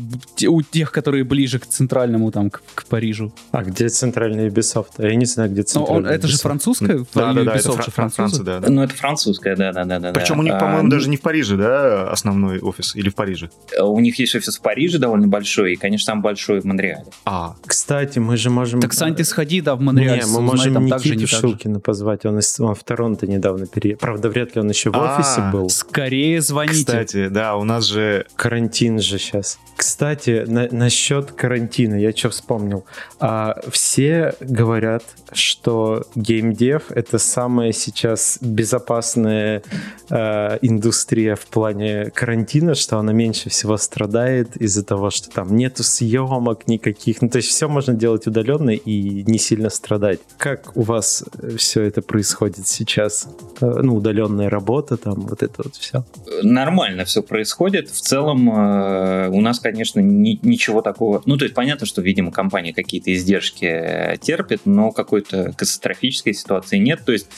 у 0.46 0.62
тех, 0.62 0.92
которые 0.92 1.24
ближе 1.24 1.58
к 1.58 1.66
центральному, 1.66 2.30
там, 2.30 2.50
к, 2.50 2.62
к 2.74 2.86
Парижу? 2.86 3.32
А 3.52 3.62
где 3.62 3.88
центральный 3.88 4.48
Ubisoft? 4.48 4.92
Я 4.98 5.14
не 5.14 5.24
знаю, 5.24 5.50
где 5.50 5.62
центральный 5.62 6.08
он, 6.08 6.14
Это 6.14 6.28
же 6.28 6.38
французская? 6.38 7.04
Да, 7.14 7.32
да, 7.32 7.44
да, 7.44 7.54
это 7.54 7.72
фран- 7.72 8.10
Франция, 8.10 8.44
да, 8.44 8.60
да. 8.60 8.70
Ну, 8.70 8.82
это 8.82 8.94
французская, 8.94 9.56
да, 9.56 9.72
да, 9.72 9.84
да. 9.84 9.98
да 9.98 10.12
Причем 10.12 10.38
у 10.38 10.42
них, 10.42 10.58
по-моему, 10.58 10.88
а, 10.88 10.90
даже 10.90 11.06
ну 11.06 11.12
не 11.12 11.16
в 11.16 11.20
Париже, 11.20 11.56
да, 11.56 12.10
основной 12.10 12.58
офис, 12.60 12.94
или 12.96 13.08
в 13.08 13.14
Париже? 13.14 13.50
Э, 13.76 13.82
у 13.82 13.98
них 14.00 14.18
есть 14.18 14.34
офис 14.34 14.58
в 14.58 14.60
Париже 14.60 14.98
довольно 14.98 15.28
большой, 15.28 15.74
и, 15.74 15.76
конечно, 15.76 16.12
там 16.12 16.22
большой 16.22 16.60
в 16.60 16.64
Монреале. 16.64 17.06
А, 17.24 17.56
кстати, 17.66 18.18
мы 18.18 18.36
же 18.36 18.50
можем... 18.50 18.80
Так, 18.80 18.92
Сань, 18.92 19.14
ты 19.14 19.24
сходи, 19.24 19.60
да, 19.60 19.74
в 19.74 19.80
Монреаль. 19.80 20.20
Не, 20.20 20.26
мы 20.26 20.40
можем 20.40 20.74
там 20.74 20.86
Никиту 20.86 21.14
не 21.14 21.26
Шилкина 21.26 21.80
позвать, 21.80 22.24
он, 22.26 22.38
из, 22.38 22.58
он 22.60 22.74
в 22.74 22.82
Торонто 22.84 23.26
недавно 23.26 23.66
переехал. 23.66 24.00
Правда, 24.00 24.28
вряд 24.28 24.54
ли 24.54 24.60
он 24.60 24.68
еще 24.68 24.90
в 24.90 24.96
а, 24.96 25.16
офисе 25.16 25.50
был. 25.52 25.68
Скорее 25.70 26.40
звоните. 26.40 26.78
Кстати, 26.78 27.28
да, 27.28 27.56
у 27.56 27.64
нас 27.64 27.84
же... 27.84 28.26
Карантин 28.48 28.98
же 28.98 29.18
сейчас. 29.18 29.58
Кстати, 29.76 30.44
на, 30.46 30.68
насчет 30.70 31.32
карантина, 31.32 31.96
я 31.96 32.16
что 32.16 32.30
вспомнил. 32.30 32.86
А, 33.20 33.60
все 33.70 34.32
говорят, 34.40 35.04
что 35.32 36.06
геймдев— 36.14 36.84
это 36.88 37.18
самая 37.18 37.72
сейчас 37.72 38.38
безопасная 38.40 39.62
а, 40.08 40.58
индустрия 40.62 41.36
в 41.36 41.46
плане 41.46 42.10
карантина, 42.14 42.74
что 42.74 42.96
она 42.96 43.12
меньше 43.12 43.50
всего 43.50 43.76
страдает 43.76 44.56
из-за 44.56 44.82
того, 44.82 45.10
что 45.10 45.28
там 45.28 45.54
нету 45.54 45.82
съемок 45.82 46.66
никаких. 46.68 47.20
Ну, 47.20 47.28
то 47.28 47.36
есть 47.36 47.50
все 47.50 47.68
можно 47.68 47.92
делать 47.92 48.26
удаленно 48.26 48.70
и 48.70 49.24
не 49.30 49.38
сильно 49.38 49.68
страдать. 49.68 50.20
Как 50.38 50.74
у 50.74 50.82
вас 50.82 51.22
все 51.58 51.82
это 51.82 52.00
происходит 52.00 52.66
сейчас? 52.66 53.28
А, 53.60 53.82
ну, 53.82 53.96
удаленная 53.96 54.48
работа, 54.48 54.96
там, 54.96 55.20
вот 55.20 55.42
это 55.42 55.62
вот 55.64 55.76
все. 55.76 56.02
Нормально 56.42 57.04
все 57.04 57.22
происходит. 57.22 57.90
В 57.90 58.00
целом 58.00 58.37
э, 58.46 59.28
у 59.30 59.40
нас, 59.40 59.58
конечно, 59.58 60.00
ни, 60.00 60.38
ничего 60.42 60.82
такого... 60.82 61.22
Ну, 61.24 61.36
то 61.36 61.44
есть 61.44 61.54
понятно, 61.54 61.86
что, 61.86 62.02
видимо, 62.02 62.30
компания 62.30 62.74
какие-то 62.74 63.12
издержки 63.12 63.64
э, 63.64 64.16
терпит, 64.20 64.62
но 64.66 64.90
какой-то 64.92 65.52
катастрофической 65.52 66.34
ситуации 66.34 66.76
нет. 66.76 67.04
То 67.04 67.12
есть 67.12 67.28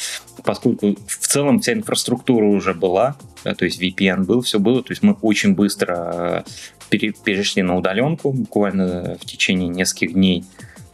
поскольку 0.44 0.96
в 1.06 1.26
целом 1.26 1.60
вся 1.60 1.72
инфраструктура 1.74 2.46
уже 2.46 2.74
была, 2.74 3.16
то 3.42 3.64
есть 3.64 3.80
VPN 3.80 4.24
был, 4.24 4.42
все 4.42 4.58
было, 4.58 4.82
то 4.82 4.90
есть 4.92 5.02
мы 5.02 5.12
очень 5.22 5.54
быстро 5.54 6.44
э, 6.90 7.12
перешли 7.24 7.62
на 7.62 7.76
удаленку, 7.76 8.32
буквально 8.32 9.16
в 9.20 9.24
течение 9.24 9.68
нескольких 9.68 10.14
дней. 10.14 10.44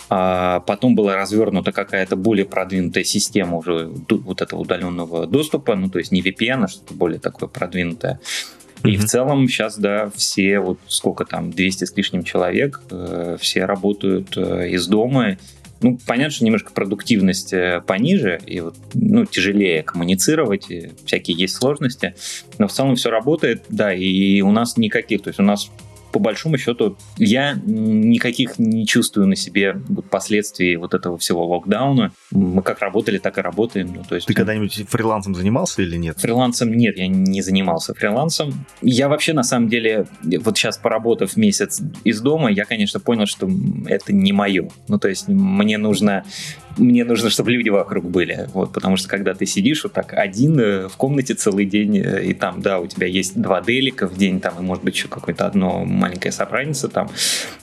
А 0.08 0.60
потом 0.60 0.94
была 0.94 1.16
развернута 1.16 1.72
какая-то 1.72 2.14
более 2.14 2.44
продвинутая 2.44 3.02
система 3.02 3.56
уже 3.56 3.90
вот 4.08 4.40
этого 4.40 4.60
удаленного 4.60 5.26
доступа, 5.26 5.74
ну 5.74 5.88
то 5.88 5.98
есть 5.98 6.12
не 6.12 6.22
VPN, 6.22 6.64
а 6.64 6.68
что-то 6.68 6.94
более 6.94 7.18
такое 7.18 7.48
продвинутое. 7.48 8.20
И 8.84 8.88
mm-hmm. 8.88 8.98
в 8.98 9.04
целом 9.04 9.48
сейчас, 9.48 9.78
да, 9.78 10.10
все, 10.14 10.60
вот 10.60 10.78
сколько 10.86 11.24
там, 11.24 11.50
200 11.50 11.84
с 11.84 11.96
лишним 11.96 12.22
человек, 12.22 12.80
э, 12.90 13.36
все 13.40 13.64
работают 13.64 14.36
э, 14.36 14.68
из 14.70 14.86
дома. 14.86 15.38
Ну, 15.80 15.98
понятно, 16.06 16.30
что 16.30 16.44
немножко 16.44 16.72
продуктивность 16.72 17.52
э, 17.52 17.82
пониже, 17.86 18.40
и 18.46 18.60
вот, 18.60 18.76
ну, 18.94 19.26
тяжелее 19.26 19.82
коммуницировать, 19.82 20.70
и 20.70 20.90
всякие 21.04 21.36
есть 21.36 21.56
сложности, 21.56 22.14
но 22.58 22.68
в 22.68 22.72
целом 22.72 22.96
все 22.96 23.10
работает, 23.10 23.64
да, 23.68 23.92
и 23.92 24.40
у 24.40 24.52
нас 24.52 24.76
никаких, 24.76 25.22
то 25.22 25.28
есть 25.28 25.40
у 25.40 25.42
нас 25.42 25.70
по 26.16 26.20
большому 26.20 26.56
счету, 26.56 26.96
я 27.18 27.60
никаких 27.66 28.58
не 28.58 28.86
чувствую 28.86 29.26
на 29.26 29.36
себе 29.36 29.78
последствий 30.10 30.76
вот 30.76 30.94
этого 30.94 31.18
всего 31.18 31.46
локдауна. 31.46 32.10
Мы 32.30 32.62
как 32.62 32.78
работали, 32.78 33.18
так 33.18 33.36
и 33.36 33.42
работаем. 33.42 33.92
Ну, 33.94 34.02
то 34.02 34.14
есть, 34.14 34.26
Ты 34.26 34.32
когда-нибудь 34.32 34.86
фрилансом 34.88 35.34
занимался 35.34 35.82
или 35.82 35.98
нет? 35.98 36.18
Фрилансом 36.18 36.72
нет, 36.72 36.96
я 36.96 37.06
не 37.06 37.42
занимался 37.42 37.92
фрилансом. 37.92 38.64
Я 38.80 39.10
вообще, 39.10 39.34
на 39.34 39.42
самом 39.42 39.68
деле, 39.68 40.06
вот 40.40 40.56
сейчас 40.56 40.78
поработав 40.78 41.36
месяц 41.36 41.82
из 42.02 42.22
дома, 42.22 42.50
я, 42.50 42.64
конечно, 42.64 42.98
понял, 42.98 43.26
что 43.26 43.46
это 43.86 44.14
не 44.14 44.32
мое. 44.32 44.70
Ну, 44.88 44.98
то 44.98 45.08
есть 45.08 45.28
мне 45.28 45.76
нужно 45.76 46.24
мне 46.76 47.04
нужно, 47.04 47.30
чтобы 47.30 47.50
люди 47.50 47.68
вокруг 47.68 48.04
были. 48.04 48.48
Вот, 48.52 48.72
потому 48.72 48.96
что 48.96 49.08
когда 49.08 49.34
ты 49.34 49.46
сидишь 49.46 49.84
вот 49.84 49.92
так 49.92 50.12
один 50.12 50.58
э, 50.58 50.88
в 50.88 50.96
комнате 50.96 51.34
целый 51.34 51.64
день, 51.64 51.98
э, 51.98 52.24
и 52.24 52.34
там, 52.34 52.60
да, 52.60 52.78
у 52.80 52.86
тебя 52.86 53.06
есть 53.06 53.40
два 53.40 53.60
делика 53.60 54.06
в 54.06 54.16
день, 54.16 54.40
там, 54.40 54.58
и 54.58 54.62
может 54.62 54.84
быть 54.84 54.94
еще 54.94 55.08
какое-то 55.08 55.46
одно 55.46 55.84
маленькое 55.84 56.32
собраница 56.32 56.88
там. 56.88 57.10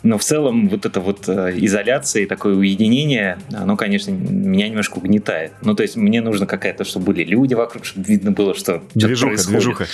Но 0.03 0.17
в 0.17 0.23
целом 0.23 0.69
вот 0.69 0.85
эта 0.85 0.99
вот 0.99 1.27
э, 1.27 1.53
изоляция 1.57 2.23
и 2.23 2.25
такое 2.25 2.55
уединение, 2.55 3.37
оно, 3.53 3.77
конечно, 3.77 4.11
меня 4.11 4.67
немножко 4.67 4.97
угнетает. 4.97 5.53
Ну, 5.61 5.75
то 5.75 5.83
есть 5.83 5.95
мне 5.95 6.21
нужно 6.21 6.45
какая-то, 6.45 6.83
чтобы 6.83 7.07
были 7.07 7.23
люди 7.23 7.53
вокруг, 7.53 7.85
чтобы 7.85 8.05
видно 8.07 8.31
было, 8.31 8.55
что 8.55 8.83
движуха, 8.95 9.27
происходит. 9.27 9.59
Движуха. 9.59 9.87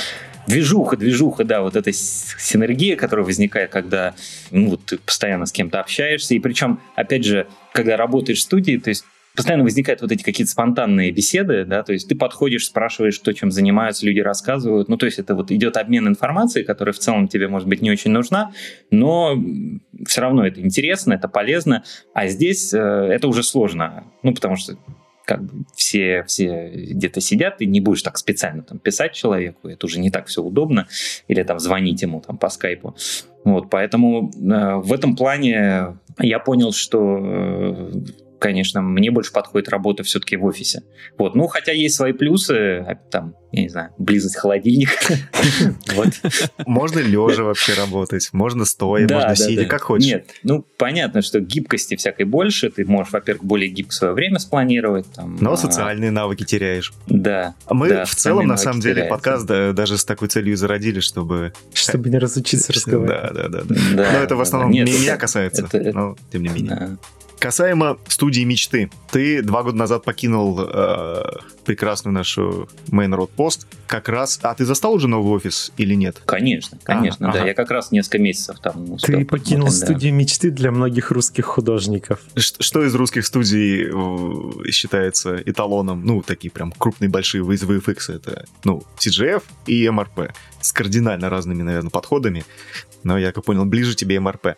Движуха, 0.50 0.98
движуха, 0.98 1.44
да, 1.44 1.62
вот 1.62 1.76
эта 1.76 1.94
синергия, 1.94 2.96
которая 2.96 3.24
возникает, 3.24 3.70
когда 3.70 4.16
ну, 4.50 4.78
ты 4.78 4.98
постоянно 4.98 5.46
с 5.46 5.52
кем-то 5.52 5.80
общаешься, 5.80 6.34
и 6.34 6.40
причем, 6.40 6.80
опять 6.96 7.24
же, 7.24 7.46
когда 7.72 7.98
работаешь 7.98 8.40
в 8.40 8.42
студии, 8.42 8.78
то 8.78 8.90
есть 8.90 9.06
постоянно 9.36 9.64
возникают 9.64 10.02
вот 10.02 10.12
эти 10.12 10.24
какие-то 10.24 10.52
спонтанные 10.52 11.12
беседы, 11.12 11.66
да, 11.66 11.84
то 11.84 11.94
есть 11.94 12.10
ты 12.10 12.16
подходишь, 12.16 12.66
спрашиваешь, 12.66 13.14
что 13.14 13.32
чем 13.32 13.52
занимаются, 13.52 14.08
люди 14.08 14.22
рассказывают, 14.22 14.90
ну, 14.90 14.98
то 14.98 15.06
есть 15.06 15.20
это 15.20 15.36
вот 15.36 15.52
идет 15.52 15.78
обмен 15.78 16.08
информацией, 16.08 16.66
которая 16.66 16.94
в 16.94 17.00
целом 17.00 17.28
тебе, 17.28 17.48
может 17.48 17.68
быть, 17.68 17.84
не 17.84 17.92
очень 17.92 18.10
нужна, 18.10 18.52
но 18.90 19.38
все 20.08 20.22
равно 20.22 20.48
это 20.48 20.62
интересно, 20.62 21.14
это 21.14 21.28
полезно, 21.28 21.84
а 22.16 22.26
здесь 22.28 22.74
э, 22.74 22.80
это 22.80 23.28
уже 23.28 23.44
сложно, 23.44 24.06
ну, 24.24 24.34
потому 24.34 24.56
что 24.56 24.78
как 25.30 25.44
бы 25.44 25.66
все, 25.76 26.24
все 26.24 26.72
где-то 26.74 27.22
сидят, 27.22 27.58
ты 27.58 27.68
не 27.68 27.82
будешь 27.82 28.02
так 28.02 28.18
специально 28.18 28.64
там 28.64 28.80
писать 28.80 29.14
человеку, 29.14 29.68
это 29.68 29.86
уже 29.86 30.00
не 30.00 30.10
так 30.10 30.26
все 30.26 30.42
удобно, 30.42 30.88
или 31.28 31.44
там 31.44 31.60
звонить 31.60 32.02
ему 32.02 32.20
там 32.20 32.40
по 32.40 32.50
скайпу. 32.50 32.96
Вот, 33.44 33.70
поэтому 33.70 34.32
э, 34.32 34.76
в 34.78 34.92
этом 34.92 35.16
плане 35.16 35.98
я 36.18 36.40
понял, 36.40 36.72
что 36.72 37.20
э, 37.22 37.92
конечно, 38.40 38.82
мне 38.82 39.12
больше 39.12 39.32
подходит 39.32 39.70
работа 39.70 40.04
все-таки 40.04 40.38
в 40.38 40.46
офисе. 40.46 40.84
Вот. 41.18 41.36
Ну, 41.36 41.48
хотя 41.48 41.72
есть 41.72 41.96
свои 41.96 42.14
плюсы, 42.14 42.80
а, 42.80 42.96
там, 42.96 43.36
я 43.52 43.64
не 43.64 43.70
знаю, 43.70 43.92
близость 43.98 44.38
холодильника. 44.38 45.16
Можно 46.66 47.00
лежа 47.00 47.44
вообще 47.44 47.74
работать, 47.74 48.30
можно 48.32 48.66
стоя, 48.66 49.08
можно 49.08 49.36
сидя, 49.36 49.66
как 49.66 49.82
хочешь. 49.82 50.08
Нет, 50.08 50.30
ну, 50.44 50.66
понятно, 50.78 51.22
что 51.22 51.40
гибкости 51.40 51.96
всякой 51.96 52.26
больше, 52.26 52.70
ты 52.70 52.86
можешь, 52.86 53.12
во-первых, 53.12 53.44
более 53.44 53.70
гибко 53.70 53.94
свое 53.94 54.14
время 54.14 54.40
спланировать. 54.40 55.08
Но 55.18 55.54
а, 55.54 55.58
социальные 55.58 56.12
навыки 56.12 56.44
теряешь. 56.44 56.94
Да. 57.08 57.56
Мы 57.70 58.06
в 58.06 58.16
целом, 58.16 58.48
на 58.48 58.58
самом 58.58 58.80
деле, 58.82 59.06
подкаст 59.06 59.46
даже 59.48 59.98
с 59.98 60.06
такой 60.06 60.28
целью 60.30 60.56
зародили, 60.58 61.00
чтобы... 61.00 61.54
Чтобы 61.74 62.10
не 62.10 62.18
разучиться 62.18 62.72
разговаривать. 62.74 63.34
Да, 63.34 63.50
да, 63.50 63.62
да. 63.64 63.76
Но 63.96 64.20
это 64.20 64.36
в 64.36 64.42
основном 64.42 64.72
меня 64.72 65.18
касается, 65.18 65.68
но 65.94 66.16
тем 66.32 66.44
не 66.44 66.50
менее. 66.50 66.98
Касаемо 67.40 67.98
студии 68.10 68.42
мечты. 68.42 68.92
Ты 69.12 69.42
два 69.42 69.64
года 69.64 69.78
назад 69.78 70.04
покинул 70.04 70.60
э, 70.62 71.24
прекрасную 71.64 72.14
нашу 72.14 72.68
Main 72.92 73.16
Road 73.18 73.30
Post. 73.38 73.66
Как 73.88 74.10
раз... 74.10 74.40
А 74.44 74.54
ты 74.54 74.66
застал 74.66 74.94
уже 74.94 75.08
новый 75.08 75.32
офис 75.34 75.72
или 75.78 75.94
нет? 75.96 76.22
Конечно, 76.26 76.78
конечно, 76.84 77.30
А, 77.30 77.32
да. 77.32 77.40
ага. 77.40 77.48
Я 77.48 77.54
как 77.54 77.72
раз 77.72 77.92
несколько 77.92 78.20
месяцев 78.20 78.60
там 78.60 78.92
успел 78.92 79.20
Ты 79.20 79.26
покинул 79.26 79.68
да. 79.68 79.74
студию 79.74 80.14
мечты 80.14 80.52
для 80.52 80.72
многих 80.72 81.12
русских 81.12 81.46
художников. 81.46 82.20
Ш- 82.36 82.56
Что 82.60 82.84
из 82.86 82.94
русских 82.94 83.26
студий 83.26 83.86
э, 83.90 84.72
считается 84.72 85.42
эталоном? 85.46 86.06
Ну, 86.06 86.22
такие 86.22 86.52
прям 86.52 86.74
крупные, 86.74 87.08
большие 87.10 87.42
из 87.54 87.64
VFX. 87.64 88.16
Это, 88.16 88.46
ну, 88.66 88.84
CGF 88.98 89.44
и 89.66 89.86
MRP. 89.86 90.34
С 90.60 90.74
кардинально 90.74 91.30
разными, 91.30 91.62
наверное, 91.64 91.90
подходами. 91.90 92.44
Но 93.04 93.18
я 93.18 93.32
как 93.32 93.46
понял, 93.46 93.64
ближе 93.64 93.96
тебе 93.96 94.18
MRP. 94.18 94.56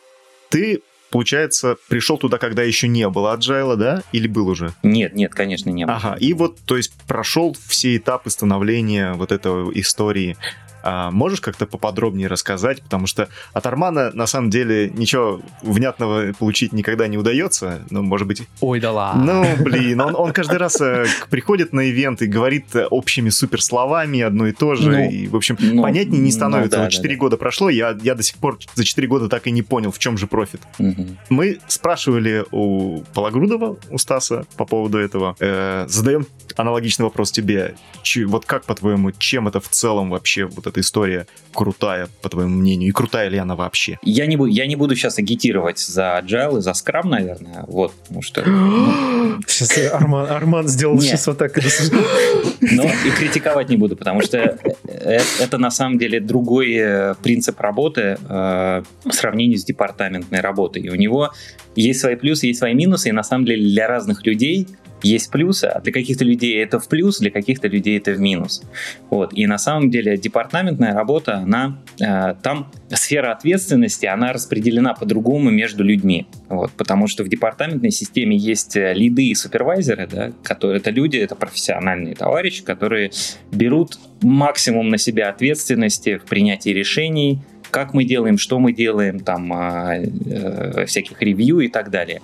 Ты, 0.49 0.81
получается, 1.11 1.77
пришел 1.89 2.17
туда, 2.17 2.37
когда 2.37 2.63
еще 2.63 2.87
не 2.87 3.07
было 3.09 3.35
agile, 3.37 3.75
да? 3.75 4.01
Или 4.11 4.27
был 4.27 4.47
уже? 4.47 4.73
Нет, 4.81 5.13
нет, 5.13 5.35
конечно, 5.35 5.69
не 5.69 5.85
было. 5.85 5.97
Ага, 5.97 6.15
и 6.19 6.33
вот, 6.33 6.57
то 6.65 6.77
есть, 6.77 6.93
прошел 7.07 7.55
все 7.67 7.97
этапы 7.97 8.29
становления 8.29 9.13
вот 9.13 9.31
этого 9.31 9.71
истории. 9.71 10.37
А 10.83 11.11
можешь 11.11 11.41
как-то 11.41 11.65
поподробнее 11.65 12.27
рассказать? 12.27 12.81
Потому 12.81 13.07
что 13.07 13.29
от 13.53 13.65
Армана, 13.65 14.11
на 14.13 14.27
самом 14.27 14.49
деле, 14.49 14.89
ничего 14.89 15.41
внятного 15.61 16.33
получить 16.33 16.73
никогда 16.73 17.07
не 17.07 17.17
удается. 17.17 17.81
Ну, 17.89 18.01
может 18.01 18.27
быть... 18.27 18.43
Ой, 18.61 18.79
да 18.79 18.91
ладно. 18.91 19.33
Ну, 19.33 19.63
блин, 19.63 20.01
он, 20.01 20.15
он 20.15 20.33
каждый 20.33 20.57
раз 20.57 20.79
э, 20.81 21.05
приходит 21.29 21.73
на 21.73 21.89
ивент 21.89 22.21
и 22.21 22.27
говорит 22.27 22.75
э, 22.75 22.85
общими 22.85 23.29
суперсловами 23.29 24.21
одно 24.21 24.47
и 24.47 24.51
то 24.51 24.75
же. 24.75 24.91
Ну, 24.91 25.09
и, 25.09 25.27
в 25.27 25.35
общем, 25.35 25.57
ну, 25.59 25.81
понятнее 25.81 26.19
не 26.19 26.29
ну 26.29 26.35
становится. 26.35 26.77
да, 26.77 26.83
вот 26.83 26.91
да, 26.91 26.91
4 26.91 27.13
да. 27.13 27.19
года 27.19 27.37
прошло, 27.37 27.69
я, 27.69 27.97
я 28.01 28.15
до 28.15 28.23
сих 28.23 28.37
пор 28.37 28.59
за 28.75 28.83
4 28.83 29.07
года 29.07 29.29
так 29.29 29.47
и 29.47 29.51
не 29.51 29.61
понял, 29.61 29.91
в 29.91 29.99
чем 29.99 30.17
же 30.17 30.27
профит. 30.27 30.61
Мгм. 30.77 31.17
Мы 31.29 31.59
спрашивали 31.67 32.45
у 32.51 33.03
Пологрудова, 33.13 33.77
у 33.89 33.97
Стаса, 33.97 34.45
по 34.57 34.65
поводу 34.65 34.97
этого. 34.97 35.35
Э, 35.39 35.85
задаем 35.87 36.25
аналогичный 36.57 37.05
вопрос 37.05 37.31
тебе. 37.31 37.75
Чи- 38.03 38.25
вот 38.25 38.45
как, 38.45 38.65
по-твоему, 38.65 39.11
чем 39.11 39.47
это 39.47 39.59
в 39.59 39.69
целом 39.69 40.09
вообще, 40.09 40.45
вот 40.45 40.67
эта 40.67 40.79
история 40.79 41.27
крутая, 41.53 42.07
по 42.21 42.29
твоему 42.29 42.57
мнению? 42.57 42.89
И 42.89 42.91
крутая 42.91 43.29
ли 43.29 43.37
она 43.37 43.55
вообще? 43.55 43.99
Я 44.03 44.25
не, 44.25 44.37
бу- 44.37 44.49
я 44.49 44.65
не 44.67 44.75
буду 44.75 44.95
сейчас 44.95 45.17
агитировать 45.17 45.79
за 45.79 46.21
Agile 46.23 46.59
и 46.59 46.61
за 46.61 46.71
Scrum, 46.71 47.07
наверное, 47.07 47.65
вот, 47.67 47.93
потому 47.93 48.21
что... 48.21 48.43
Сейчас 49.47 49.93
Арман, 49.93 50.29
Арман 50.29 50.67
сделал 50.67 50.95
Не. 50.95 51.01
сейчас 51.01 51.27
вот 51.27 51.37
так. 51.37 51.55
Но 52.61 52.83
и 52.83 53.11
критиковать 53.17 53.69
не 53.69 53.77
буду, 53.77 53.95
потому 53.95 54.21
что 54.21 54.37
э, 54.37 54.57
э, 54.83 55.19
это 55.39 55.57
на 55.57 55.71
самом 55.71 55.97
деле 55.97 56.19
другой 56.19 56.73
э, 56.73 57.15
принцип 57.23 57.59
работы 57.59 58.17
э, 58.27 58.83
в 59.05 59.11
сравнении 59.11 59.55
с 59.55 59.63
департаментной 59.63 60.41
работой. 60.41 60.83
И 60.83 60.89
у 60.89 60.95
него 60.95 61.31
есть 61.75 62.01
свои 62.01 62.15
плюсы, 62.15 62.47
есть 62.47 62.59
свои 62.59 62.73
минусы, 62.73 63.09
и 63.09 63.11
на 63.11 63.23
самом 63.23 63.45
деле 63.45 63.67
для 63.67 63.87
разных 63.87 64.25
людей 64.25 64.67
есть 65.03 65.31
плюсы, 65.31 65.65
а 65.65 65.79
для 65.81 65.91
каких-то 65.91 66.23
людей 66.23 66.61
это 66.61 66.79
в 66.79 66.87
плюс, 66.87 67.19
для 67.19 67.31
каких-то 67.31 67.67
людей 67.67 67.97
это 67.97 68.11
в 68.11 68.19
минус. 68.19 68.63
Вот. 69.09 69.33
И 69.33 69.45
на 69.47 69.57
самом 69.57 69.89
деле 69.89 70.17
департаментная 70.17 70.93
работа, 70.93 71.37
она 71.37 71.77
э, 71.99 72.35
там 72.41 72.71
сфера 72.89 73.31
ответственности, 73.31 74.05
она 74.05 74.33
распределена 74.33 74.93
по-другому 74.93 75.49
между 75.49 75.83
людьми. 75.83 76.27
Вот. 76.49 76.71
Потому 76.71 77.07
что 77.07 77.23
в 77.23 77.29
департаментной 77.29 77.91
системе 77.91 78.37
есть 78.37 78.75
э, 78.75 78.93
лиды 78.93 79.27
и 79.27 79.35
супервайзеры, 79.35 80.07
да, 80.07 80.31
которые 80.43 80.79
это 80.79 80.91
люди, 80.91 81.17
это 81.17 81.35
профессиональные 81.35 82.15
товарищи, 82.15 82.63
которые 82.63 83.11
берут 83.51 83.99
максимум 84.21 84.89
на 84.89 84.97
себя 84.97 85.29
ответственности 85.29 86.17
в 86.17 86.23
принятии 86.23 86.69
решений, 86.69 87.39
как 87.71 87.93
мы 87.93 88.03
делаем, 88.03 88.37
что 88.37 88.59
мы 88.59 88.73
делаем, 88.73 89.19
там 89.19 89.51
а, 89.53 89.95
э, 89.95 90.85
всяких 90.85 91.21
ревью 91.21 91.61
и 91.61 91.69
так 91.69 91.89
далее. 91.89 92.21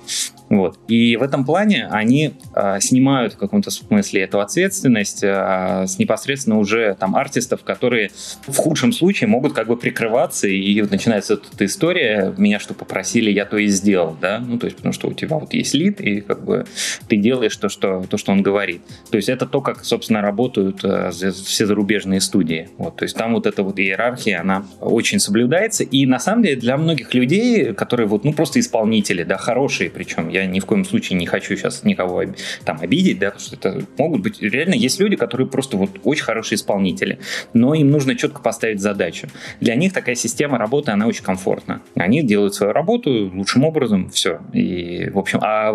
Вот. 0.49 0.79
И 0.87 1.17
в 1.17 1.23
этом 1.23 1.45
плане 1.45 1.87
они 1.91 2.33
а, 2.53 2.79
снимают 2.79 3.33
в 3.33 3.37
каком-то 3.37 3.69
смысле 3.69 4.21
эту 4.21 4.39
ответственность 4.39 5.23
а, 5.23 5.85
с 5.85 5.99
непосредственно 5.99 6.57
уже 6.57 6.95
там 6.99 7.15
артистов, 7.15 7.63
которые 7.63 8.11
в 8.47 8.55
худшем 8.55 8.93
случае 8.93 9.27
могут 9.27 9.53
как 9.53 9.67
бы 9.67 9.75
прикрываться, 9.75 10.47
и 10.47 10.81
начинается 10.81 11.39
эта 11.53 11.65
история, 11.65 12.33
меня 12.37 12.59
что 12.59 12.73
попросили, 12.73 13.29
я 13.29 13.45
то 13.45 13.57
и 13.57 13.67
сделал, 13.67 14.15
да, 14.19 14.39
ну, 14.39 14.57
то 14.57 14.65
есть, 14.65 14.77
потому 14.77 14.93
что 14.93 15.09
у 15.09 15.13
тебя 15.13 15.37
вот 15.37 15.53
есть 15.53 15.73
лид, 15.73 15.99
и 15.99 16.21
как 16.21 16.43
бы 16.43 16.65
ты 17.07 17.17
делаешь 17.17 17.55
то, 17.57 17.67
что, 17.67 18.05
то, 18.09 18.17
что 18.17 18.31
он 18.31 18.41
говорит. 18.41 18.81
То 19.11 19.17
есть 19.17 19.29
это 19.29 19.45
то, 19.45 19.61
как, 19.61 19.83
собственно, 19.83 20.21
работают 20.21 20.83
э, 20.83 21.11
все 21.11 21.65
зарубежные 21.65 22.21
студии. 22.21 22.69
Вот, 22.77 22.95
то 22.95 23.03
есть 23.03 23.17
там 23.17 23.33
вот 23.33 23.47
эта 23.47 23.63
вот 23.63 23.79
иерархия, 23.79 24.39
она 24.39 24.65
очень 24.79 25.19
соблюдается, 25.19 25.83
и 25.83 26.05
на 26.05 26.19
самом 26.19 26.43
деле 26.43 26.55
для 26.55 26.77
многих 26.77 27.13
людей, 27.13 27.73
которые 27.73 28.07
вот, 28.07 28.23
ну, 28.23 28.33
просто 28.33 28.59
исполнители, 28.59 29.23
да, 29.23 29.37
хорошие, 29.37 29.89
причем 29.89 30.29
я 30.37 30.45
ни 30.45 30.59
в 30.59 30.65
коем 30.65 30.85
случае 30.85 31.17
не 31.17 31.25
хочу 31.25 31.55
сейчас 31.55 31.83
никого 31.83 32.23
там 32.65 32.79
обидеть, 32.81 33.19
да, 33.19 33.31
потому 33.31 33.45
что 33.45 33.55
это 33.55 33.85
могут 33.97 34.21
быть, 34.21 34.41
реально 34.41 34.75
есть 34.75 34.99
люди, 34.99 35.15
которые 35.15 35.47
просто 35.47 35.77
вот 35.77 35.89
очень 36.03 36.23
хорошие 36.23 36.57
исполнители, 36.57 37.19
но 37.53 37.73
им 37.73 37.89
нужно 37.89 38.15
четко 38.15 38.41
поставить 38.41 38.79
задачу. 38.79 39.27
Для 39.61 39.75
них 39.75 39.93
такая 39.93 40.15
система 40.15 40.57
работы, 40.57 40.91
она 40.91 41.07
очень 41.07 41.23
комфортна. 41.23 41.81
Они 41.95 42.23
делают 42.23 42.55
свою 42.55 42.73
работу 42.73 43.31
лучшим 43.33 43.63
образом, 43.63 44.09
все. 44.09 44.39
И, 44.53 45.09
в 45.09 45.19
общем, 45.19 45.39
а 45.41 45.73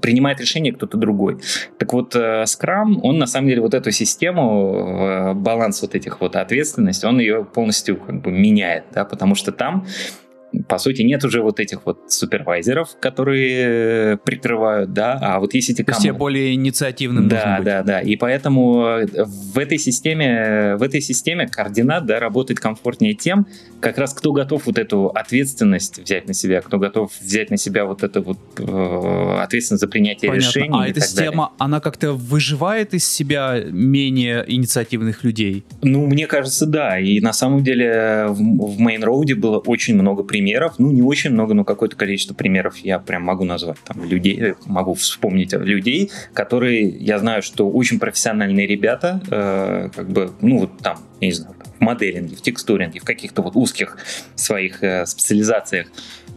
принимает 0.00 0.40
решение 0.40 0.72
кто-то 0.72 0.96
другой. 0.96 1.38
Так 1.78 1.92
вот, 1.92 2.14
э, 2.16 2.44
Scrum, 2.44 3.00
он 3.02 3.18
на 3.18 3.26
самом 3.26 3.48
деле 3.48 3.60
вот 3.60 3.74
эту 3.74 3.90
систему, 3.90 5.32
э, 5.32 5.34
баланс 5.34 5.82
вот 5.82 5.94
этих 5.94 6.20
вот 6.20 6.36
ответственностей, 6.36 7.08
он 7.08 7.20
ее 7.20 7.44
полностью 7.44 7.96
как 7.96 8.20
бы 8.20 8.30
меняет, 8.30 8.84
да, 8.92 9.04
потому 9.04 9.34
что 9.34 9.52
там 9.52 9.86
по 10.68 10.78
сути, 10.78 11.02
нет 11.02 11.24
уже 11.24 11.42
вот 11.42 11.60
этих 11.60 11.84
вот 11.86 12.12
супервайзеров, 12.12 12.96
которые 13.00 14.14
э, 14.14 14.16
прикрывают, 14.24 14.92
да, 14.92 15.18
а 15.20 15.40
вот 15.40 15.54
есть 15.54 15.70
эти 15.70 15.82
команды. 15.82 16.12
более 16.12 16.54
инициативным 16.54 17.28
Да, 17.28 17.56
быть. 17.56 17.64
да, 17.66 17.82
да. 17.82 18.00
И 18.00 18.16
поэтому 18.16 18.84
э, 18.86 19.06
в 19.24 19.58
этой 19.58 19.78
системе, 19.78 20.76
в 20.76 20.82
этой 20.82 21.00
системе 21.00 21.46
координат 21.48 22.06
да, 22.06 22.18
работает 22.20 22.60
комфортнее 22.60 23.14
тем, 23.14 23.46
как 23.80 23.98
раз 23.98 24.12
кто 24.14 24.32
готов 24.32 24.66
вот 24.66 24.78
эту 24.78 25.06
ответственность 25.06 25.98
взять 25.98 26.26
на 26.26 26.34
себя, 26.34 26.60
кто 26.60 26.78
готов 26.78 27.12
взять 27.20 27.50
на 27.50 27.56
себя 27.56 27.84
вот 27.84 28.02
эту 28.02 28.22
вот 28.22 28.38
э, 28.58 29.36
ответственность 29.40 29.80
за 29.80 29.88
принятие 29.88 30.30
Понятно. 30.30 30.48
решений. 30.48 30.68
А 30.72 30.84
эта 30.88 31.00
так 31.00 31.08
далее. 31.10 31.30
система, 31.30 31.52
она 31.58 31.80
как-то 31.80 32.12
выживает 32.12 32.94
из 32.94 33.08
себя 33.08 33.60
менее 33.70 34.44
инициативных 34.46 35.24
людей? 35.24 35.64
Ну, 35.82 36.06
мне 36.06 36.26
кажется, 36.26 36.66
да. 36.66 36.98
И 36.98 37.20
на 37.20 37.32
самом 37.32 37.62
деле 37.62 38.26
в, 38.28 38.34
в 38.76 38.80
Main 38.80 39.02
Road 39.02 39.34
было 39.36 39.58
очень 39.58 39.94
много 39.94 40.22
примеров. 40.22 40.39
Ну, 40.78 40.90
не 40.90 41.02
очень 41.02 41.30
много, 41.30 41.54
но 41.54 41.64
какое-то 41.64 41.96
количество 41.96 42.34
примеров 42.34 42.78
я 42.78 42.98
прям 42.98 43.22
могу 43.22 43.44
назвать. 43.44 43.78
Там 43.84 44.04
людей, 44.04 44.38
э, 44.40 44.54
могу 44.66 44.94
вспомнить 44.94 45.52
людей, 45.52 46.10
которые, 46.32 46.88
я 46.88 47.18
знаю, 47.18 47.42
что 47.42 47.70
очень 47.70 47.98
профессиональные 47.98 48.66
ребята, 48.66 49.20
э, 49.30 49.90
как 49.94 50.08
бы, 50.10 50.32
ну, 50.40 50.58
вот 50.58 50.78
там, 50.78 50.98
я 51.20 51.28
не 51.28 51.32
знаю, 51.32 51.54
там, 51.62 51.69
моделинге, 51.80 52.36
в 52.36 52.42
текстуринге, 52.42 53.00
в 53.00 53.04
каких-то 53.04 53.42
вот 53.42 53.56
узких 53.56 53.98
своих 54.34 54.82
э, 54.82 55.06
специализациях. 55.06 55.88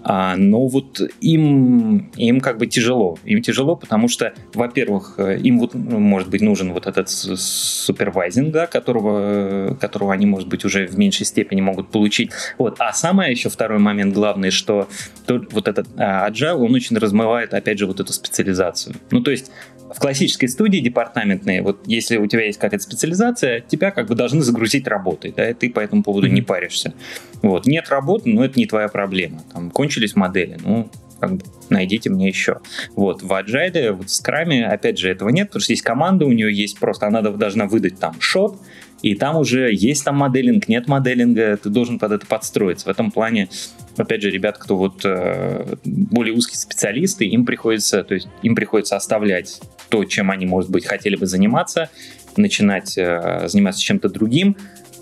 А, 0.06 0.36
но 0.36 0.68
вот 0.68 1.00
им, 1.22 2.12
им 2.18 2.42
как 2.42 2.58
бы 2.58 2.68
тяжело. 2.68 3.18
Им 3.24 3.42
тяжело, 3.42 3.76
потому 3.76 4.10
что, 4.10 4.34
во-первых, 4.54 5.16
э, 5.18 5.40
им 5.40 5.60
вот, 5.60 5.74
ну, 5.74 6.00
может 6.00 6.30
быть, 6.30 6.42
нужен 6.42 6.74
вот 6.74 6.88
этот 6.88 7.10
супервайзинг, 7.10 8.52
да, 8.52 8.68
которого, 8.68 9.72
э, 9.72 9.76
которого 9.76 10.14
они, 10.14 10.26
может 10.26 10.50
быть, 10.50 10.66
уже 10.66 10.88
в 10.88 10.98
меньшей 10.98 11.26
степени 11.26 11.62
могут 11.62 11.90
получить. 11.90 12.32
Вот. 12.58 12.76
А 12.80 12.92
самое 12.92 13.32
еще 13.32 13.50
второй 13.50 13.80
момент 13.80 14.14
главный, 14.14 14.52
что 14.52 14.90
тут 15.26 15.54
вот 15.54 15.70
этот 15.70 15.88
а, 15.98 16.30
agile, 16.30 16.56
он 16.56 16.74
очень 16.74 16.98
размывает, 16.98 17.54
опять 17.54 17.80
же, 17.80 17.86
вот 17.86 18.02
эту 18.02 18.12
специализацию. 18.12 18.96
Ну, 19.12 19.22
то 19.22 19.32
есть 19.32 19.52
в 19.94 20.00
классической 20.00 20.48
студии 20.48 20.80
департаментной, 20.80 21.62
вот 21.62 21.82
если 21.86 22.18
у 22.18 22.28
тебя 22.28 22.46
есть 22.46 22.60
какая-то 22.60 22.84
специализация, 22.84 23.62
тебя 23.62 23.92
как 23.92 24.08
бы 24.08 24.16
должны 24.16 24.42
загрузить 24.42 24.88
работой, 24.88 25.32
да, 25.36 25.50
и 25.50 25.54
ты 25.54 25.70
по 25.70 25.80
этому 25.80 26.04
поводу 26.04 26.28
не 26.28 26.42
паришься. 26.42 26.94
Вот. 27.42 27.66
Нет 27.66 27.90
работы, 27.90 28.30
но 28.30 28.46
это 28.46 28.58
не 28.60 28.66
твоя 28.66 28.88
проблема. 28.88 29.42
Там 29.52 29.70
кончились 29.72 30.16
модели, 30.16 30.58
ну, 30.64 30.90
как 31.20 31.38
бы 31.38 31.46
найдите 31.70 32.10
мне 32.10 32.28
еще. 32.28 32.60
Вот, 32.96 33.22
в 33.22 33.32
Agile, 33.32 33.94
вот 33.94 34.10
в 34.10 34.10
Scrum, 34.10 34.64
опять 34.64 34.98
же, 34.98 35.10
этого 35.10 35.30
нет, 35.30 35.48
потому 35.48 35.62
что 35.62 35.72
есть 35.72 35.82
команда, 35.82 36.26
у 36.26 36.32
нее 36.32 36.54
есть 36.54 36.80
просто, 36.80 37.08
она 37.08 37.22
должна 37.22 37.66
выдать 37.66 37.98
там 37.98 38.20
шот, 38.20 38.60
и 39.02 39.16
там 39.16 39.38
уже 39.38 39.70
есть 39.74 40.04
там 40.04 40.18
моделинг, 40.18 40.68
нет 40.68 40.88
моделинга, 40.88 41.58
ты 41.58 41.70
должен 41.70 42.00
под 42.00 42.14
это 42.14 42.26
подстроиться. 42.26 42.88
В 42.88 42.90
этом 42.90 43.12
плане, 43.12 43.50
опять 43.98 44.22
же, 44.22 44.30
ребят, 44.30 44.58
кто 44.58 44.78
вот 44.78 45.02
э, 45.04 45.76
более 45.84 46.34
узкие 46.34 46.58
специалисты, 46.58 47.26
им 47.26 47.46
приходится, 47.46 48.04
то 48.04 48.14
есть 48.14 48.28
им 48.42 48.56
приходится 48.56 48.96
оставлять 48.96 49.62
то, 49.90 50.04
чем 50.06 50.32
они, 50.32 50.46
может 50.46 50.72
быть, 50.72 50.86
хотели 50.86 51.16
бы 51.16 51.26
заниматься, 51.26 51.90
начинать 52.38 52.98
э, 52.98 53.48
заниматься 53.48 53.82
чем-то 53.82 54.10
другим, 54.10 54.58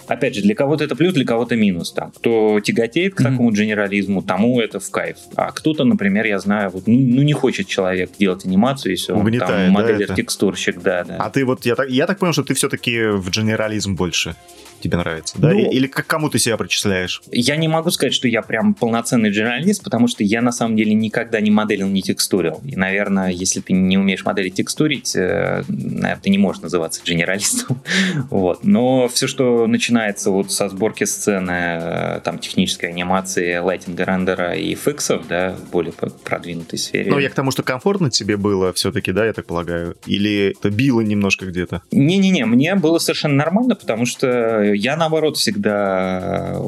опять 0.07 0.35
же, 0.35 0.41
для 0.41 0.55
кого-то 0.55 0.83
это 0.83 0.95
плюс, 0.95 1.13
для 1.13 1.25
кого-то 1.25 1.55
минус. 1.55 1.91
Там, 1.91 2.11
кто 2.11 2.59
тяготеет 2.59 3.15
к 3.15 3.19
Мгм. 3.21 3.31
такому 3.31 3.51
генерализму, 3.51 4.21
тому 4.21 4.59
это 4.59 4.79
в 4.79 4.89
кайф. 4.91 5.17
А 5.35 5.51
кто-то, 5.51 5.83
например, 5.83 6.25
я 6.25 6.39
знаю, 6.39 6.69
вот, 6.71 6.87
ну, 6.87 6.97
ну, 6.97 7.21
не 7.21 7.33
хочет 7.33 7.67
человек 7.67 8.11
делать 8.19 8.45
анимацию, 8.45 8.91
если 8.93 9.11
он 9.13 9.21
Угнетает, 9.21 9.51
там 9.51 9.65
да, 9.67 9.71
моделер, 9.71 10.01
это? 10.03 10.15
текстурщик, 10.15 10.81
да, 10.81 11.03
да. 11.03 11.17
А 11.19 11.29
ты 11.29 11.45
вот, 11.45 11.65
я 11.65 11.75
так, 11.75 11.89
я 11.89 12.07
так 12.07 12.19
понял, 12.19 12.33
что 12.33 12.43
ты 12.43 12.53
все-таки 12.53 13.05
в 13.07 13.29
генерализм 13.29 13.95
больше 13.95 14.35
тебе 14.81 14.97
нравится, 14.97 15.35
да? 15.37 15.51
Ну- 15.51 15.69
Или 15.71 15.85
к 15.85 16.03
кому 16.07 16.27
ты 16.31 16.39
себя 16.39 16.57
причисляешь? 16.57 17.21
Я 17.31 17.55
не 17.55 17.67
могу 17.67 17.91
сказать, 17.91 18.15
что 18.15 18.27
я 18.27 18.41
прям 18.41 18.73
полноценный 18.73 19.29
дженералист, 19.29 19.83
потому 19.83 20.07
что 20.07 20.23
я 20.23 20.41
на 20.41 20.51
самом 20.51 20.75
деле 20.75 20.95
никогда 20.95 21.39
не 21.39 21.51
моделил, 21.51 21.87
не 21.87 22.01
текстурил. 22.01 22.61
И, 22.65 22.75
наверное, 22.75 23.29
если 23.29 23.59
ты 23.59 23.73
не 23.73 23.99
умеешь 23.99 24.25
моделить 24.25 24.55
текстурить, 24.55 25.15
э, 25.15 25.63
наверное, 25.67 26.19
ты 26.23 26.31
не 26.31 26.39
можешь 26.39 26.63
называться 26.63 26.99
дженералистом. 27.05 27.79
вот. 28.31 28.63
Но 28.63 29.07
все, 29.07 29.27
что 29.27 29.67
начинается 29.67 29.90
вот 30.31 30.51
со 30.51 30.69
сборки 30.69 31.03
сцены, 31.03 31.51
э, 31.51 32.19
там, 32.23 32.39
технической 32.39 32.89
анимации, 32.89 33.57
лайтинга, 33.57 34.05
рендера 34.05 34.55
и 34.55 34.75
фиксов, 34.75 35.27
да, 35.27 35.51
в 35.51 35.69
более 35.69 35.93
продвинутой 35.93 36.79
сфере. 36.79 37.11
Ну, 37.11 37.19
я 37.19 37.29
к 37.29 37.33
тому, 37.33 37.51
что 37.51 37.63
комфортно 37.63 38.09
тебе 38.09 38.37
было 38.37 38.73
все-таки, 38.73 39.11
да, 39.11 39.25
я 39.25 39.33
так 39.33 39.45
полагаю? 39.45 39.95
Или 40.05 40.55
это 40.57 40.69
било 40.69 41.01
немножко 41.01 41.45
где-то? 41.45 41.81
Не-не-не, 41.91 42.45
мне 42.45 42.75
было 42.75 42.99
совершенно 42.99 43.35
нормально, 43.35 43.75
потому 43.75 44.05
что 44.05 44.63
я, 44.63 44.95
наоборот, 44.97 45.37
всегда... 45.37 46.59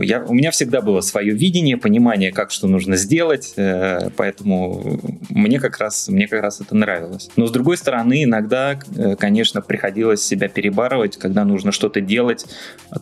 Я, 0.00 0.24
у 0.24 0.34
меня 0.34 0.50
всегда 0.50 0.80
было 0.80 1.00
свое 1.00 1.32
видение, 1.32 1.76
понимание, 1.76 2.32
как 2.32 2.50
что 2.50 2.68
нужно 2.68 2.96
сделать, 2.96 3.54
э, 3.56 4.10
поэтому 4.16 5.00
мне 5.28 5.60
как, 5.60 5.78
раз, 5.78 6.08
мне 6.08 6.28
как 6.28 6.42
раз 6.42 6.60
это 6.60 6.76
нравилось. 6.76 7.30
Но, 7.36 7.46
с 7.46 7.50
другой 7.50 7.76
стороны, 7.76 8.24
иногда, 8.24 8.78
э, 8.96 9.16
конечно, 9.16 9.62
приходилось 9.62 10.22
себя 10.22 10.48
перебарывать, 10.48 11.16
когда 11.16 11.44
нужно 11.44 11.72
что-то 11.72 12.00
делать, 12.00 12.46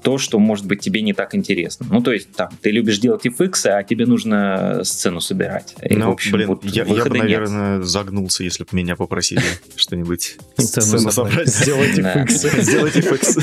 то, 0.03 0.19
что, 0.19 0.39
может 0.39 0.67
быть, 0.67 0.81
тебе 0.81 1.03
не 1.03 1.13
так 1.13 1.35
интересно. 1.35 1.87
Ну, 1.91 2.01
то 2.01 2.13
есть, 2.13 2.33
там, 2.33 2.51
ты 2.61 2.71
любишь 2.71 2.99
делать 2.99 3.25
FX, 3.27 3.69
а 3.69 3.83
тебе 3.83 4.07
нужно 4.07 4.81
сцену 4.85 5.21
собирать. 5.21 5.75
И, 5.83 5.97
ну, 5.97 6.09
в 6.09 6.13
общем, 6.13 6.33
блин, 6.33 6.49
вот 6.49 6.65
я, 6.65 6.83
я 6.83 6.85
бы, 6.85 6.95
выхода 6.95 7.15
нет. 7.15 7.25
наверное, 7.25 7.83
загнулся, 7.83 8.45
если 8.45 8.65
бы 8.65 8.69
меня 8.73 8.97
попросили 8.97 9.43
что-нибудь 9.77 10.37
Сцену 10.59 11.11
собрать. 11.11 11.49
Да. 11.97 12.25
фиксы. 12.25 12.51
Сделайте 12.63 13.01
фикс. 13.01 13.37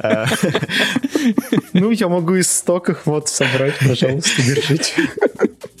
А, 0.00 0.26
Ну, 1.72 1.90
я 1.90 2.08
могу 2.08 2.34
из 2.34 2.50
стоков 2.50 3.02
вот 3.06 3.28
собрать, 3.28 3.74
пожалуйста, 3.78 4.42
держите. 4.42 4.92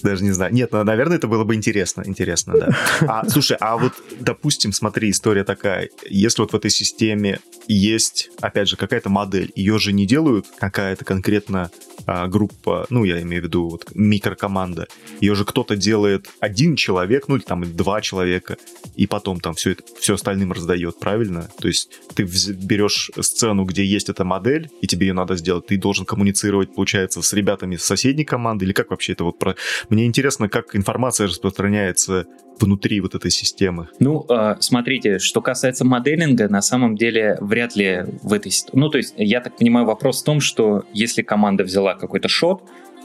Даже 0.02 0.24
не 0.24 0.32
знаю. 0.32 0.52
Нет, 0.52 0.72
ну, 0.72 0.82
наверное, 0.84 1.16
это 1.16 1.28
было 1.28 1.44
бы 1.44 1.54
интересно. 1.54 2.02
Интересно, 2.04 2.54
да. 2.54 2.76
А, 3.02 3.28
слушай, 3.28 3.56
а 3.60 3.76
вот, 3.76 3.92
допустим, 4.20 4.72
смотри, 4.72 5.10
история 5.10 5.44
такая. 5.44 5.88
Если 6.08 6.42
вот 6.42 6.52
в 6.52 6.56
этой 6.56 6.70
системе 6.70 7.40
есть, 7.68 8.30
опять 8.40 8.68
же, 8.68 8.76
какая-то 8.76 9.10
модель, 9.10 9.52
ее 9.54 9.78
же 9.78 9.92
не 9.92 10.06
делают 10.06 10.46
какая-то 10.58 11.04
конкретно 11.04 11.70
а, 12.06 12.26
группа, 12.26 12.86
ну, 12.90 13.04
я 13.04 13.20
имею 13.22 13.42
в 13.42 13.46
виду 13.46 13.68
вот, 13.68 13.90
микрокоманда. 13.94 14.88
Ее 15.20 15.34
же 15.34 15.44
кто-то 15.44 15.76
делает 15.76 16.28
один 16.40 16.76
человек, 16.76 17.28
ну, 17.28 17.36
или 17.36 17.42
там 17.42 17.64
два 17.76 18.00
человека, 18.00 18.56
и 18.96 19.06
потом 19.06 19.40
там 19.40 19.54
все 19.54 19.72
это, 19.72 19.84
все 20.00 20.14
остальным 20.14 20.52
раздает, 20.52 20.98
правильно? 20.98 21.48
То 21.58 21.68
есть 21.68 21.90
ты 22.14 22.24
берешь 22.24 23.10
сцену, 23.20 23.64
где 23.64 23.84
есть 23.84 24.08
эта 24.08 24.24
модель, 24.24 24.70
и 24.80 24.86
тебе 24.86 25.08
ее 25.08 25.12
надо 25.12 25.36
сделать, 25.36 25.66
ты 25.66 25.78
должен 25.78 26.04
коммуницировать, 26.04 26.74
получается, 26.74 27.22
с 27.22 27.32
ребятами 27.32 27.76
с 27.76 27.84
соседней 27.84 28.24
команды, 28.24 28.64
или 28.64 28.72
как 28.72 28.90
вообще 28.90 29.12
это 29.12 29.24
вот 29.24 29.38
про... 29.38 29.54
Мне 29.92 30.06
интересно, 30.06 30.48
как 30.48 30.74
информация 30.74 31.26
распространяется 31.26 32.24
внутри 32.58 33.02
вот 33.02 33.14
этой 33.14 33.30
системы. 33.30 33.88
Ну, 33.98 34.24
э, 34.26 34.56
смотрите, 34.58 35.18
что 35.18 35.42
касается 35.42 35.84
моделинга, 35.84 36.48
на 36.48 36.62
самом 36.62 36.96
деле 36.96 37.36
вряд 37.42 37.76
ли 37.76 38.06
в 38.22 38.32
этой 38.32 38.50
ситуации... 38.50 38.78
Ну, 38.78 38.88
то 38.88 38.96
есть, 38.96 39.12
я 39.18 39.42
так 39.42 39.58
понимаю, 39.58 39.84
вопрос 39.84 40.22
в 40.22 40.24
том, 40.24 40.40
что 40.40 40.86
если 40.94 41.20
команда 41.20 41.64
взяла 41.64 41.94
какой-то 41.94 42.28
шот, 42.28 42.62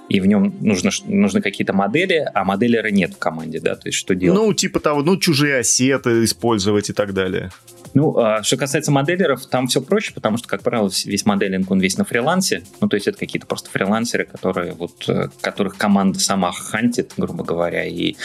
и 0.07 0.21
в 0.21 0.27
нем 0.27 0.55
нужно, 0.61 0.91
нужны 1.07 1.41
какие-то 1.41 1.73
модели, 1.73 2.25
а 2.33 2.45
моделера 2.45 2.87
нет 2.87 3.15
в 3.15 3.17
команде, 3.17 3.59
да, 3.59 3.75
то 3.75 3.89
есть 3.89 3.97
что 3.97 4.15
делать? 4.15 4.39
Ну, 4.39 4.53
типа 4.53 4.79
того, 4.79 5.03
ну, 5.03 5.17
чужие 5.17 5.59
ассеты 5.59 6.23
использовать 6.23 6.89
и 6.89 6.93
так 6.93 7.13
далее. 7.13 7.51
Ну, 7.97 8.15
а, 8.15 8.43
что 8.43 8.57
касается 8.57 8.91
моделеров, 8.91 9.47
там 9.47 9.65
все 9.65 9.81
проще, 9.81 10.13
потому 10.13 10.37
что, 10.37 10.47
как 10.47 10.61
правило, 10.61 10.87
весь 11.05 11.25
моделинг, 11.25 11.71
он 11.71 11.79
весь 11.79 11.97
на 11.97 12.05
фрилансе. 12.05 12.61
Ну, 12.79 12.87
то 12.87 12.93
есть 12.93 13.07
это 13.07 13.17
какие-то 13.17 13.47
просто 13.47 13.71
фрилансеры, 13.71 14.25
которые 14.25 14.73
вот, 14.73 15.09
э, 15.09 15.29
которых 15.41 15.77
команда 15.77 16.19
сама 16.19 16.51
хантит, 16.51 17.13
грубо 17.17 17.43
говоря, 17.43 17.85
и, 17.85 18.15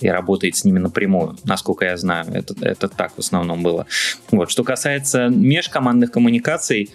и 0.00 0.08
работает 0.08 0.56
с 0.56 0.64
ними 0.64 0.80
напрямую. 0.80 1.38
Насколько 1.44 1.86
я 1.86 1.96
знаю, 1.96 2.26
это, 2.30 2.54
это 2.60 2.88
так 2.88 3.14
в 3.14 3.20
основном 3.20 3.62
было. 3.62 3.86
Вот. 4.30 4.50
Что 4.50 4.64
касается 4.64 5.28
межкомандных 5.28 6.10
коммуникаций, 6.10 6.90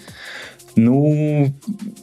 ну, 0.78 1.53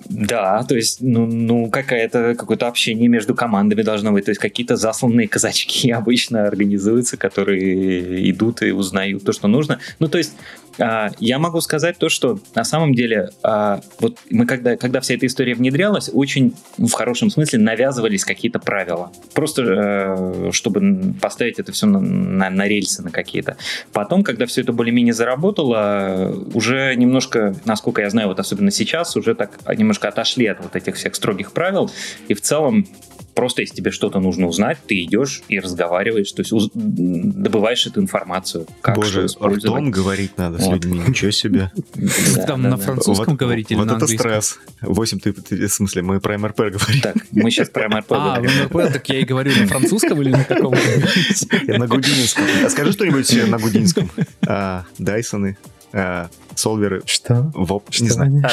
да, 0.09 0.64
то 0.64 0.75
есть, 0.75 1.01
ну, 1.01 1.27
ну 1.27 1.70
какая-то, 1.70 2.35
какое-то 2.35 2.66
общение 2.66 3.09
между 3.09 3.35
командами 3.35 3.83
должно 3.83 4.12
быть, 4.12 4.25
то 4.25 4.31
есть 4.31 4.41
какие-то 4.41 4.77
засланные 4.77 5.29
казачки 5.29 5.91
обычно 5.93 6.47
организуются, 6.47 7.16
которые 7.16 8.31
идут 8.31 8.62
и 8.62 8.72
узнают 8.72 9.25
то, 9.25 9.33
что 9.33 9.49
нужно. 9.49 9.79
Ну, 9.99 10.09
то 10.09 10.18
есть, 10.18 10.35
я 10.79 11.39
могу 11.39 11.61
сказать 11.61 11.99
то, 11.99 12.09
что 12.09 12.39
на 12.55 12.64
самом 12.64 12.95
деле, 12.95 13.31
а, 13.43 13.81
вот 14.01 14.18
мы 14.31 14.47
когда, 14.47 14.77
когда 14.77 15.01
вся 15.01 15.14
эта 15.14 15.27
история 15.27 15.55
внедрялась, 15.55 16.11
очень 16.12 16.55
в 16.79 16.91
хорошем 16.93 17.31
смысле 17.31 17.61
навязывались 17.61 18.25
какие-то 18.25 18.59
правила. 18.59 19.12
Просто 19.35 19.62
э, 19.62 20.51
чтобы 20.53 21.14
поставить 21.20 21.59
это 21.59 21.72
все 21.72 21.87
на, 21.87 22.01
на- 22.01 22.51
на 22.51 22.68
рельсы 22.68 23.03
на 23.03 23.11
какие-то. 23.11 23.57
Потом, 23.93 24.22
когда 24.22 24.47
все 24.47 24.62
это 24.62 24.72
более-менее 24.72 25.14
заработало, 25.14 26.35
уже 26.55 26.95
немножко, 26.97 27.55
насколько 27.64 28.03
я 28.03 28.11
знаю, 28.11 28.29
вот 28.29 28.41
особенно 28.41 28.70
сейчас, 28.70 29.16
уже 29.16 29.35
так 29.35 29.59
немножко 29.77 30.09
отошли 30.09 30.47
от 30.47 30.62
вот 30.62 30.77
этих 30.77 30.97
всех 30.97 31.14
строгих 31.14 31.53
правил. 31.53 31.91
И 32.29 32.35
в 32.35 32.41
целом 32.41 32.87
Просто 33.35 33.62
если 33.62 33.74
тебе 33.74 33.91
что-то 33.91 34.20
нужно 34.20 34.47
узнать, 34.47 34.78
ты 34.87 35.03
идешь 35.03 35.43
и 35.49 35.59
разговариваешь, 35.59 36.30
то 36.32 36.43
есть 36.43 36.53
уз- 36.53 36.70
добываешь 36.74 37.87
эту 37.87 38.01
информацию. 38.01 38.66
Как 38.80 38.97
Боже, 38.97 39.26
ртом 39.43 39.91
говорить 39.91 40.37
надо 40.39 40.59
с 40.59 40.66
Вот. 40.66 40.74
людьми, 40.74 41.01
ничего 41.07 41.30
себе. 41.30 41.70
Там 42.47 42.62
на 42.62 42.76
французском 42.76 43.32
Вот- 43.35 43.39
говорить 43.39 43.70
или 43.70 43.78
Вот 43.78 43.87
на 43.87 43.93
это 43.93 44.01
английском? 44.05 44.30
стресс. 44.30 44.59
8, 44.82 45.18
ты, 45.20 45.32
в 45.32 45.68
смысле, 45.72 46.03
мы 46.03 46.20
про 46.20 46.39
МРП 46.39 46.59
говорим. 46.59 47.01
Так, 47.03 47.16
мы 47.32 47.51
сейчас 47.51 47.70
про 47.70 47.89
МРП 47.89 48.07
А, 48.12 48.37
говорим. 48.37 48.51
в 48.68 48.74
МРП, 48.74 48.93
так 48.93 49.09
я 49.09 49.20
и 49.20 49.24
говорю 49.24 49.53
на 49.61 49.66
французском 49.66 50.20
или 50.22 50.30
на 50.30 50.45
каком? 50.45 50.74
Я 51.66 51.78
на 51.78 51.87
гудинском. 51.87 52.45
А 52.64 52.70
скажи 52.70 52.93
что-нибудь 52.93 53.49
на 53.49 53.59
гудинском. 53.59 54.11
А, 54.47 54.85
Дайсоны, 54.99 55.57
а, 55.95 56.29
Солверы, 56.55 57.03
Что? 57.07 57.51
Воп, 57.55 57.85
Что 57.91 58.05
не 58.05 58.11
знаю. 58.11 58.43
А. 58.45 58.51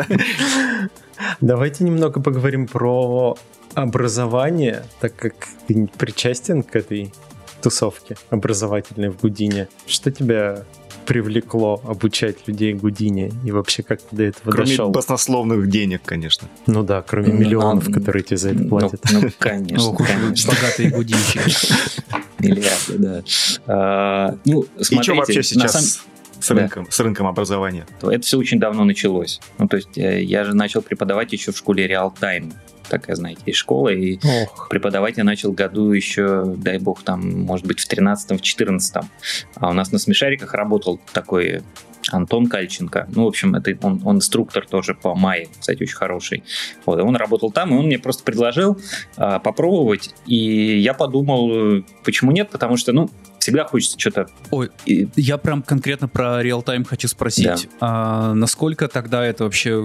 Давайте 1.40 1.84
немного 1.84 2.20
поговорим 2.20 2.66
про 2.66 3.36
образование, 3.74 4.84
так 5.00 5.14
как 5.14 5.34
ты 5.66 5.88
причастен 5.98 6.62
к 6.62 6.74
этой 6.74 7.12
тусовке 7.62 8.16
образовательной 8.30 9.10
в 9.10 9.20
Гудине. 9.20 9.68
Что 9.86 10.10
тебя 10.10 10.64
привлекло 11.08 11.80
обучать 11.86 12.46
людей 12.46 12.74
Гудине 12.74 13.32
и 13.42 13.50
вообще 13.50 13.82
как 13.82 14.02
ты 14.02 14.14
до 14.14 14.22
этого 14.24 14.52
Кроме 14.52 14.68
дошел? 14.68 14.90
баснословных 14.90 15.68
денег, 15.70 16.02
конечно. 16.04 16.48
Ну 16.66 16.82
да, 16.82 17.00
кроме 17.00 17.28
Ну, 17.28 17.34
миллионов, 17.40 17.88
а, 17.88 17.92
которые 17.92 18.22
тебе 18.22 18.36
за 18.36 18.50
это 18.50 18.58
Ну, 18.62 18.68
платят. 18.68 19.00
ну, 19.10 19.22
конечно, 19.38 19.88
уж 19.90 19.98
вы 20.00 20.04
конечно. 20.06 20.52
богатые 20.52 20.90
гудинщики. 20.90 21.40
Миллиарды, 22.38 22.98
да. 22.98 23.22
А, 23.66 24.36
Ну, 24.44 24.62
И 24.62 24.84
что 24.84 24.84
смотрите, 24.84 25.14
вообще 25.14 25.38
на 25.38 25.42
сейчас 25.42 25.72
самом- 25.72 26.08
с 26.40 26.50
рынком, 26.50 26.86
с 26.90 27.00
рынком 27.00 27.26
образования? 27.26 27.86
то 28.00 28.12
это 28.12 28.26
все 28.26 28.36
очень 28.38 28.60
давно 28.60 28.84
началось. 28.84 29.40
Ну, 29.58 29.66
то 29.66 29.76
есть 29.78 29.96
э, 29.96 30.22
я 30.22 30.44
же 30.44 30.54
начал 30.54 30.82
преподавать 30.82 31.32
еще 31.32 31.52
в 31.52 31.56
школе 31.56 31.86
Real 31.88 32.12
Time. 32.20 32.52
Такая, 32.88 33.16
знаете, 33.16 33.42
есть 33.46 33.58
школа, 33.58 33.88
и 33.88 34.18
Ох, 34.24 34.68
преподавать 34.68 35.18
я 35.18 35.24
начал 35.24 35.52
году 35.52 35.92
еще, 35.92 36.44
дай 36.56 36.78
бог, 36.78 37.02
там, 37.02 37.42
может 37.42 37.66
быть, 37.66 37.80
в 37.80 37.90
13-м, 37.90 38.38
в 38.38 38.42
14 38.42 38.96
А 39.56 39.70
у 39.70 39.72
нас 39.72 39.92
на 39.92 39.98
смешариках 39.98 40.54
работал 40.54 41.00
такой 41.12 41.62
Антон 42.10 42.46
Кальченко. 42.46 43.08
Ну, 43.14 43.24
в 43.24 43.28
общем, 43.28 43.54
это 43.54 43.76
он, 43.82 44.00
он 44.04 44.16
инструктор 44.16 44.66
тоже 44.66 44.94
по 44.94 45.14
Майе, 45.14 45.48
кстати, 45.58 45.82
очень 45.82 45.96
хороший. 45.96 46.42
Вот, 46.86 46.98
и 46.98 47.02
он 47.02 47.16
работал 47.16 47.50
там, 47.50 47.74
и 47.74 47.76
он 47.76 47.86
мне 47.86 47.98
просто 47.98 48.24
предложил 48.24 48.78
а, 49.16 49.38
попробовать, 49.38 50.14
и 50.26 50.78
я 50.78 50.94
подумал, 50.94 51.78
э, 51.78 51.82
почему 52.04 52.32
нет, 52.32 52.50
потому 52.50 52.76
что, 52.76 52.92
ну, 52.92 53.10
всегда 53.48 53.64
хочется 53.64 53.98
что-то... 53.98 54.28
Ой, 54.50 54.70
я 54.86 55.38
прям 55.38 55.62
конкретно 55.62 56.08
про 56.08 56.42
реал-тайм 56.42 56.84
хочу 56.84 57.08
спросить. 57.08 57.46
Да. 57.46 57.56
А, 57.80 58.34
насколько 58.34 58.88
тогда 58.88 59.24
это 59.24 59.44
вообще... 59.44 59.82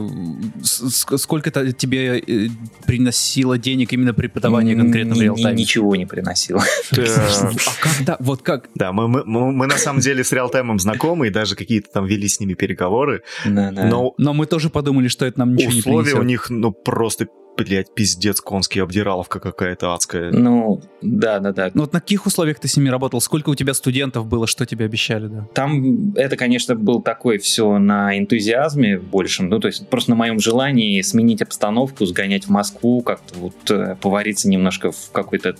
Сколько 0.64 1.50
это 1.50 1.72
тебе 1.72 2.20
э, 2.20 2.48
приносило 2.86 3.58
денег 3.58 3.94
именно 3.94 4.14
преподавание 4.14 4.76
конкретно 4.76 5.16
в 5.16 5.22
реал-тайме? 5.22 5.62
Ничего 5.62 5.96
не 5.96 6.06
приносило. 6.06 6.64
А 6.92 7.52
когда? 7.82 8.18
Вот 8.20 8.42
как? 8.42 8.70
Да, 8.76 8.92
мы, 8.92 9.08
мы, 9.08 9.24
мы- 9.26 9.52
мы 9.52 9.68
на 9.68 9.78
самом 9.78 10.02
деле 10.02 10.24
с 10.24 10.32
реалтаймом 10.32 10.80
знакомы, 10.80 11.28
и 11.28 11.30
даже 11.30 11.56
какие-то 11.56 11.90
там 11.92 12.06
вели 12.06 12.28
с 12.28 12.40
ними 12.40 12.54
переговоры, 12.54 13.24
но 13.46 14.14
мы 14.18 14.46
тоже 14.46 14.70
подумали, 14.70 15.08
что 15.08 15.26
это 15.26 15.40
нам 15.40 15.56
ничего 15.56 15.72
не 15.72 15.80
условия 15.80 16.04
принесет. 16.04 16.20
у 16.20 16.24
них, 16.24 16.50
ну, 16.50 16.72
просто 16.72 17.28
блядь, 17.58 17.94
пиздец 17.94 18.42
конский, 18.42 18.82
обдираловка 18.82 19.40
какая-то 19.40 19.94
адская. 19.94 20.32
Ну, 20.32 20.82
да, 21.02 21.40
да, 21.40 21.52
да. 21.52 21.72
Ну 21.74 21.82
вот 21.82 21.94
на 21.94 22.00
каких 22.00 22.26
условиях 22.26 22.60
ты 22.60 22.68
с 22.68 22.78
ними 22.78 22.90
работал? 22.90 23.22
Сколько 23.22 23.50
у 23.50 23.56
тебя 23.56 23.74
студентов 23.74 24.28
было? 24.28 24.48
Что 24.48 24.66
тебе 24.66 24.86
обещали, 24.86 25.28
да? 25.28 25.48
Там 25.54 26.14
это, 26.14 26.38
конечно, 26.38 26.76
был 26.76 27.02
такой 27.02 27.38
все 27.38 27.78
на 27.78 28.18
энтузиазме 28.18 29.00
большем, 29.00 29.50
ну, 29.50 29.60
то 29.60 29.68
есть 29.68 29.88
просто 29.90 30.12
на 30.12 30.16
моем 30.16 30.40
желании 30.40 31.02
сменить 31.02 31.42
обстановку, 31.42 32.06
сгонять 32.06 32.46
в 32.46 32.50
Москву, 32.50 33.02
как-то 33.02 33.40
вот 33.40 33.72
э, 33.72 33.96
повариться 34.02 34.50
немножко 34.50 34.92
в 34.92 35.12
какой-то 35.12 35.56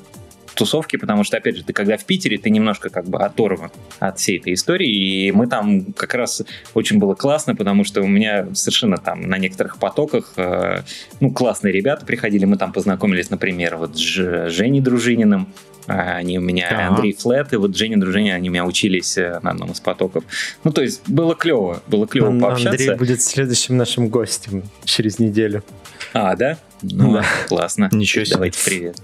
тусовки, 0.54 0.98
потому 0.98 1.24
что, 1.24 1.38
опять 1.38 1.58
же, 1.58 1.64
ты 1.64 1.74
когда 1.74 1.98
в 1.98 2.06
Питере, 2.06 2.38
ты 2.38 2.50
немножко 2.50 2.90
как 2.90 3.06
бы 3.06 3.20
оторван 3.20 3.72
от 4.00 4.20
всей 4.20 4.40
этой 4.40 4.54
истории, 4.54 4.90
и 4.90 5.32
мы 5.32 5.48
там 5.48 5.94
как 5.94 6.14
раз 6.14 6.44
очень 6.74 7.00
было 7.00 7.16
классно, 7.16 7.56
потому 7.56 7.84
что 7.84 8.02
у 8.02 8.08
меня 8.08 8.48
совершенно 8.54 8.98
там 8.98 9.22
на 9.22 9.38
некоторых 9.38 9.78
потоках, 9.78 10.34
э, 10.38 10.82
ну, 11.20 11.32
классные 11.32 11.74
ребята 11.74 12.06
приходили, 12.06 12.46
мы 12.46 12.58
там 12.58 12.72
познакомились, 12.74 13.30
например, 13.30 13.78
вот 13.78 13.98
с 13.98 14.00
Женей 14.00 14.82
Дружининым, 14.82 15.48
а, 15.88 16.16
они 16.18 16.38
у 16.38 16.42
меня, 16.42 16.70
ага. 16.70 16.88
Андрей 16.88 17.14
Флет 17.14 17.54
и 17.54 17.58
вот 17.58 17.76
Женя 17.76 18.00
Дружиня, 18.00 18.34
они 18.34 18.50
у 18.50 18.52
меня 18.52 18.66
учились 18.66 19.18
э, 19.18 19.40
на 19.42 19.52
одном 19.52 19.72
из 19.72 19.80
потоков. 19.80 20.24
Ну, 20.64 20.72
то 20.72 20.82
есть 20.82 21.08
было 21.08 21.36
клево, 21.36 21.82
было 21.88 22.08
клево 22.08 22.30
Он, 22.30 22.40
пообщаться. 22.40 22.72
Андрей 22.72 22.96
будет 22.96 23.22
следующим 23.22 23.78
нашим 23.78 24.08
гостем 24.08 24.64
через 24.86 25.20
неделю. 25.20 25.64
А, 26.14 26.36
да? 26.36 26.58
Ну, 26.82 27.14
да. 27.14 27.26
классно. 27.48 27.90
Ничего 27.92 28.24
себе. 28.26 28.36
Давайте 28.36 28.60
привет. 28.64 28.98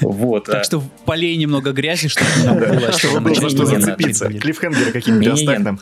Вот. 0.00 0.44
Так 0.44 0.64
что 0.64 0.82
полей 1.04 1.36
немного 1.36 1.72
грязи, 1.72 2.08
чтобы 2.08 2.30
было, 2.66 2.92
чтобы 2.92 3.20
было 3.20 3.34
за 3.34 3.50
что 3.50 3.66
зацепиться. 3.66 4.28
Клиффхенгеры 4.28 4.92
какие-нибудь 4.92 5.28
оставь 5.28 5.58
нам. 5.58 5.80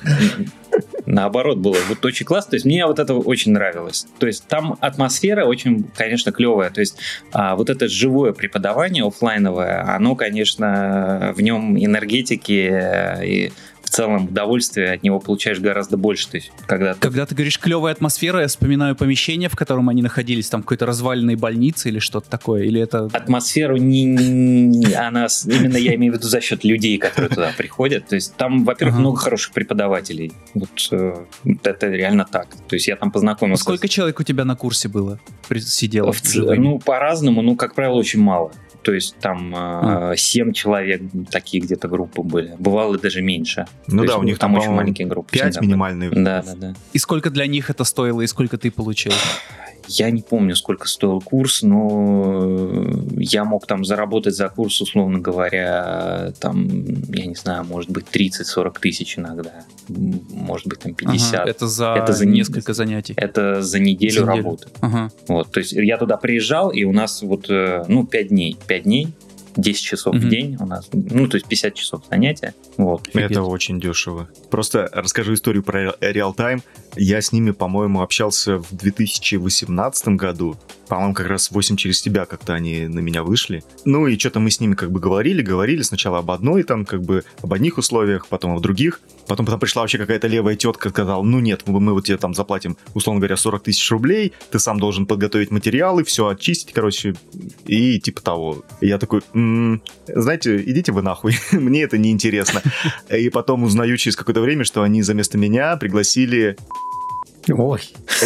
Наоборот, 1.07 1.59
было 1.59 1.77
вот 1.89 2.05
очень 2.05 2.27
классно. 2.27 2.51
То 2.51 2.57
есть 2.57 2.67
мне 2.67 2.85
вот 2.85 2.99
это 2.99 3.15
очень 3.15 3.53
нравилось. 3.53 4.07
То 4.19 4.27
есть 4.27 4.47
там 4.49 4.77
атмосфера 4.81 5.45
очень, 5.45 5.85
конечно, 5.97 6.33
клевая. 6.33 6.71
То 6.71 6.81
есть 6.81 6.99
а, 7.33 7.55
вот 7.55 7.71
это 7.71 7.89
живое 7.89 8.33
преподавание 8.33 9.05
офлайновое, 9.07 9.83
оно, 9.95 10.17
конечно, 10.17 11.33
в 11.37 11.41
нем 11.41 11.79
энергетики 11.79 12.69
э, 12.71 13.27
и 13.27 13.53
целом 13.97 14.25
удовольствие 14.27 14.93
от 14.93 15.03
него 15.03 15.21
получаешь 15.21 15.59
гораздо 15.59 15.97
больше. 15.97 16.29
То 16.29 16.37
есть, 16.37 16.53
когда, 16.67 16.95
ты... 16.95 17.01
когда 17.01 17.27
ты 17.27 17.35
говоришь 17.35 17.59
клевая 17.59 17.95
атмосфера, 17.95 18.41
я 18.41 18.49
вспоминаю 18.49 18.95
помещение, 18.95 19.49
в 19.49 19.57
котором 19.57 19.89
они 19.89 20.03
находились, 20.03 20.49
там 20.49 20.63
какой-то 20.63 20.87
разваленной 20.87 21.37
больницы 21.37 21.89
или 21.89 21.99
что-то 21.99 22.29
такое, 22.29 22.65
или 22.65 22.81
это... 22.81 23.09
Атмосферу 23.13 23.77
не, 23.77 24.05
не 24.05 24.93
она 24.95 25.27
именно 25.47 25.77
я 25.77 25.95
имею 25.95 26.13
в 26.13 26.17
виду 26.17 26.29
за 26.29 26.41
счет 26.41 26.65
людей, 26.65 26.99
которые 26.99 27.31
туда 27.31 27.53
приходят. 27.57 28.07
То 28.07 28.15
есть 28.15 28.37
там, 28.37 28.65
во-первых, 28.65 28.99
много 28.99 29.19
хороших 29.19 29.53
преподавателей. 29.53 30.33
Вот 30.55 30.89
э, 30.91 31.15
это 31.63 31.89
реально 31.89 32.27
так. 32.31 32.49
То 32.69 32.77
есть 32.77 32.89
я 32.89 32.97
там 32.97 33.11
познакомился. 33.11 33.63
Сколько 33.63 33.89
человек 33.89 34.21
у 34.21 34.23
тебя 34.23 34.45
на 34.45 34.57
курсе 34.57 34.89
было? 34.89 35.19
Сидело? 35.59 36.13
Ну, 36.35 36.79
по-разному, 36.79 37.43
ну, 37.43 37.57
как 37.57 37.75
правило, 37.75 37.95
очень 37.95 38.21
мало. 38.21 38.53
То 38.87 38.93
есть 38.93 39.17
там 39.21 39.53
mm. 39.53 40.17
7 40.17 40.53
человек, 40.53 41.03
такие 41.33 41.61
где-то 41.61 41.89
группы 41.89 42.23
были. 42.23 42.55
Бывало 42.57 42.97
даже 42.97 43.21
меньше. 43.21 43.67
Ну 43.89 44.03
То 44.03 44.13
да, 44.13 44.19
у 44.19 44.23
них 44.23 44.39
там, 44.39 44.55
очень 44.55 44.71
маленькие 44.71 45.09
группы. 45.09 45.37
5 45.37 45.61
минимальные. 45.61 46.11
Да, 46.11 46.45
да, 46.47 46.55
да. 46.55 46.75
И 46.93 46.99
сколько 46.99 47.31
для 47.31 47.49
них 47.49 47.69
это 47.69 47.83
стоило, 47.83 48.21
и 48.21 48.29
сколько 48.29 48.59
ты 48.59 48.71
получил? 48.71 49.13
Я 49.89 50.11
не 50.11 50.23
помню, 50.23 50.57
сколько 50.57 50.89
стоил 50.89 51.21
курс, 51.21 51.63
но 51.63 52.85
я 53.17 53.45
мог 53.45 53.67
там 53.67 53.85
заработать 53.85 54.35
за 54.35 54.49
курс, 54.49 54.81
условно 54.81 55.19
говоря, 55.19 56.33
там, 56.41 56.67
я 57.09 57.27
не 57.27 57.35
знаю, 57.35 57.65
может 57.65 57.91
быть, 57.91 58.07
30-40 58.13 58.77
тысяч 58.81 59.19
иногда. 59.19 59.65
Может 59.89 60.67
быть, 60.67 60.81
там 60.81 60.95
50. 60.95 61.35
Ага, 61.35 61.51
это 61.51 61.67
за, 61.69 61.95
это 61.95 62.13
за 62.13 62.27
несколько 62.27 62.75
занятий. 62.75 63.15
Это 63.17 63.63
за 63.63 63.79
неделю, 63.79 64.13
за 64.13 64.21
неделю. 64.23 64.37
работы. 64.37 64.69
Ага. 64.81 65.11
Вот, 65.29 65.53
то 65.53 65.61
есть 65.61 65.73
я 65.73 65.97
туда 65.99 66.17
приезжал, 66.17 66.71
и 66.71 66.85
у 66.85 66.93
нас 66.93 67.23
вот, 67.23 67.49
э, 67.49 67.85
ну, 67.89 68.07
5 68.07 68.29
дней. 68.29 68.57
5 68.67 68.76
дней 68.81 69.15
10 69.57 69.83
часов 69.83 70.15
mm-hmm. 70.15 70.19
в 70.19 70.29
день 70.29 70.57
у 70.61 70.67
нас, 70.67 70.89
ну, 70.93 71.29
то 71.29 71.37
есть 71.37 71.47
50 71.47 71.75
часов 71.75 72.03
занятия. 72.11 72.55
Вот. 72.77 73.09
Это 73.15 73.43
очень 73.43 73.81
дешево. 73.81 74.29
Просто 74.51 74.89
расскажу 74.93 75.35
историю 75.35 75.63
про 75.63 75.95
Time. 76.01 76.63
Я 76.97 77.21
с 77.21 77.33
ними, 77.33 77.51
по-моему, 77.53 78.03
общался 78.03 78.59
в 78.59 78.75
2018 78.77 80.09
году. 80.09 80.57
По-моему, 80.89 81.15
как 81.15 81.27
раз 81.27 81.51
8 81.51 81.77
через 81.77 82.01
тебя 82.01 82.27
как-то 82.27 82.55
они 82.55 82.87
на 82.87 83.01
меня 83.01 83.23
вышли. 83.23 83.63
Ну 83.85 84.07
и 84.07 84.19
что-то 84.19 84.41
мы 84.41 84.51
с 84.51 84.61
ними 84.61 84.75
как 84.75 84.91
бы 84.91 85.01
говорили, 85.01 85.43
говорили 85.43 85.83
сначала 85.83 86.19
об 86.19 86.31
одной 86.31 86.63
там, 86.63 86.85
как 86.85 87.03
бы 87.03 87.25
об 87.43 87.53
одних 87.53 87.79
условиях, 87.79 88.27
потом 88.29 88.57
о 88.57 88.61
других. 88.61 89.01
Потом, 89.27 89.45
потом 89.45 89.59
пришла 89.59 89.83
вообще 89.83 89.99
какая-то 89.99 90.29
левая 90.29 90.55
тетка, 90.55 90.91
сказала, 90.91 91.23
ну 91.23 91.41
нет, 91.41 91.63
мы, 91.67 91.81
мы 91.81 91.93
вот 91.93 92.07
тебе 92.07 92.17
там 92.17 92.33
заплатим, 92.33 92.77
условно 92.95 93.21
говоря, 93.21 93.37
40 93.37 93.65
тысяч 93.65 93.91
рублей, 93.91 94.33
ты 94.51 94.59
сам 94.59 94.79
должен 94.79 95.07
подготовить 95.07 95.51
материалы, 95.51 96.05
все 96.05 96.29
очистить, 96.29 96.73
короче, 96.73 97.15
и 97.67 97.99
типа 97.99 98.23
того. 98.23 98.63
И 98.81 98.87
я 98.87 98.99
такой, 98.99 99.23
м-м, 99.35 99.83
знаете, 100.07 100.63
идите 100.63 100.93
вы 100.93 101.03
нахуй, 101.03 101.37
мне 101.53 101.83
это 101.83 101.99
не 101.99 102.13
интересно. 102.13 102.63
И 103.11 103.29
потом 103.31 103.65
узнаю 103.65 103.97
через 103.97 104.17
какое-то 104.17 104.41
время, 104.41 104.65
что 104.65 104.83
они 104.83 105.03
за 105.03 105.15
место 105.15 105.39
меня 105.39 105.77
пригласили 105.77 106.57
Ой. 107.49 107.81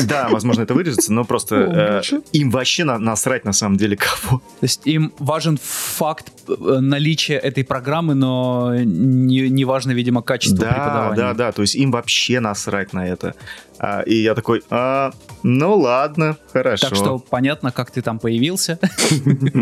Да, 0.07 0.29
возможно, 0.29 0.63
это 0.63 0.75
вырежется, 0.75 1.13
но 1.13 1.25
просто 1.25 2.03
э, 2.05 2.17
им 2.33 2.51
вообще 2.51 2.85
на, 2.85 2.99
насрать 2.99 3.45
на 3.45 3.53
самом 3.53 3.77
деле 3.77 3.97
кого. 3.97 4.39
То 4.39 4.65
есть 4.65 4.87
им 4.87 5.13
важен 5.19 5.59
факт 5.63 6.33
э, 6.49 6.79
наличия 6.81 7.35
этой 7.35 7.65
программы, 7.65 8.15
но 8.15 8.75
не, 8.77 9.49
не 9.49 9.65
важно, 9.65 9.93
видимо, 9.93 10.23
качество 10.23 10.59
да, 10.59 10.73
преподавания. 10.73 11.17
Да, 11.17 11.35
да, 11.35 11.53
то 11.53 11.63
есть 11.63 11.75
им 11.75 11.91
вообще 11.91 12.41
насрать 12.41 12.93
на 12.93 13.07
это. 13.07 13.35
А, 13.83 14.03
и 14.03 14.15
я 14.15 14.35
такой, 14.35 14.63
а, 14.69 15.11
ну 15.43 15.79
ладно, 15.79 16.37
хорошо. 16.53 16.89
Так 16.89 16.97
что 16.97 17.19
понятно, 17.19 17.73
как 17.73 17.91
ты 17.91 18.03
там 18.03 18.19
появился. 18.19 18.79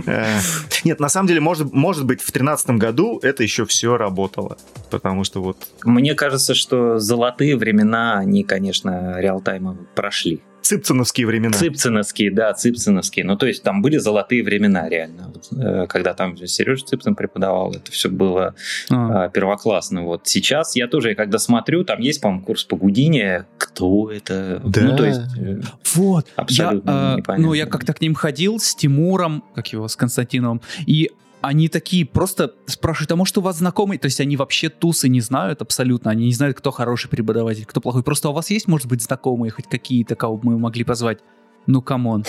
Э, 0.06 0.38
нет, 0.84 1.00
на 1.00 1.08
самом 1.08 1.28
деле, 1.28 1.40
может, 1.40 1.72
может 1.72 2.04
быть, 2.04 2.20
в 2.20 2.32
тринадцатом 2.32 2.78
году 2.78 3.18
это 3.22 3.42
еще 3.42 3.64
все 3.64 3.96
работало. 3.96 4.56
Потому 4.90 5.24
что 5.24 5.42
вот... 5.42 5.56
Мне 5.84 6.14
кажется, 6.14 6.54
что 6.54 6.98
золотые 6.98 7.56
времена, 7.56 8.18
они, 8.18 8.42
конечно, 8.42 9.20
реалтайма 9.20 9.76
прошли. 9.94 10.40
Ципциновские 10.68 11.26
времена. 11.26 11.54
Ципциновские, 11.54 12.30
да, 12.30 12.52
ципциновские. 12.52 13.24
Ну, 13.24 13.38
то 13.38 13.46
есть 13.46 13.62
там 13.62 13.80
были 13.80 13.96
золотые 13.96 14.44
времена, 14.44 14.86
реально. 14.86 15.32
Вот, 15.32 15.48
э, 15.58 15.86
когда 15.86 16.12
там 16.12 16.36
Сережа 16.36 16.84
Ципцин 16.84 17.14
преподавал, 17.14 17.72
это 17.72 17.90
все 17.90 18.10
было 18.10 18.54
а. 18.90 19.28
э, 19.28 19.30
первоклассно. 19.32 20.02
Вот 20.02 20.26
сейчас 20.26 20.76
я 20.76 20.86
тоже, 20.86 21.14
когда 21.14 21.38
смотрю, 21.38 21.84
там 21.84 22.00
есть, 22.00 22.20
по-моему, 22.20 22.44
курс 22.44 22.64
по 22.64 22.76
Гудине. 22.76 23.46
Кто 23.56 24.10
это? 24.10 24.60
Да. 24.62 24.82
Ну, 24.82 24.96
то 24.98 25.06
есть... 25.06 25.20
Э, 25.38 25.60
вот. 25.94 26.26
Абсолютно 26.36 27.22
я, 27.26 27.34
э, 27.34 27.38
Ну, 27.38 27.54
я 27.54 27.64
как-то 27.64 27.94
к 27.94 28.02
ним 28.02 28.14
ходил 28.14 28.60
с 28.60 28.74
Тимуром, 28.74 29.44
как 29.54 29.68
его, 29.68 29.88
с 29.88 29.96
Константиновым, 29.96 30.60
и 30.84 31.10
они 31.40 31.68
такие 31.68 32.04
просто 32.04 32.54
спрашивают, 32.66 33.12
а 33.12 33.16
может 33.16 33.38
у 33.38 33.40
вас 33.40 33.58
знакомый? 33.58 33.98
То 33.98 34.06
есть 34.06 34.20
они 34.20 34.36
вообще 34.36 34.68
тусы 34.68 35.08
не 35.08 35.20
знают 35.20 35.62
абсолютно, 35.62 36.10
они 36.10 36.26
не 36.26 36.34
знают, 36.34 36.56
кто 36.56 36.70
хороший 36.70 37.08
преподаватель, 37.08 37.64
кто 37.64 37.80
плохой. 37.80 38.02
Просто 38.02 38.30
у 38.30 38.32
вас 38.32 38.50
есть, 38.50 38.66
может 38.68 38.86
быть, 38.86 39.02
знакомые, 39.02 39.50
хоть 39.50 39.66
какие-то, 39.68 40.14
кого 40.14 40.36
бы 40.36 40.50
мы 40.50 40.58
могли 40.58 40.84
позвать? 40.84 41.18
Ну, 41.66 41.82
come 41.82 42.06
on. 42.06 42.24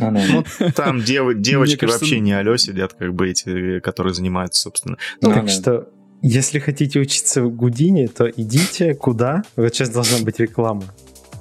Ну, 0.00 0.44
там 0.74 1.02
девочки 1.02 1.84
вообще 1.84 2.20
не 2.20 2.32
алё 2.32 2.56
сидят, 2.56 2.94
как 2.94 3.14
бы 3.14 3.28
эти, 3.28 3.80
которые 3.80 4.14
занимаются, 4.14 4.62
собственно. 4.62 4.96
Ну, 5.20 5.32
так 5.32 5.48
что, 5.50 5.88
если 6.22 6.58
хотите 6.58 6.98
учиться 6.98 7.42
в 7.42 7.54
Гудине, 7.54 8.08
то 8.08 8.28
идите 8.28 8.94
куда? 8.94 9.42
Вот 9.56 9.74
сейчас 9.74 9.90
должна 9.90 10.24
быть 10.24 10.40
реклама. 10.40 10.84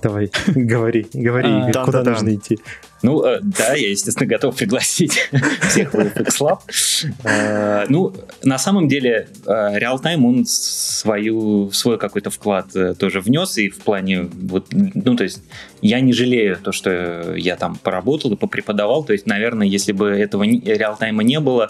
Давай, 0.03 0.29
говори, 0.47 1.07
говори, 1.13 1.49
а, 1.49 1.85
куда 1.85 2.03
да, 2.03 2.11
нужно 2.11 2.27
да. 2.27 2.35
идти. 2.35 2.59
Ну, 3.03 3.23
э, 3.23 3.39
да, 3.41 3.75
я, 3.75 3.89
естественно, 3.89 4.27
готов 4.27 4.55
пригласить 4.55 5.29
всех 5.69 5.93
в 5.93 5.97
FX. 5.97 6.59
Э, 7.23 7.85
ну, 7.89 8.13
на 8.43 8.57
самом 8.57 8.87
деле, 8.87 9.27
э, 9.45 9.49
Realtime, 9.79 10.25
он 10.25 10.45
свою, 10.45 11.71
свой 11.71 11.97
какой-то 11.97 12.29
вклад 12.29 12.67
тоже 12.97 13.21
внес, 13.21 13.57
и 13.57 13.69
в 13.69 13.77
плане, 13.79 14.23
вот, 14.31 14.67
ну, 14.71 15.15
то 15.15 15.23
есть, 15.23 15.41
я 15.81 15.99
не 15.99 16.13
жалею 16.13 16.57
то, 16.61 16.71
что 16.71 17.35
я 17.35 17.55
там 17.55 17.75
поработал 17.75 18.33
и 18.33 18.35
попреподавал, 18.35 19.03
то 19.03 19.13
есть, 19.13 19.27
наверное, 19.27 19.67
если 19.67 19.91
бы 19.91 20.09
этого 20.09 20.43
Realtime 20.43 21.23
не 21.23 21.39
было, 21.39 21.69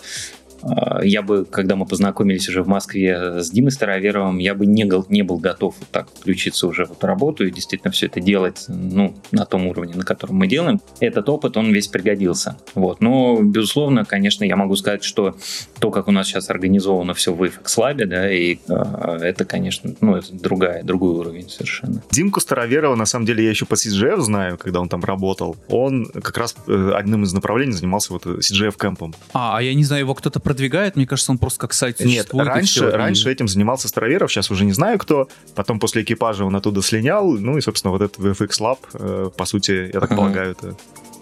я 1.03 1.21
бы, 1.21 1.45
когда 1.45 1.75
мы 1.75 1.85
познакомились 1.85 2.47
уже 2.49 2.63
в 2.63 2.67
Москве 2.67 3.41
с 3.41 3.49
Димой 3.49 3.71
Староверовым, 3.71 4.37
я 4.39 4.55
бы 4.55 4.65
не, 4.65 4.89
не 5.09 5.21
был 5.21 5.37
готов 5.37 5.75
вот 5.79 5.89
так 5.89 6.07
включиться 6.09 6.67
уже 6.67 6.85
в 6.85 6.91
эту 6.91 7.07
работу 7.07 7.45
и 7.45 7.51
действительно 7.51 7.91
все 7.91 8.07
это 8.07 8.19
делать 8.19 8.65
ну, 8.67 9.15
на 9.31 9.45
том 9.45 9.67
уровне, 9.67 9.93
на 9.95 10.03
котором 10.03 10.35
мы 10.35 10.47
делаем. 10.47 10.81
Этот 10.99 11.29
опыт, 11.29 11.57
он 11.57 11.71
весь 11.71 11.87
пригодился. 11.87 12.57
Вот. 12.75 13.01
Но, 13.01 13.41
безусловно, 13.41 14.05
конечно, 14.05 14.43
я 14.43 14.55
могу 14.55 14.75
сказать, 14.75 15.03
что 15.03 15.35
то, 15.79 15.91
как 15.91 16.07
у 16.07 16.11
нас 16.11 16.27
сейчас 16.27 16.49
организовано 16.49 17.13
все 17.13 17.33
в 17.33 17.41
FX 17.43 17.77
Lab, 17.77 18.05
да, 18.05 18.31
и 18.31 18.57
э, 18.67 19.17
это, 19.21 19.45
конечно, 19.45 19.93
ну, 20.01 20.15
это 20.15 20.33
другая, 20.33 20.83
другой 20.83 21.13
уровень 21.13 21.49
совершенно. 21.49 22.01
Димку 22.11 22.39
Староверова, 22.39 22.95
на 22.95 23.05
самом 23.05 23.25
деле, 23.25 23.43
я 23.43 23.49
еще 23.49 23.65
по 23.65 23.75
CGF 23.75 24.21
знаю, 24.21 24.57
когда 24.57 24.81
он 24.81 24.89
там 24.89 25.03
работал. 25.03 25.55
Он 25.69 26.05
как 26.05 26.37
раз 26.37 26.55
э, 26.67 26.91
одним 26.95 27.23
из 27.23 27.33
направлений 27.33 27.73
занимался 27.73 28.13
вот 28.13 28.25
CGF-кэмпом. 28.25 29.15
А, 29.33 29.57
а 29.57 29.61
я 29.61 29.73
не 29.73 29.83
знаю, 29.83 30.03
его 30.03 30.15
кто-то 30.15 30.39
продвигает, 30.47 30.95
мне 30.95 31.05
кажется, 31.05 31.33
он 31.33 31.39
просто 31.39 31.59
как 31.59 31.73
сайт 31.73 31.99
Нет, 31.99 32.29
раньше, 32.33 32.79
все, 32.79 32.89
раньше 32.89 33.29
этим 33.29 33.49
занимался 33.49 33.89
Староверов, 33.89 34.31
сейчас 34.31 34.49
уже 34.49 34.63
не 34.63 34.71
знаю 34.71 34.97
кто. 34.97 35.27
Потом 35.55 35.77
после 35.77 36.03
экипажа 36.03 36.45
он 36.45 36.55
оттуда 36.55 36.81
слинял, 36.81 37.29
ну 37.33 37.57
и, 37.57 37.61
собственно, 37.61 37.91
вот 37.91 38.01
этот 38.01 38.17
VFX 38.17 38.49
Lab, 38.61 38.77
э, 38.93 39.29
по 39.35 39.43
сути, 39.43 39.91
я 39.93 39.99
так 39.99 40.11
ага. 40.11 40.15
полагаю, 40.15 40.51
это 40.51 40.77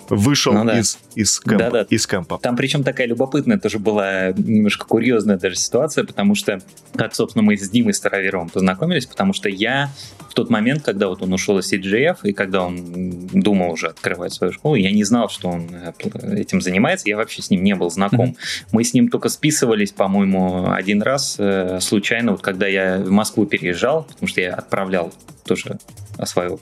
вышел 0.10 0.54
ну, 0.54 0.66
да. 0.66 0.80
из, 0.80 0.98
из, 1.16 1.40
кэмпа, 1.40 1.64
да, 1.64 1.70
да. 1.70 1.86
из 1.90 2.08
кэмпа. 2.08 2.40
Там 2.42 2.56
причем 2.56 2.84
такая 2.84 3.08
любопытная 3.08 3.58
тоже 3.58 3.80
была 3.80 4.32
немножко 4.32 4.86
курьезная 4.86 5.38
даже 5.38 5.56
ситуация, 5.56 6.04
потому 6.04 6.36
что, 6.36 6.62
как, 6.96 7.16
собственно, 7.16 7.44
мы 7.44 7.58
с 7.58 7.70
Димой 7.70 7.94
Староверовым 7.94 8.50
познакомились, 8.50 9.06
потому 9.06 9.34
что 9.34 9.50
я 9.50 9.92
в 10.30 10.34
тот 10.34 10.50
момент, 10.50 10.84
когда 10.84 11.08
вот 11.08 11.22
он 11.22 11.34
ушел 11.34 11.58
из 11.60 11.72
CGF, 11.72 12.18
и 12.24 12.34
когда 12.34 12.64
он 12.64 13.28
думал 13.28 13.72
уже 13.72 13.88
открывать 13.88 14.34
свою 14.34 14.52
школу, 14.54 14.76
я 14.76 14.92
не 14.92 15.04
знал, 15.04 15.30
что 15.30 15.50
он 15.50 15.70
э, 15.72 15.94
этим 16.36 16.62
занимается, 16.62 17.08
я 17.10 17.18
вообще 17.18 17.42
с 17.42 17.50
ним 17.50 17.64
не 17.64 17.76
был 17.76 17.90
знаком. 17.90 18.32
Mm-hmm. 18.32 18.68
Мы 18.72 18.84
с 18.84 18.94
ним 18.94 19.10
только 19.10 19.30
списывались, 19.30 19.92
по-моему, 19.92 20.72
один 20.72 21.02
раз 21.02 21.36
э, 21.40 21.80
случайно, 21.82 22.34
вот 22.34 22.42
когда 22.42 22.68
я 22.68 22.98
в 22.98 23.12
Москву 23.12 23.46
переезжал, 23.46 24.04
потому 24.04 24.28
что 24.28 24.42
я 24.42 24.54
отправлял 24.54 25.14
тоже 25.46 25.78
свое 26.24 26.58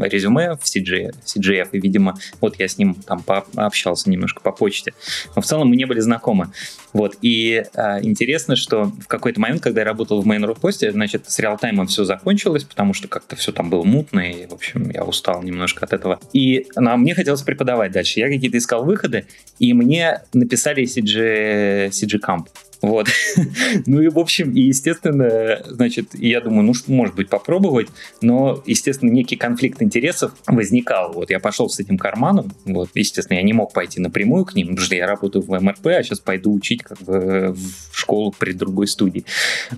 резюме 0.00 0.56
в 0.56 0.62
CG, 0.62 1.14
CGF, 1.24 1.70
и, 1.72 1.80
видимо, 1.80 2.18
вот 2.40 2.58
я 2.58 2.68
с 2.68 2.78
ним 2.78 2.87
там 2.94 3.22
пообщался 3.22 4.10
немножко 4.10 4.40
по 4.40 4.52
почте. 4.52 4.92
Но 5.34 5.42
в 5.42 5.46
целом 5.46 5.68
мы 5.68 5.76
не 5.76 5.84
были 5.84 6.00
знакомы. 6.00 6.50
Вот, 6.92 7.16
и 7.22 7.64
а, 7.74 8.00
интересно, 8.02 8.56
что 8.56 8.84
в 8.84 9.06
какой-то 9.06 9.40
момент, 9.40 9.62
когда 9.62 9.82
я 9.82 9.84
работал 9.84 10.22
в 10.22 10.26
Main.ru 10.26 10.58
посте, 10.58 10.90
значит, 10.90 11.30
с 11.30 11.38
реалтаймом 11.38 11.86
все 11.86 12.04
закончилось, 12.04 12.64
потому 12.64 12.94
что 12.94 13.08
как-то 13.08 13.36
все 13.36 13.52
там 13.52 13.70
было 13.70 13.84
мутно, 13.84 14.20
и, 14.20 14.46
в 14.46 14.54
общем, 14.54 14.90
я 14.90 15.04
устал 15.04 15.42
немножко 15.42 15.84
от 15.84 15.92
этого. 15.92 16.18
И 16.32 16.66
ну, 16.76 16.90
а 16.90 16.96
мне 16.96 17.14
хотелось 17.14 17.42
преподавать 17.42 17.92
дальше. 17.92 18.20
Я 18.20 18.28
какие-то 18.28 18.58
искал 18.58 18.84
выходы, 18.84 19.26
и 19.58 19.72
мне 19.74 20.22
написали 20.32 20.84
CG, 20.84 21.88
CG 21.88 22.18
Camp. 22.20 22.46
Вот. 22.80 23.08
ну 23.86 24.00
и, 24.00 24.08
в 24.08 24.18
общем, 24.18 24.52
и, 24.52 24.60
естественно, 24.60 25.62
значит, 25.66 26.14
я 26.14 26.40
думаю, 26.40 26.62
ну, 26.62 26.72
может 26.86 27.14
быть, 27.14 27.28
попробовать, 27.28 27.88
но, 28.20 28.62
естественно, 28.66 29.10
некий 29.10 29.36
конфликт 29.36 29.82
интересов 29.82 30.32
возникал. 30.46 31.12
Вот 31.12 31.30
я 31.30 31.40
пошел 31.40 31.68
с 31.68 31.80
этим 31.80 31.98
карманом, 31.98 32.52
вот, 32.64 32.90
естественно, 32.94 33.36
я 33.36 33.42
не 33.42 33.52
мог 33.52 33.72
пойти 33.72 34.00
напрямую 34.00 34.44
к 34.44 34.54
ним, 34.54 34.68
потому 34.68 34.84
что 34.84 34.94
я 34.94 35.06
работаю 35.06 35.44
в 35.44 35.60
МРП, 35.60 35.86
а 35.86 36.02
сейчас 36.02 36.20
пойду 36.20 36.52
учить 36.52 36.82
как 36.82 36.98
бы 37.02 37.54
в 37.54 37.98
школу 37.98 38.34
при 38.36 38.52
другой 38.52 38.86
студии. 38.86 39.24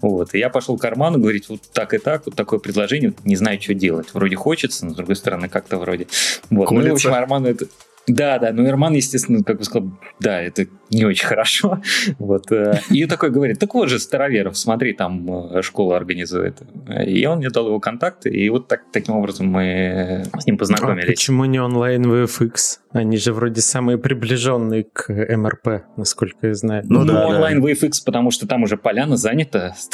Вот. 0.02 0.34
И 0.34 0.38
я 0.38 0.50
пошел 0.50 0.76
к 0.76 0.82
карману, 0.82 1.18
говорить, 1.18 1.48
вот 1.48 1.62
так 1.72 1.94
и 1.94 1.98
так, 1.98 2.26
вот 2.26 2.34
такое 2.34 2.58
предложение, 2.58 3.14
не 3.24 3.36
знаю, 3.36 3.60
что 3.60 3.74
делать. 3.74 4.08
Вроде 4.12 4.36
хочется, 4.36 4.84
но, 4.84 4.92
с 4.92 4.94
другой 4.94 5.16
стороны, 5.16 5.48
как-то 5.48 5.78
вроде. 5.78 6.06
Вот. 6.50 6.70
Ну, 6.70 6.88
в 6.88 6.92
общем, 6.92 7.14
Арману 7.14 7.48
это... 7.48 7.66
Да, 8.06 8.38
да, 8.38 8.52
ну 8.52 8.66
Ирман, 8.66 8.94
естественно, 8.94 9.42
как 9.44 9.58
бы 9.58 9.64
сказал, 9.64 9.90
да, 10.18 10.40
это 10.40 10.66
не 10.90 11.04
очень 11.04 11.26
хорошо. 11.26 11.80
Вот. 12.18 12.50
Э, 12.52 12.80
и 12.90 13.06
такой 13.06 13.30
говорит, 13.30 13.58
так 13.58 13.74
вот 13.74 13.88
же 13.88 13.98
Староверов, 13.98 14.56
смотри, 14.56 14.92
там 14.92 15.54
э, 15.54 15.62
школа 15.62 15.96
организует. 15.96 16.60
И 17.06 17.24
он 17.26 17.38
мне 17.38 17.50
дал 17.50 17.66
его 17.66 17.80
контакты, 17.80 18.30
и 18.30 18.48
вот 18.48 18.68
так, 18.68 18.82
таким 18.92 19.16
образом 19.16 19.46
мы 19.46 20.24
с 20.38 20.46
ним 20.46 20.58
познакомились. 20.58 21.04
А 21.04 21.12
почему 21.12 21.44
не 21.44 21.60
онлайн 21.60 22.02
VFX? 22.02 22.78
Они 22.92 23.16
же 23.18 23.32
вроде 23.32 23.60
самые 23.60 23.98
приближенные 23.98 24.84
к 24.84 25.08
МРП, 25.08 25.84
насколько 25.96 26.48
я 26.48 26.54
знаю. 26.54 26.84
Ну, 26.88 27.00
ну 27.04 27.12
да, 27.12 27.26
онлайн 27.26 27.62
да. 27.62 27.70
VFX, 27.70 27.92
потому 28.04 28.30
что 28.30 28.48
там 28.48 28.64
уже 28.64 28.76
поляна 28.76 29.16
занята. 29.16 29.74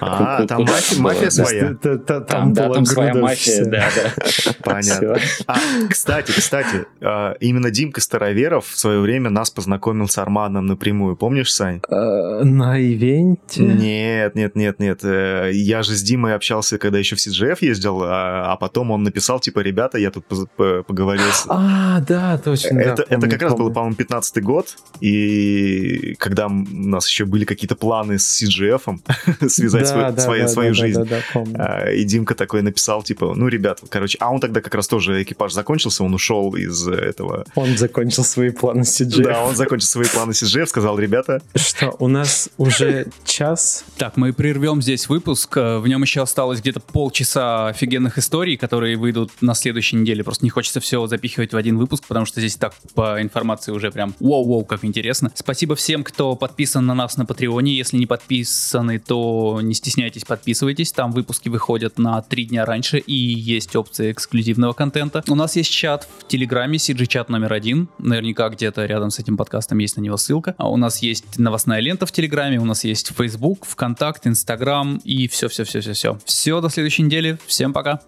А, 0.00 0.44
там 0.46 0.66
мафия 0.98 1.30
своя. 1.30 1.74
Там, 1.74 2.52
да, 2.52 2.70
там 2.70 2.84
своя 2.84 3.14
мафия, 3.14 3.64
да, 3.64 3.84
да. 3.94 4.52
Понятно. 4.64 5.16
А, 5.46 5.56
кстати, 5.88 6.32
кстати, 6.32 6.86
а, 7.00 7.03
именно 7.40 7.70
Димка 7.70 8.00
Староверов 8.00 8.66
в 8.66 8.78
свое 8.78 9.00
время 9.00 9.30
нас 9.30 9.50
познакомил 9.50 10.08
с 10.08 10.18
Арманом 10.18 10.66
напрямую, 10.66 11.16
помнишь, 11.16 11.52
Сань? 11.52 11.80
А, 11.88 12.42
на 12.44 12.78
ивенте? 12.78 13.62
Нет, 13.62 14.34
нет, 14.34 14.56
нет, 14.56 14.78
нет. 14.78 15.04
Э, 15.04 15.50
я 15.52 15.82
же 15.82 15.94
с 15.94 16.02
Димой 16.02 16.34
общался, 16.34 16.78
когда 16.78 16.98
еще 16.98 17.16
в 17.16 17.18
CGF 17.18 17.58
ездил, 17.60 18.02
а, 18.02 18.52
а 18.52 18.56
потом 18.56 18.90
он 18.90 19.02
написал, 19.02 19.40
типа, 19.40 19.60
ребята, 19.60 19.98
я 19.98 20.10
тут 20.10 20.24
поговорил 20.56 21.26
с... 21.26 21.46
А, 21.48 22.00
да, 22.00 22.38
точно. 22.38 22.78
Это, 22.78 22.96
да, 22.96 23.02
помню, 23.04 23.26
это 23.26 23.28
как 23.28 23.42
раз 23.42 23.54
был, 23.54 23.72
по-моему, 23.72 23.96
15-й 23.96 24.40
год, 24.40 24.76
и 25.00 26.14
когда 26.18 26.46
у 26.46 26.50
нас 26.50 27.08
еще 27.08 27.24
были 27.24 27.44
какие-то 27.44 27.76
планы 27.76 28.18
с 28.18 28.42
CGF 28.42 28.98
связать 29.48 29.82
да, 29.82 29.86
свой, 29.88 30.12
да, 30.12 30.18
свою, 30.20 30.42
да, 30.42 30.48
свою 30.48 30.70
да, 30.70 30.74
жизнь. 30.74 31.04
Да, 31.04 31.20
да, 31.34 31.44
да, 31.44 31.92
и 31.92 32.04
Димка 32.04 32.34
такой 32.34 32.62
написал, 32.62 33.02
типа, 33.02 33.34
ну, 33.34 33.48
ребят, 33.48 33.80
короче, 33.88 34.18
а 34.20 34.30
он 34.30 34.40
тогда 34.40 34.60
как 34.60 34.74
раз 34.74 34.88
тоже 34.88 35.22
экипаж 35.22 35.52
закончился, 35.52 36.04
он 36.04 36.14
ушел 36.14 36.54
из 36.54 36.86
этого... 36.96 37.44
Он 37.54 37.76
закончил 37.76 38.24
свои 38.24 38.50
планы 38.50 38.82
CGF. 38.82 39.22
Да, 39.22 39.44
он 39.44 39.56
закончил 39.56 39.86
свои 39.86 40.06
планы 40.06 40.32
CGF, 40.32 40.66
сказал, 40.66 40.98
ребята... 40.98 41.42
Что, 41.54 41.94
у 41.98 42.08
нас 42.08 42.48
уже 42.56 43.06
час? 43.24 43.84
Так, 43.96 44.16
мы 44.16 44.32
прервем 44.32 44.82
здесь 44.82 45.08
выпуск. 45.08 45.56
В 45.56 45.84
нем 45.86 46.02
еще 46.02 46.22
осталось 46.22 46.60
где-то 46.60 46.80
полчаса 46.80 47.68
офигенных 47.68 48.18
историй, 48.18 48.56
которые 48.56 48.96
выйдут 48.96 49.30
на 49.40 49.54
следующей 49.54 49.96
неделе. 49.96 50.24
Просто 50.24 50.44
не 50.44 50.50
хочется 50.50 50.80
все 50.80 51.06
запихивать 51.06 51.52
в 51.52 51.56
один 51.56 51.78
выпуск, 51.78 52.04
потому 52.06 52.26
что 52.26 52.40
здесь 52.40 52.56
так 52.56 52.74
по 52.94 53.20
информации 53.20 53.72
уже 53.72 53.90
прям 53.90 54.14
воу-воу, 54.20 54.64
как 54.64 54.84
интересно. 54.84 55.32
Спасибо 55.34 55.74
всем, 55.74 56.04
кто 56.04 56.36
подписан 56.36 56.86
на 56.86 56.94
нас 56.94 57.16
на 57.16 57.26
Патреоне. 57.26 57.76
Если 57.76 57.96
не 57.96 58.06
подписаны, 58.06 58.98
то 58.98 59.60
не 59.62 59.74
стесняйтесь, 59.74 60.24
подписывайтесь. 60.24 60.92
Там 60.92 61.12
выпуски 61.12 61.48
выходят 61.48 61.98
на 61.98 62.22
три 62.22 62.44
дня 62.44 62.64
раньше 62.64 62.98
и 62.98 63.14
есть 63.14 63.74
опция 63.76 64.12
эксклюзивного 64.12 64.72
контента. 64.72 65.22
У 65.28 65.34
нас 65.34 65.56
есть 65.56 65.70
чат 65.70 66.08
в 66.18 66.26
Телеграме, 66.28 66.78
CG-чат 66.88 67.28
номер 67.28 67.52
один. 67.52 67.88
Наверняка 67.98 68.48
где-то 68.48 68.84
рядом 68.84 69.10
с 69.10 69.18
этим 69.18 69.36
подкастом 69.36 69.78
есть 69.78 69.96
на 69.96 70.00
него 70.00 70.16
ссылка. 70.16 70.54
А 70.58 70.70
у 70.70 70.76
нас 70.76 71.02
есть 71.02 71.38
новостная 71.38 71.80
лента 71.80 72.06
в 72.06 72.12
Телеграме, 72.12 72.60
у 72.60 72.64
нас 72.64 72.84
есть 72.84 73.12
Facebook, 73.16 73.64
ВКонтакт, 73.66 74.26
Инстаграм 74.26 75.00
и 75.04 75.28
все-все-все-все-все. 75.28 76.18
Все, 76.24 76.60
до 76.60 76.68
следующей 76.68 77.02
недели. 77.02 77.38
Всем 77.46 77.72
пока. 77.72 78.00